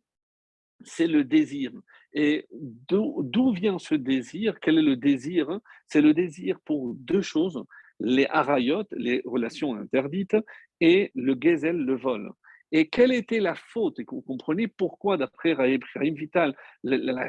c'est 0.84 1.08
le 1.08 1.24
désir. 1.24 1.72
Et 2.14 2.48
d'où 2.52 3.52
vient 3.52 3.78
ce 3.78 3.96
désir? 3.96 4.60
Quel 4.62 4.80
est 4.80 4.82
le 4.82 4.96
désir? 4.96 5.60
C'est 5.88 6.02
le 6.02 6.14
désir 6.14 6.60
pour 6.66 6.94
deux 6.96 7.22
choses 7.22 7.64
les 8.00 8.26
harayot, 8.28 8.84
les 8.92 9.22
relations 9.26 9.76
interdites, 9.76 10.36
et 10.82 11.12
le 11.16 11.38
gezel, 11.40 11.78
le 11.78 11.96
vol. 11.96 12.32
Et 12.72 12.88
quelle 12.88 13.14
était 13.14 13.40
la 13.40 13.56
faute? 13.56 14.00
Et 14.00 14.06
vous 14.10 14.22
comprenez 14.22 14.68
pourquoi, 14.68 15.18
d'après 15.18 15.54
Rahim 15.54 15.80
Vital, 16.16 16.56
la, 16.84 17.28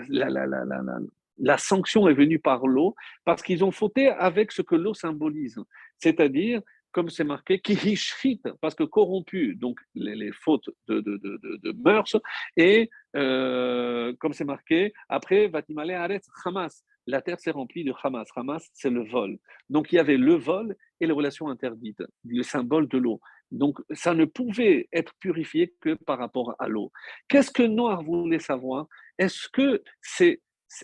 sanction 1.58 2.08
est 2.08 2.14
venue 2.14 2.38
par 2.38 2.66
l'eau? 2.66 2.94
Parce 3.24 3.42
qu'ils 3.42 3.64
ont 3.64 3.70
fauté 3.70 4.08
avec 4.08 4.52
ce 4.52 4.62
que 4.62 4.74
l'eau 4.74 4.94
symbolise. 4.94 5.58
C'est-à-dire, 5.98 6.60
comme 6.92 7.10
c'est 7.10 7.24
marqué, 7.24 7.60
qui 7.60 8.40
parce 8.60 8.74
que 8.74 8.84
corrompu, 8.84 9.54
donc 9.54 9.78
les, 9.94 10.32
fautes 10.32 10.70
de, 10.88 11.00
de, 11.00 11.18
de, 11.18 11.38
de, 11.62 11.72
mœurs, 11.82 12.16
et 12.56 12.88
euh, 13.14 14.14
comme 14.18 14.32
c'est 14.32 14.44
marqué, 14.44 14.92
après, 15.08 15.48
Vatimale 15.48 15.90
Aretz 15.90 16.26
Hamas, 16.44 16.84
la 17.06 17.22
terre 17.22 17.38
s'est 17.38 17.50
remplie 17.50 17.84
de 17.84 17.92
Hamas. 18.02 18.28
Hamas, 18.34 18.68
c'est 18.72 18.90
le 18.90 19.04
vol. 19.04 19.38
Donc 19.70 19.92
il 19.92 19.96
y 19.96 19.98
avait 19.98 20.16
le 20.16 20.34
vol 20.34 20.74
et 21.00 21.06
les 21.06 21.12
relations 21.12 21.48
interdites, 21.48 22.02
le 22.24 22.42
symbole 22.42 22.88
de 22.88 22.98
l'eau. 22.98 23.20
Donc 23.50 23.78
ça 23.92 24.14
ne 24.14 24.24
pouvait 24.24 24.88
être 24.92 25.14
purifié 25.20 25.74
que 25.80 25.94
par 25.94 26.18
rapport 26.18 26.54
à 26.58 26.68
l'eau. 26.68 26.92
Qu'est-ce 27.28 27.50
que 27.50 27.62
Noir 27.62 28.02
voulait 28.02 28.38
savoir? 28.38 28.86
Est-ce 29.18 29.48
que 29.48 29.82
c'est 30.02 30.40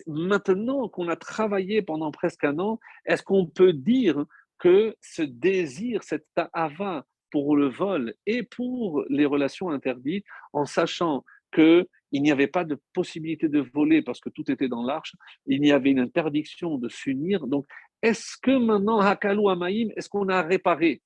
maintenant 0.07 0.87
qu'on 0.87 1.09
a 1.09 1.15
travaillé 1.15 1.81
pendant 1.81 2.11
presque 2.11 2.43
un 2.43 2.59
an, 2.59 2.79
est-ce 3.05 3.23
qu'on 3.23 3.45
peut 3.45 3.73
dire 3.73 4.25
que 4.59 4.95
ce 5.01 5.21
désir, 5.21 6.03
cette 6.03 6.25
ta'ava 6.35 7.05
pour 7.31 7.55
le 7.55 7.67
vol 7.67 8.13
et 8.25 8.43
pour 8.43 9.03
les 9.09 9.25
relations 9.25 9.69
interdites, 9.69 10.25
en 10.53 10.65
sachant 10.65 11.25
qu'il 11.53 11.87
n'y 12.13 12.31
avait 12.31 12.47
pas 12.47 12.63
de 12.63 12.79
possibilité 12.93 13.49
de 13.49 13.59
voler 13.59 14.01
parce 14.01 14.19
que 14.19 14.29
tout 14.29 14.49
était 14.51 14.67
dans 14.67 14.83
l'arche, 14.83 15.15
il 15.45 15.65
y 15.65 15.71
avait 15.71 15.91
une 15.91 15.99
interdiction 15.99 16.77
de 16.77 16.89
s'unir. 16.89 17.47
Donc, 17.47 17.65
est-ce 18.01 18.37
que 18.41 18.51
maintenant, 18.51 18.99
Hakalu 18.99 19.49
Amaïm, 19.49 19.91
est-ce 19.95 20.09
qu'on 20.09 20.29
a 20.29 20.41
réparé? 20.41 21.01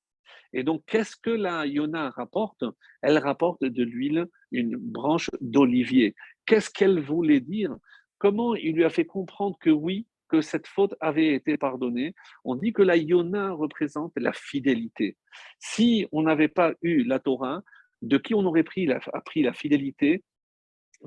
Et 0.54 0.64
donc, 0.64 0.84
qu'est-ce 0.86 1.16
que 1.16 1.30
la 1.30 1.66
Yona 1.66 2.10
rapporte? 2.12 2.64
Elle 3.02 3.18
rapporte 3.18 3.64
de 3.64 3.84
l'huile, 3.84 4.28
une 4.52 4.76
branche 4.78 5.30
d'olivier. 5.42 6.16
Qu'est-ce 6.46 6.70
qu'elle 6.70 7.00
voulait 7.00 7.40
dire? 7.40 7.76
Comment 8.18 8.56
il 8.56 8.76
lui 8.76 8.84
a 8.84 8.90
fait 8.90 9.06
comprendre 9.06 9.58
que 9.60 9.70
oui, 9.70 10.08
que 10.30 10.42
cette 10.42 10.68
faute 10.68 10.96
avait 11.00 11.34
été 11.34 11.58
pardonnée? 11.58 12.14
On 12.44 12.56
dit 12.56 12.74
que 12.74 12.82
la 12.82 12.98
Yona 12.98 13.52
représente 13.52 14.14
la 14.18 14.34
fidélité. 14.34 15.18
Si 15.60 16.08
on 16.12 16.24
n'avait 16.24 16.48
pas 16.48 16.74
eu 16.82 17.04
la 17.04 17.20
Torah, 17.20 17.62
de 18.02 18.18
qui 18.18 18.34
on 18.34 18.46
aurait 18.46 18.64
pris 18.64 18.86
la, 18.86 19.00
appris 19.14 19.44
la 19.44 19.54
fidélité 19.54 20.24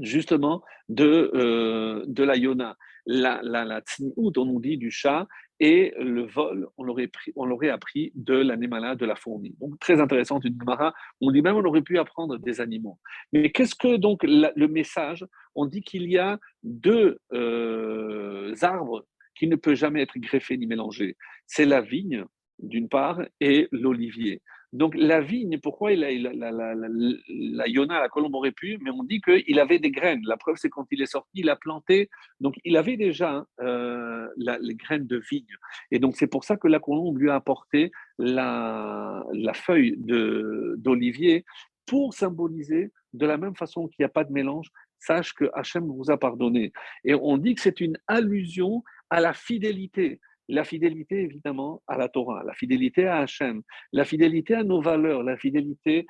justement 0.01 0.63
de, 0.89 1.31
euh, 1.35 2.05
de 2.07 2.23
la 2.23 2.37
Yona? 2.37 2.77
La, 3.07 3.41
la, 3.43 3.65
la 3.65 3.81
on 4.17 4.45
nous 4.45 4.61
dit 4.61 4.77
du 4.77 4.91
chat, 4.91 5.27
et 5.61 5.93
le 5.99 6.23
vol, 6.27 6.67
on 6.79 6.85
l'aurait, 6.85 7.11
l'aurait 7.37 7.69
appris 7.69 8.13
de 8.15 8.35
l'animal, 8.35 8.97
de 8.97 9.05
la 9.05 9.15
fourmi. 9.15 9.55
Donc, 9.61 9.79
très 9.79 10.01
intéressant, 10.01 10.41
une 10.41 10.59
Gemara. 10.59 10.95
On 11.21 11.31
dit 11.31 11.43
même 11.43 11.57
on 11.57 11.65
aurait 11.65 11.83
pu 11.83 11.99
apprendre 11.99 12.39
des 12.39 12.63
animaux. 12.63 12.99
Mais 13.33 13.51
qu'est-ce 13.51 13.75
que 13.75 13.97
donc 13.97 14.23
le 14.25 14.67
message? 14.67 15.27
On 15.55 15.67
dit 15.67 15.83
qu'il 15.83 16.11
y 16.11 16.17
a 16.17 16.39
deux 16.63 17.19
euh, 17.33 18.55
arbres 18.63 19.05
qui 19.35 19.47
ne 19.47 19.57
peuvent 19.57 19.75
jamais 19.75 20.03
être 20.03 20.19
greffés 20.19 20.57
ni 20.57 20.67
mélangés. 20.67 21.17
C'est 21.47 21.67
la 21.67 21.83
vigne, 21.83 22.25
d'une 22.59 22.89
part, 22.89 23.21
et 23.41 23.69
l'olivier. 23.71 24.41
Donc 24.73 24.95
la 24.95 25.21
vigne, 25.21 25.59
pourquoi 25.59 25.95
la, 25.97 26.13
la, 26.13 26.53
la, 26.53 27.69
Yona, 27.69 27.99
la 27.99 28.09
colombe 28.09 28.35
aurait 28.37 28.53
pu, 28.53 28.79
mais 28.81 28.91
on 28.91 29.03
dit 29.03 29.21
qu'il 29.21 29.59
avait 29.59 29.81
des 29.81 29.91
graines. 29.91 30.23
La 30.25 30.37
preuve, 30.37 30.57
c'est 30.59 30.69
quand 30.69 30.87
il 30.93 31.03
est 31.03 31.07
sorti, 31.07 31.41
il 31.41 31.51
a 31.51 31.57
planté. 31.57 32.09
Donc 32.39 32.55
il 32.65 32.77
avait 32.77 32.97
déjà 32.97 33.45
euh, 33.61 34.29
les 34.37 34.77
graines 34.77 35.09
de 35.09 35.21
vigne. 35.29 35.57
Et 35.91 35.99
donc 35.99 36.17
c'est 36.17 36.29
pour 36.29 36.45
ça 36.45 36.57
que 36.57 36.69
la 36.69 36.79
colombe 36.79 37.19
lui 37.19 37.31
a 37.31 37.35
apporté 37.35 37.91
la, 38.19 39.25
feuille 39.55 39.97
d'olivier 39.99 41.45
pour 41.87 42.15
symboliser 42.15 42.93
de 43.13 43.27
la 43.27 43.39
même 43.39 43.57
façon 43.57 43.89
qu'il 43.89 43.97
n'y 43.99 44.07
a 44.07 44.11
pas 44.11 44.23
de 44.23 44.33
mélange, 44.33 44.71
sache 45.01 45.35
que 45.35 45.51
Hachem 45.55 45.89
vous 45.89 46.13
a 46.13 46.17
pardonné. 46.17 46.73
Et 47.03 47.15
on 47.15 47.39
dit 47.39 47.57
que 47.57 47.61
c'est 47.61 47.81
une 47.81 47.99
allusion 48.07 48.85
à 49.09 49.21
la 49.21 49.33
fidélité 49.33 50.21
la 50.51 50.65
fidélité 50.65 51.23
évidemment 51.23 51.83
à 51.87 51.97
la 51.97 52.09
Torah, 52.09 52.43
la 52.45 52.55
fidélité 52.55 53.07
à 53.07 53.19
Hachem, 53.19 53.63
la 53.93 54.05
fidélité 54.05 54.55
à 54.55 54.65
nos 54.65 54.81
valeurs, 54.81 55.23
la 55.23 55.37
fidélité 55.37 56.07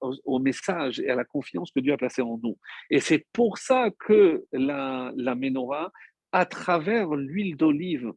au, 0.00 0.38
message 0.38 1.00
et 1.00 1.08
à 1.10 1.14
la 1.14 1.24
confiance 1.24 1.70
que 1.70 1.80
Dieu 1.80 1.92
a 1.92 1.96
placé 1.96 2.22
en 2.22 2.38
nous. 2.42 2.58
Et 2.90 3.00
c'est 3.00 3.24
pour 3.32 3.58
ça 3.58 3.90
que 3.98 4.44
la, 4.52 5.12
la 5.16 5.34
menorah, 5.34 5.92
à 6.32 6.46
travers 6.46 7.14
l'huile 7.14 7.56
d'olive, 7.56 8.12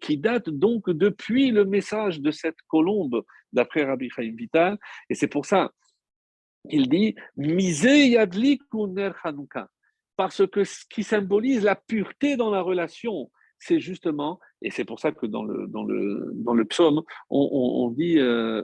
qui 0.00 0.18
date 0.18 0.48
donc 0.48 0.88
depuis 0.90 1.50
le 1.50 1.64
message 1.64 2.20
de 2.20 2.30
cette 2.30 2.60
colombe, 2.68 3.22
d'après 3.52 3.84
Rabbi 3.84 4.08
Chaim 4.10 4.34
Vital, 4.36 4.78
et 5.10 5.14
c'est 5.14 5.28
pour 5.28 5.46
ça 5.46 5.70
qu'il 6.68 6.88
dit 6.88 7.14
Misé 7.36 8.08
yadlik 8.08 8.62
parce 10.16 10.46
que 10.46 10.64
ce 10.64 10.84
qui 10.88 11.02
symbolise 11.02 11.62
la 11.62 11.76
pureté 11.76 12.36
dans 12.36 12.50
la 12.50 12.62
relation, 12.62 13.30
c'est 13.58 13.80
justement, 13.80 14.38
et 14.62 14.70
c'est 14.70 14.84
pour 14.84 15.00
ça 15.00 15.12
que 15.12 15.26
dans 15.26 15.44
le, 15.44 15.66
dans 15.68 15.84
le, 15.84 16.32
dans 16.34 16.54
le 16.54 16.64
psaume, 16.64 17.02
on, 17.30 17.48
on, 17.52 17.90
dit 17.90 18.18
euh, 18.18 18.62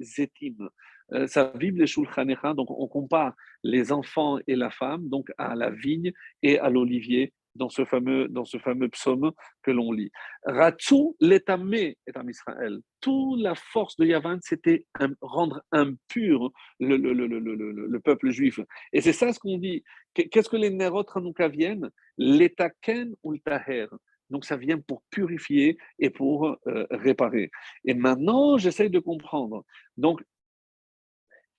zetim. 0.00 0.68
Euh, 1.12 1.26
ça 1.28 1.52
vive 1.54 1.76
les 1.76 1.86
shulchanecha, 1.86 2.54
donc 2.54 2.68
on 2.70 2.88
compare 2.88 3.32
les 3.62 3.92
enfants 3.92 4.38
et 4.48 4.56
la 4.56 4.70
femme 4.70 5.08
donc 5.08 5.30
à 5.38 5.54
la 5.54 5.70
vigne 5.70 6.12
et 6.42 6.58
à 6.58 6.68
l'olivier 6.68 7.32
dans 7.56 7.68
ce 7.68 7.84
fameux, 7.84 8.28
dans 8.28 8.44
ce 8.44 8.58
fameux 8.58 8.88
psaume 8.88 9.32
que 9.62 9.70
l'on 9.70 9.92
lit. 9.92 10.10
Ratsu 10.44 11.14
l'étamé 11.20 11.96
est 12.06 12.16
en 12.16 12.26
Israël. 12.28 12.78
Toute 13.00 13.40
la 13.40 13.54
force 13.54 13.96
de 13.96 14.04
Yavan, 14.06 14.38
c'était 14.42 14.84
rendre 15.20 15.62
impur 15.72 16.50
le, 16.80 16.96
le, 16.96 17.12
le, 17.12 17.26
le, 17.38 18.00
peuple 18.00 18.30
juif. 18.30 18.60
Et 18.92 19.00
c'est 19.00 19.12
ça 19.12 19.32
ce 19.32 19.38
qu'on 19.38 19.58
dit. 19.58 19.82
Qu'est-ce 20.14 20.48
que 20.48 20.56
les 20.56 20.70
Nerot 20.70 21.06
Hanouka 21.14 21.48
viennent? 21.48 21.90
L'étaken 22.18 23.14
ou 23.22 23.32
le 23.32 23.38
taher. 23.38 23.86
Donc 24.30 24.44
ça 24.44 24.56
vient 24.56 24.78
pour 24.78 25.02
purifier 25.10 25.78
et 25.98 26.10
pour 26.10 26.46
euh, 26.46 26.86
réparer. 26.90 27.50
Et 27.84 27.94
maintenant, 27.94 28.58
j'essaye 28.58 28.90
de 28.90 28.98
comprendre. 28.98 29.64
Donc, 29.96 30.22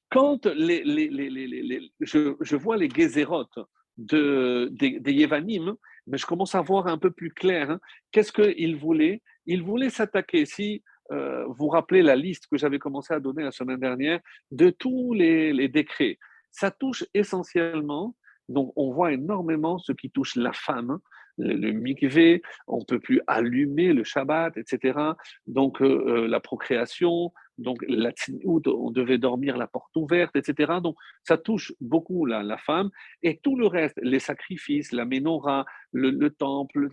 quand 0.10 0.47
je, 0.47 2.55
vois 2.55 2.78
les 2.78 2.89
Gézérotes, 2.89 3.60
de, 3.97 4.70
des, 4.72 4.99
des 4.99 5.14
Yévanim, 5.14 5.76
mais 6.05 6.18
je 6.18 6.26
commence 6.26 6.55
à 6.55 6.62
voir 6.62 6.88
un 6.88 6.97
peu 6.97 7.12
plus 7.12 7.32
clair. 7.32 7.72
Hein. 7.72 7.80
Qu'est-ce 8.12 8.32
qu'il 8.32 8.76
voulait 8.76 9.22
Il 9.45 9.64
voulait 9.64 9.89
s'attaquer, 9.89 10.45
si 10.45 10.84
euh, 11.12 11.45
vous 11.47 11.68
rappelez 11.68 12.01
la 12.01 12.16
liste 12.16 12.47
que 12.47 12.58
j'avais 12.58 12.80
commencé 12.80 13.14
à 13.14 13.20
donner 13.20 13.43
la 13.43 13.51
semaine 13.51 13.80
dernière, 13.80 14.20
de 14.51 14.70
tous 14.70 15.14
les 15.14 15.68
décrets. 15.68 16.20
Ça 16.51 16.72
touche 16.72 17.05
essentiellement, 17.14 18.16
donc 18.50 18.72
on 18.76 18.91
voit 18.91 19.14
énormément 19.14 19.78
ce 19.78 19.91
qui 19.91 20.10
touche 20.10 20.36
la 20.36 20.54
femme, 20.54 20.91
hein 20.91 21.02
le 21.38 21.72
mikvé, 21.72 22.41
on 22.68 22.80
ne 22.80 22.84
peut 22.84 23.00
plus 23.00 23.22
allumer 23.28 23.93
le 23.93 24.04
Shabbat, 24.04 24.58
etc. 24.58 25.00
Donc 25.45 25.82
euh, 25.82 25.86
euh, 25.86 26.28
la 26.28 26.39
procréation, 26.39 27.34
donc 27.58 27.84
la 27.88 28.12
on 28.45 28.91
devait 28.91 29.18
dormir 29.18 29.58
la 29.58 29.68
porte 29.68 29.95
ouverte, 29.95 30.36
etc. 30.36 30.80
Donc 30.82 30.96
ça 31.24 31.38
touche 31.38 31.74
beaucoup 31.80 32.26
la, 32.26 32.58
femme 32.58 32.89
et 33.24 33.39
tout 33.43 33.55
le 33.55 33.67
reste, 33.67 34.00
les 34.01 34.20
sacrifices, 34.20 34.92
la 34.92 35.05
menorah, 35.05 35.66
le, 35.92 36.30
temple, 36.30 36.89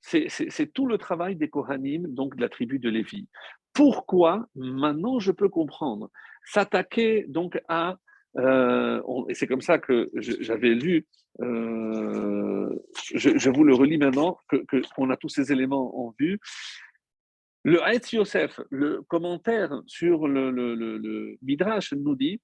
c'est 0.00 0.72
tout 0.72 0.86
le 0.86 0.98
travail 0.98 1.36
des 1.36 1.48
Kohanim, 1.48 2.06
donc 2.08 2.36
de 2.36 2.42
la 2.42 2.48
tribu 2.48 2.78
de 2.78 2.88
Lévi. 2.88 3.28
Pourquoi? 3.72 4.46
Maintenant, 4.54 5.18
je 5.18 5.32
peux 5.32 5.48
comprendre. 5.48 6.10
S'attaquer 6.44 7.26
donc 7.28 7.60
à 7.68 7.98
euh, 8.36 9.00
et 9.28 9.34
c'est 9.34 9.46
comme 9.46 9.60
ça 9.60 9.78
que 9.78 10.10
j'avais 10.14 10.74
lu, 10.74 11.06
euh, 11.40 12.68
je, 13.14 13.50
vous 13.50 13.64
le 13.64 13.74
relis 13.74 13.98
maintenant, 13.98 14.38
qu'on 14.48 14.62
que, 14.66 15.12
a 15.12 15.16
tous 15.16 15.28
ces 15.28 15.52
éléments 15.52 16.06
en 16.06 16.14
vue. 16.18 16.38
Le 17.64 17.82
Haït 17.82 18.12
Yosef, 18.12 18.60
le 18.70 19.02
commentaire 19.08 19.82
sur 19.86 20.28
le, 20.28 20.50
le, 20.50 20.74
le, 20.74 21.36
Midrash 21.42 21.92
nous 21.92 22.16
dit 22.16 22.40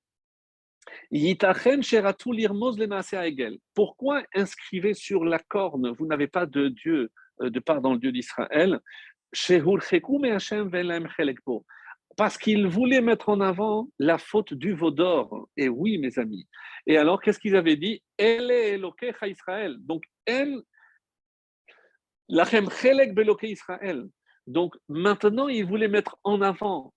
Pourquoi 3.74 4.23
inscrivez 4.35 4.94
sur 4.94 5.24
la 5.24 5.39
corne 5.39 5.90
Vous 5.93 6.06
n'avez 6.06 6.27
pas 6.27 6.47
de 6.47 6.69
Dieu, 6.69 7.11
euh, 7.40 7.51
de 7.51 7.61
part 7.61 7.81
dans 7.81 7.93
le 7.93 7.98
Dieu 7.98 8.12
d'Israël. 8.12 8.81
Parce 12.16 12.39
qu'il 12.39 12.66
voulait 12.66 13.01
mettre 13.01 13.28
en 13.28 13.41
avant 13.41 13.89
la 13.99 14.19
faute 14.19 14.55
du 14.55 14.73
veau 14.73 14.91
d'or. 14.91 15.49
Et 15.57 15.69
oui, 15.69 15.99
mes 15.99 16.19
amis. 16.19 16.47
Et 16.86 16.97
alors, 16.97 17.20
qu'est-ce 17.20 17.41
qu'ils 17.41 17.57
avaient 17.57 17.77
dit? 17.77 18.03
Elle 18.16 18.51
est 18.51 18.81
Israël. 19.27 19.77
Donc, 19.81 20.05
elle, 20.27 20.61
Lachem 22.28 22.70
Chelek 22.70 23.15
Beloke 23.15 23.45
Israël. 23.45 24.07
Donc, 24.47 24.74
maintenant, 24.89 25.49
ils 25.49 25.65
voulaient 25.65 25.89
mettre 25.89 26.16
en 26.23 26.41
avant 26.41 26.93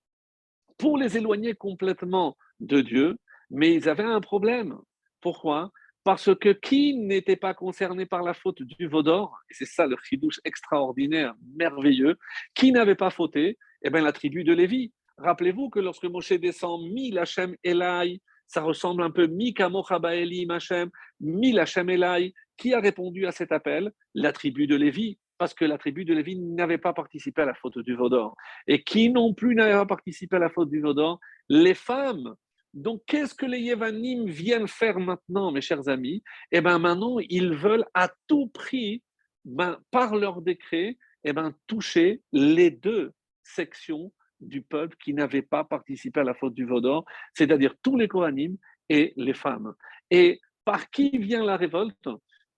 pour 0.78 0.98
les 0.98 1.18
éloigner 1.18 1.56
complètement 1.56 2.38
de 2.60 2.82
Dieu, 2.82 3.18
mais 3.50 3.74
ils 3.74 3.90
avaient 3.90 4.04
un 4.04 4.22
problème. 4.22 4.78
Pourquoi? 5.22 5.72
Parce 6.04 6.34
que 6.36 6.50
qui 6.50 6.96
n'était 6.96 7.36
pas 7.36 7.54
concerné 7.54 8.06
par 8.06 8.22
la 8.22 8.34
faute 8.34 8.62
du 8.62 8.88
Vaudor, 8.88 9.38
et 9.50 9.54
c'est 9.54 9.66
ça 9.66 9.88
le 9.88 9.98
chidouche 10.04 10.40
extraordinaire, 10.46 11.34
merveilleux, 11.56 12.18
qui 12.54 12.72
n'avait 12.72 12.96
pas 12.96 13.10
fauté? 13.10 13.58
Eh 13.82 13.90
bien, 13.90 14.02
la 14.02 14.12
tribu 14.12 14.44
de 14.44 14.54
Lévi. 14.54 14.94
Rappelez-vous 15.18 15.70
que 15.70 15.80
lorsque 15.80 16.06
Moshe 16.06 16.34
descend, 16.34 16.90
mi 16.92 17.18
Hachem 17.18 17.56
Elai, 17.64 18.22
ça 18.48 18.62
ressemble 18.62 19.04
un 19.04 19.12
peu 19.12 19.28
mi 19.28 19.54
Kamochabaeli 19.54 20.48
Hachem, 20.50 20.90
mi 21.20 21.56
Elai, 21.56 22.34
qui 22.56 22.74
a 22.74 22.80
répondu 22.80 23.26
à 23.26 23.32
cet 23.32 23.52
appel? 23.52 23.92
La 24.14 24.32
tribu 24.32 24.68
de 24.68 24.76
Lévi 24.76 25.18
parce 25.38 25.54
que 25.54 25.66
la 25.66 25.78
tribu 25.78 26.06
de 26.06 26.14
Lévi 26.14 26.40
n'avait 26.40 26.78
pas 26.78 26.94
participé 26.94 27.44
à 27.44 27.46
la 27.46 27.54
faute 27.54 27.80
du 27.80 27.96
Vaudor. 27.96 28.36
Et 28.68 28.84
qui 28.84 29.10
non 29.10 29.34
plus 29.34 29.56
n'avait 29.56 29.74
pas 29.74 29.86
participé 29.86 30.36
à 30.38 30.40
la 30.40 30.50
faute 30.50 30.70
du 30.70 30.82
Vaudor 30.82 31.20
Les 31.50 31.74
femmes. 31.74 32.36
Donc, 32.74 33.02
qu'est-ce 33.08 33.34
que 33.34 33.46
les 33.46 33.60
Yévanim 33.60 34.26
viennent 34.26 34.68
faire 34.68 35.00
maintenant, 35.00 35.52
mes 35.52 35.62
chers 35.62 35.88
amis? 35.88 36.24
Eh 36.52 36.62
bien, 36.62 36.80
maintenant, 36.80 37.18
ils 37.20 37.54
veulent 37.54 37.86
à 37.94 38.10
tout 38.28 38.48
prix, 38.48 39.04
ben, 39.46 39.80
par 39.92 40.16
leur 40.16 40.42
décret, 40.42 40.98
eh 41.24 41.34
ben, 41.34 41.54
toucher 41.66 42.22
les 42.32 42.70
deux 42.70 43.14
sections 43.44 44.12
du 44.40 44.62
peuple 44.62 44.96
qui 45.04 45.14
n'avaient 45.14 45.42
pas 45.42 45.64
participé 45.64 46.20
à 46.20 46.24
la 46.24 46.34
faute 46.34 46.54
du 46.54 46.66
Vaudor, 46.66 47.06
c'est-à-dire 47.34 47.74
tous 47.82 47.98
les 47.98 48.08
Kohanim 48.08 48.58
et 48.90 49.14
les 49.18 49.34
femmes. 49.34 49.74
Et 50.10 50.40
par 50.66 50.90
qui 50.90 51.18
vient 51.18 51.44
la 51.44 51.58
révolte? 51.58 52.10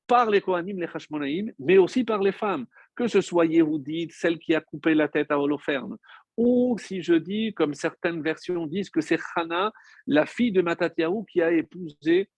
Par 0.07 0.29
les 0.29 0.41
Kohanim, 0.41 0.79
les 0.79 0.87
Hashmonaïm, 0.91 1.51
mais 1.59 1.77
aussi 1.77 2.03
par 2.03 2.23
les 2.23 2.31
femmes, 2.31 2.65
que 2.95 3.07
ce 3.07 3.21
soit 3.21 3.45
Yehudit, 3.45 4.09
celle 4.11 4.39
qui 4.39 4.55
a 4.55 4.61
coupé 4.61 4.95
la 4.95 5.07
tête 5.07 5.31
à 5.31 5.39
Holoferne, 5.39 5.97
ou 6.35 6.77
si 6.79 7.01
je 7.01 7.13
dis, 7.13 7.53
comme 7.53 7.73
certaines 7.73 8.21
versions 8.23 8.65
disent, 8.65 8.89
que 8.89 9.01
c'est 9.01 9.19
Hana, 9.35 9.71
la 10.07 10.25
fille 10.25 10.51
de 10.51 10.61
Matatiaou, 10.61 11.25
qui 11.25 11.41
a 11.41 11.51
épousé 11.51 12.29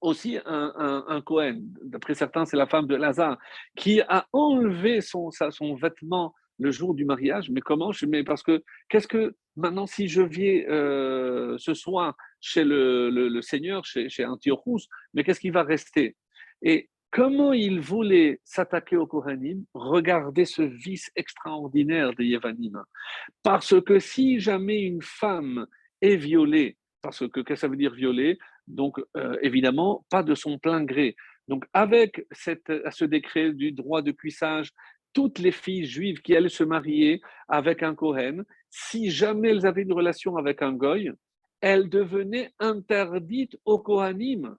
aussi 0.00 0.38
un, 0.44 1.04
un, 1.08 1.20
Kohen. 1.22 1.62
D'après 1.82 2.14
certains, 2.14 2.44
c'est 2.44 2.56
la 2.56 2.66
femme 2.66 2.86
de 2.86 2.94
Lazare, 2.94 3.38
qui 3.76 4.02
a 4.02 4.26
enlevé 4.32 5.00
son, 5.00 5.30
son 5.30 5.74
vêtement 5.74 6.34
le 6.58 6.70
jour 6.70 6.94
du 6.94 7.04
mariage. 7.04 7.50
Mais 7.50 7.60
comment 7.60 7.90
Mais 8.08 8.24
parce 8.24 8.42
que, 8.42 8.62
qu'est-ce 8.88 9.08
que, 9.08 9.34
maintenant, 9.56 9.86
si 9.86 10.08
je 10.08 10.22
viens 10.22 10.62
euh, 10.68 11.56
ce 11.58 11.74
soir 11.74 12.16
chez 12.40 12.64
le, 12.64 13.10
le, 13.10 13.42
Seigneur, 13.42 13.84
chez, 13.84 14.08
chez 14.08 14.24
Antiochus, 14.24 14.88
mais 15.12 15.24
qu'est-ce 15.24 15.40
qui 15.40 15.50
va 15.50 15.62
rester? 15.62 16.16
Et 16.62 16.88
comment 17.10 17.52
il 17.52 17.80
voulait 17.80 18.40
s'attaquer 18.44 18.96
au 18.96 19.06
Kohanim, 19.06 19.64
regardez 19.74 20.44
ce 20.44 20.62
vice 20.62 21.10
extraordinaire 21.16 22.12
des 22.14 22.26
Yevanim? 22.26 22.82
Parce 23.42 23.80
que 23.82 23.98
si 23.98 24.40
jamais 24.40 24.80
une 24.82 25.02
femme 25.02 25.66
est 26.00 26.16
violée, 26.16 26.76
parce 27.02 27.20
que 27.28 27.40
qu'est-ce 27.40 27.42
que 27.42 27.54
ça 27.56 27.68
veut 27.68 27.76
dire 27.76 27.94
violer? 27.94 28.38
Donc, 28.66 28.98
euh, 29.16 29.36
évidemment, 29.42 30.06
pas 30.10 30.22
de 30.22 30.34
son 30.34 30.58
plein 30.58 30.82
gré. 30.84 31.16
Donc, 31.48 31.66
avec 31.74 32.26
cette, 32.30 32.72
ce 32.90 33.04
décret 33.04 33.52
du 33.52 33.72
droit 33.72 34.00
de 34.00 34.10
cuissage, 34.10 34.72
toutes 35.14 35.38
les 35.38 35.52
filles 35.52 35.86
juives 35.86 36.20
qui 36.20 36.36
allaient 36.36 36.48
se 36.48 36.64
marier 36.64 37.22
avec 37.48 37.82
un 37.82 37.94
Kohen, 37.94 38.44
si 38.68 39.10
jamais 39.10 39.50
elles 39.50 39.66
avaient 39.66 39.82
une 39.82 39.92
relation 39.92 40.36
avec 40.36 40.60
un 40.60 40.72
Goy, 40.72 41.12
elles 41.60 41.88
devenaient 41.88 42.50
interdites 42.58 43.56
au 43.64 43.78
Kohanim 43.78 44.54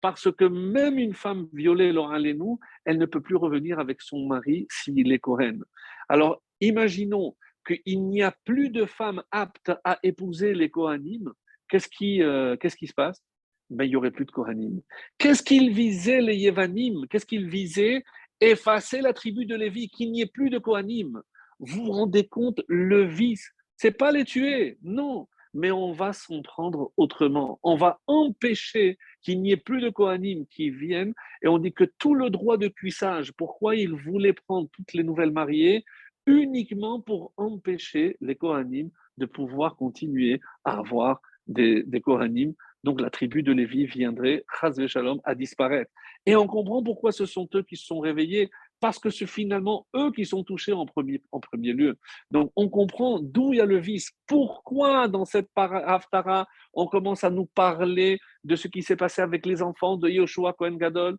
parce 0.00 0.30
que 0.30 0.44
même 0.44 0.98
une 0.98 1.14
femme 1.14 1.48
violée, 1.52 1.92
nous, 1.92 2.60
elle 2.84 2.98
ne 2.98 3.06
peut 3.06 3.20
plus 3.20 3.36
revenir 3.36 3.78
avec 3.78 4.00
son 4.00 4.26
mari 4.26 4.66
s'il 4.70 5.12
est 5.12 5.18
Kohen. 5.18 5.64
Alors, 6.08 6.42
imaginons 6.60 7.36
qu'il 7.66 8.08
n'y 8.08 8.22
a 8.22 8.34
plus 8.44 8.70
de 8.70 8.84
femmes 8.84 9.22
aptes 9.30 9.72
à 9.84 9.98
épouser 10.02 10.54
les 10.54 10.70
Kohanim. 10.70 11.32
Qu'est-ce 11.68 11.88
qui, 11.88 12.22
euh, 12.22 12.56
se 12.62 12.94
passe? 12.94 13.22
Ben, 13.70 13.84
Il 13.84 13.90
n'y 13.90 13.96
aurait 13.96 14.10
plus 14.10 14.24
de 14.24 14.30
Kohanim. 14.30 14.80
Qu'est-ce 15.18 15.42
qu'ils 15.42 15.70
visaient, 15.70 16.22
les 16.22 16.36
Yevanim? 16.36 17.06
Qu'est-ce 17.08 17.26
qu'ils 17.26 17.48
visaient 17.48 18.02
Effacer 18.40 19.00
la 19.00 19.12
tribu 19.12 19.46
de 19.46 19.56
Lévi, 19.56 19.88
qu'il 19.88 20.12
n'y 20.12 20.22
ait 20.22 20.26
plus 20.26 20.50
de 20.50 20.58
Kohanim. 20.58 21.22
Vous 21.58 21.84
vous 21.84 21.92
rendez 21.92 22.26
compte 22.26 22.60
le 22.68 23.04
vice 23.04 23.50
C'est 23.76 23.96
pas 23.96 24.12
les 24.12 24.24
tuer, 24.24 24.78
non 24.82 25.26
mais 25.54 25.70
on 25.70 25.92
va 25.92 26.12
s'en 26.12 26.42
prendre 26.42 26.92
autrement. 26.96 27.58
On 27.62 27.76
va 27.76 28.00
empêcher 28.06 28.98
qu'il 29.22 29.40
n'y 29.40 29.52
ait 29.52 29.56
plus 29.56 29.80
de 29.80 29.90
Kohanim 29.90 30.46
qui 30.46 30.70
viennent 30.70 31.14
et 31.42 31.48
on 31.48 31.58
dit 31.58 31.72
que 31.72 31.84
tout 31.84 32.14
le 32.14 32.30
droit 32.30 32.56
de 32.56 32.68
cuissage, 32.68 33.32
pourquoi 33.32 33.76
il 33.76 33.92
voulait 33.92 34.32
prendre 34.32 34.68
toutes 34.72 34.92
les 34.92 35.02
nouvelles 35.02 35.32
mariées 35.32 35.84
uniquement 36.26 37.00
pour 37.00 37.32
empêcher 37.36 38.16
les 38.20 38.36
Kohanim 38.36 38.90
de 39.16 39.26
pouvoir 39.26 39.76
continuer 39.76 40.40
à 40.64 40.78
avoir 40.78 41.20
des, 41.46 41.82
des 41.84 42.00
Kohanim. 42.00 42.54
Donc 42.84 43.00
la 43.00 43.10
tribu 43.10 43.42
de 43.42 43.52
Lévi 43.52 43.86
viendrait, 43.86 44.44
Shalom, 44.86 45.20
à 45.24 45.34
disparaître. 45.34 45.90
Et 46.26 46.36
on 46.36 46.46
comprend 46.46 46.82
pourquoi 46.82 47.12
ce 47.12 47.26
sont 47.26 47.48
eux 47.54 47.62
qui 47.62 47.76
se 47.76 47.86
sont 47.86 48.00
réveillés 48.00 48.50
parce 48.80 48.98
que 48.98 49.10
c'est 49.10 49.26
finalement 49.26 49.86
eux 49.96 50.12
qui 50.12 50.24
sont 50.24 50.44
touchés 50.44 50.72
en 50.72 50.86
premier, 50.86 51.20
en 51.32 51.40
premier 51.40 51.72
lieu. 51.72 51.98
Donc 52.30 52.52
on 52.54 52.68
comprend 52.68 53.18
d'où 53.18 53.52
il 53.52 53.56
y 53.56 53.60
a 53.60 53.66
le 53.66 53.78
vice. 53.78 54.12
Pourquoi 54.26 55.08
dans 55.08 55.24
cette 55.24 55.48
Haftara, 55.56 56.46
on 56.72 56.86
commence 56.86 57.24
à 57.24 57.30
nous 57.30 57.46
parler 57.46 58.20
de 58.44 58.54
ce 58.56 58.68
qui 58.68 58.82
s'est 58.82 58.96
passé 58.96 59.22
avec 59.22 59.46
les 59.46 59.62
enfants 59.62 59.96
de 59.96 60.08
Yoshua 60.08 60.52
Cohen 60.52 60.76
Gadol? 60.76 61.16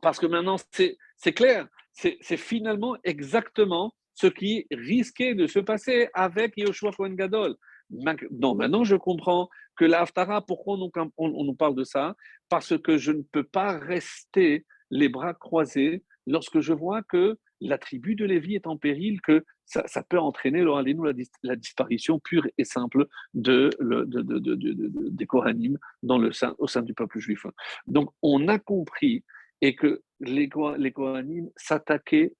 Parce 0.00 0.18
que 0.18 0.26
maintenant, 0.26 0.56
c'est 0.70 1.32
clair, 1.32 1.66
c'est 1.92 2.36
finalement 2.36 2.96
exactement 3.02 3.92
ce 4.14 4.28
qui 4.28 4.66
risquait 4.70 5.34
de 5.34 5.48
se 5.48 5.58
passer 5.58 6.08
avec 6.14 6.52
Yoshua 6.56 6.92
Cohen 6.92 7.14
Gadol. 7.14 7.56
Non, 7.90 8.54
maintenant 8.54 8.84
je 8.84 8.96
comprends 8.96 9.48
que 9.76 9.84
la 9.84 10.04
pourquoi 10.46 10.78
on, 10.78 10.90
on 11.16 11.44
nous 11.44 11.54
parle 11.54 11.74
de 11.74 11.84
ça? 11.84 12.14
Parce 12.48 12.78
que 12.78 12.96
je 12.96 13.12
ne 13.12 13.22
peux 13.22 13.44
pas 13.44 13.78
rester 13.78 14.64
les 14.90 15.08
bras 15.08 15.34
croisés 15.34 16.02
lorsque 16.26 16.60
je 16.60 16.72
vois 16.72 17.02
que 17.02 17.38
la 17.60 17.78
tribu 17.78 18.14
de 18.14 18.24
Lévi 18.24 18.54
est 18.54 18.66
en 18.66 18.76
péril, 18.76 19.20
que 19.20 19.44
ça, 19.64 20.02
peut 20.02 20.18
entraîner 20.18 20.62
la, 20.62 21.12
la, 21.42 21.56
disparition 21.56 22.20
pure 22.20 22.46
et 22.58 22.64
simple 22.64 23.06
de, 23.32 23.70
des 25.10 25.26
Kohanim 25.26 25.78
dans 26.02 26.18
le 26.18 26.30
au 26.58 26.66
sein 26.66 26.82
du 26.82 26.92
peuple 26.92 27.18
juif. 27.18 27.46
Donc 27.86 28.10
on 28.22 28.46
a 28.48 28.58
compris 28.58 29.24
et 29.62 29.74
que 29.74 30.02
les, 30.20 30.50
les 30.76 30.92
Kohanim 30.92 31.48
s'attaquaient 31.56 32.34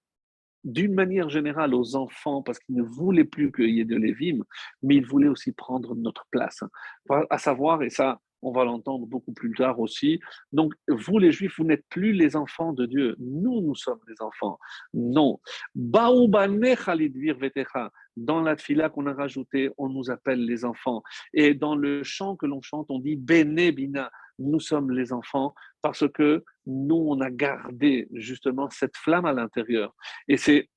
d'une 0.65 0.95
manière 0.95 1.29
générale 1.29 1.75
aux 1.75 1.97
enfants 1.97 2.43
parce 2.43 2.59
qu'ils 2.59 2.77
ne 2.77 2.83
voulaient 2.83 3.25
plus 3.25 3.53
qu'il 3.53 3.71
y 3.71 3.81
ait 3.81 3.85
de 3.85 3.97
Lévim, 3.97 4.43
mais 4.83 4.97
ils 4.97 5.07
voulaient 5.07 5.29
aussi 5.29 5.53
prendre 5.53 5.95
notre 5.95 6.27
place. 6.31 6.63
À 7.31 7.39
savoir, 7.39 7.83
et 7.83 7.91
ça, 7.91 8.21
on 8.45 8.53
va 8.53 8.65
l'entendre 8.65 9.07
beaucoup 9.07 9.33
plus 9.33 9.53
tard 9.55 9.81
aussi. 9.81 10.21
Donc, 10.53 10.75
vous 10.87 11.19
les 11.19 11.33
Juifs, 11.33 11.55
vous 11.59 11.65
n'êtes 11.65 11.87
plus 11.89 12.13
les 12.13 12.37
enfants 12.37 12.73
de 12.73 12.87
Dieu. 12.87 13.17
Nous, 13.19 13.63
nous 13.63 13.75
sommes 13.75 14.01
les 14.07 14.21
enfants. 14.21 14.59
Non. 14.93 15.41
Dans 18.17 18.43
la 18.43 18.57
fila 18.57 18.91
qu'on 18.91 19.07
a 19.07 19.15
rajouté, 19.15 19.71
on 19.79 19.89
nous 19.89 20.11
appelle 20.11 20.45
les 20.45 20.65
enfants. 20.65 21.03
Et 21.33 21.55
dans 21.55 21.75
le 21.75 22.03
chant 22.05 22.37
que 22.37 22.47
l'on 22.47 22.63
chante, 22.63 22.87
on 22.91 22.99
dit 22.99 23.17
Bene 23.17 23.71
Bina. 23.71 24.11
Nous 24.39 24.61
sommes 24.61 24.91
les 24.91 25.13
enfants 25.13 25.55
parce 25.83 26.09
que 26.13 26.45
nous, 26.67 27.07
on 27.09 27.21
a 27.21 27.31
gardé 27.31 28.09
justement 28.13 28.69
cette 28.71 28.97
flamme 28.97 29.27
à 29.27 29.33
l'intérieur. 29.33 29.95
Et 30.29 30.37
c'est 30.37 30.69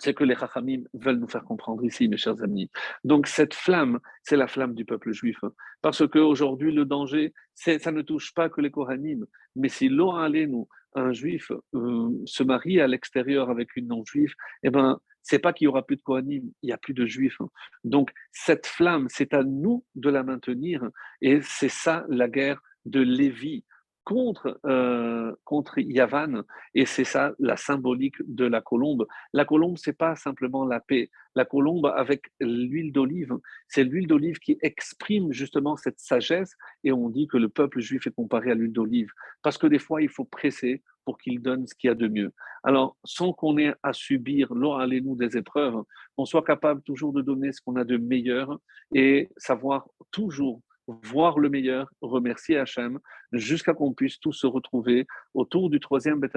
c'est 0.00 0.14
que 0.14 0.24
les 0.24 0.36
Chachamim 0.36 0.84
veulent 0.94 1.18
nous 1.18 1.28
faire 1.28 1.44
comprendre 1.44 1.84
ici, 1.84 2.08
mes 2.08 2.16
chers 2.16 2.42
amis. 2.42 2.70
Donc 3.04 3.26
cette 3.26 3.54
flamme, 3.54 3.98
c'est 4.22 4.36
la 4.36 4.46
flamme 4.46 4.74
du 4.74 4.84
peuple 4.84 5.12
juif. 5.12 5.38
Hein. 5.42 5.52
Parce 5.82 6.06
qu'aujourd'hui, 6.08 6.72
le 6.72 6.84
danger, 6.84 7.34
ça 7.54 7.90
ne 7.90 8.02
touche 8.02 8.32
pas 8.32 8.48
que 8.48 8.60
les 8.60 8.70
Kohanim. 8.70 9.26
Mais 9.56 9.68
si 9.68 9.88
l'on 9.88 10.28
nous, 10.28 10.68
un 10.94 11.12
juif, 11.12 11.52
euh, 11.74 12.10
se 12.24 12.42
marie 12.42 12.80
à 12.80 12.86
l'extérieur 12.86 13.50
avec 13.50 13.76
une 13.76 13.88
non-juive, 13.88 14.32
eh 14.62 14.70
ben, 14.70 14.98
c'est 15.28 15.38
pas 15.38 15.52
qu'il 15.52 15.66
y 15.66 15.68
aura 15.68 15.84
plus 15.84 15.96
de 15.96 16.02
Kohanim, 16.02 16.50
il 16.62 16.66
n'y 16.66 16.72
a 16.72 16.78
plus 16.78 16.94
de 16.94 17.04
juifs. 17.04 17.40
Hein. 17.40 17.48
Donc 17.84 18.10
cette 18.32 18.66
flamme, 18.66 19.08
c'est 19.10 19.34
à 19.34 19.42
nous 19.42 19.84
de 19.94 20.08
la 20.08 20.22
maintenir. 20.22 20.88
Et 21.20 21.40
c'est 21.42 21.68
ça 21.68 22.06
la 22.08 22.28
guerre 22.28 22.60
de 22.86 23.00
Lévi 23.00 23.64
contre, 24.08 24.58
euh, 24.64 25.34
contre 25.44 25.80
Yavan. 25.80 26.42
Et 26.74 26.86
c'est 26.86 27.04
ça 27.04 27.34
la 27.38 27.58
symbolique 27.58 28.16
de 28.26 28.46
la 28.46 28.62
colombe. 28.62 29.06
La 29.34 29.44
colombe, 29.44 29.76
c'est 29.76 29.92
pas 29.92 30.16
simplement 30.16 30.64
la 30.64 30.80
paix. 30.80 31.10
La 31.34 31.44
colombe 31.44 31.92
avec 31.94 32.32
l'huile 32.40 32.90
d'olive, 32.90 33.36
c'est 33.68 33.84
l'huile 33.84 34.06
d'olive 34.06 34.38
qui 34.38 34.56
exprime 34.62 35.30
justement 35.34 35.76
cette 35.76 36.00
sagesse. 36.00 36.56
Et 36.84 36.92
on 36.92 37.10
dit 37.10 37.26
que 37.26 37.36
le 37.36 37.50
peuple 37.50 37.80
juif 37.80 38.06
est 38.06 38.14
comparé 38.14 38.50
à 38.50 38.54
l'huile 38.54 38.72
d'olive. 38.72 39.10
Parce 39.42 39.58
que 39.58 39.66
des 39.66 39.78
fois, 39.78 40.00
il 40.00 40.08
faut 40.08 40.24
presser 40.24 40.82
pour 41.04 41.18
qu'il 41.18 41.42
donne 41.42 41.66
ce 41.66 41.74
qu'il 41.74 41.88
y 41.88 41.90
a 41.90 41.94
de 41.94 42.08
mieux. 42.08 42.32
Alors, 42.64 42.96
sans 43.04 43.34
qu'on 43.34 43.58
ait 43.58 43.74
à 43.82 43.92
subir, 43.92 44.52
allez-nous 44.80 45.16
des 45.16 45.36
épreuves, 45.36 45.82
qu'on 46.16 46.24
soit 46.24 46.44
capable 46.44 46.80
toujours 46.80 47.12
de 47.12 47.20
donner 47.20 47.52
ce 47.52 47.60
qu'on 47.60 47.76
a 47.76 47.84
de 47.84 47.98
meilleur 47.98 48.58
et 48.94 49.28
savoir 49.36 49.86
toujours 50.10 50.62
voir 50.88 51.38
le 51.38 51.48
meilleur, 51.48 51.90
remercier 52.00 52.58
Hachem, 52.58 52.98
jusqu'à 53.32 53.74
qu'on 53.74 53.92
puisse 53.92 54.18
tous 54.20 54.32
se 54.32 54.46
retrouver 54.46 55.06
autour 55.34 55.70
du 55.70 55.80
troisième 55.80 56.20
Beth 56.20 56.36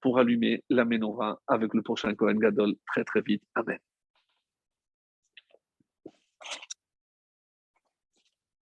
pour 0.00 0.18
allumer 0.18 0.64
la 0.68 0.84
menorah 0.84 1.40
avec 1.46 1.74
le 1.74 1.82
prochain 1.82 2.14
Kohen 2.14 2.38
Gadol 2.38 2.74
très 2.86 3.04
très 3.04 3.20
vite. 3.20 3.42
Amen. 3.54 3.78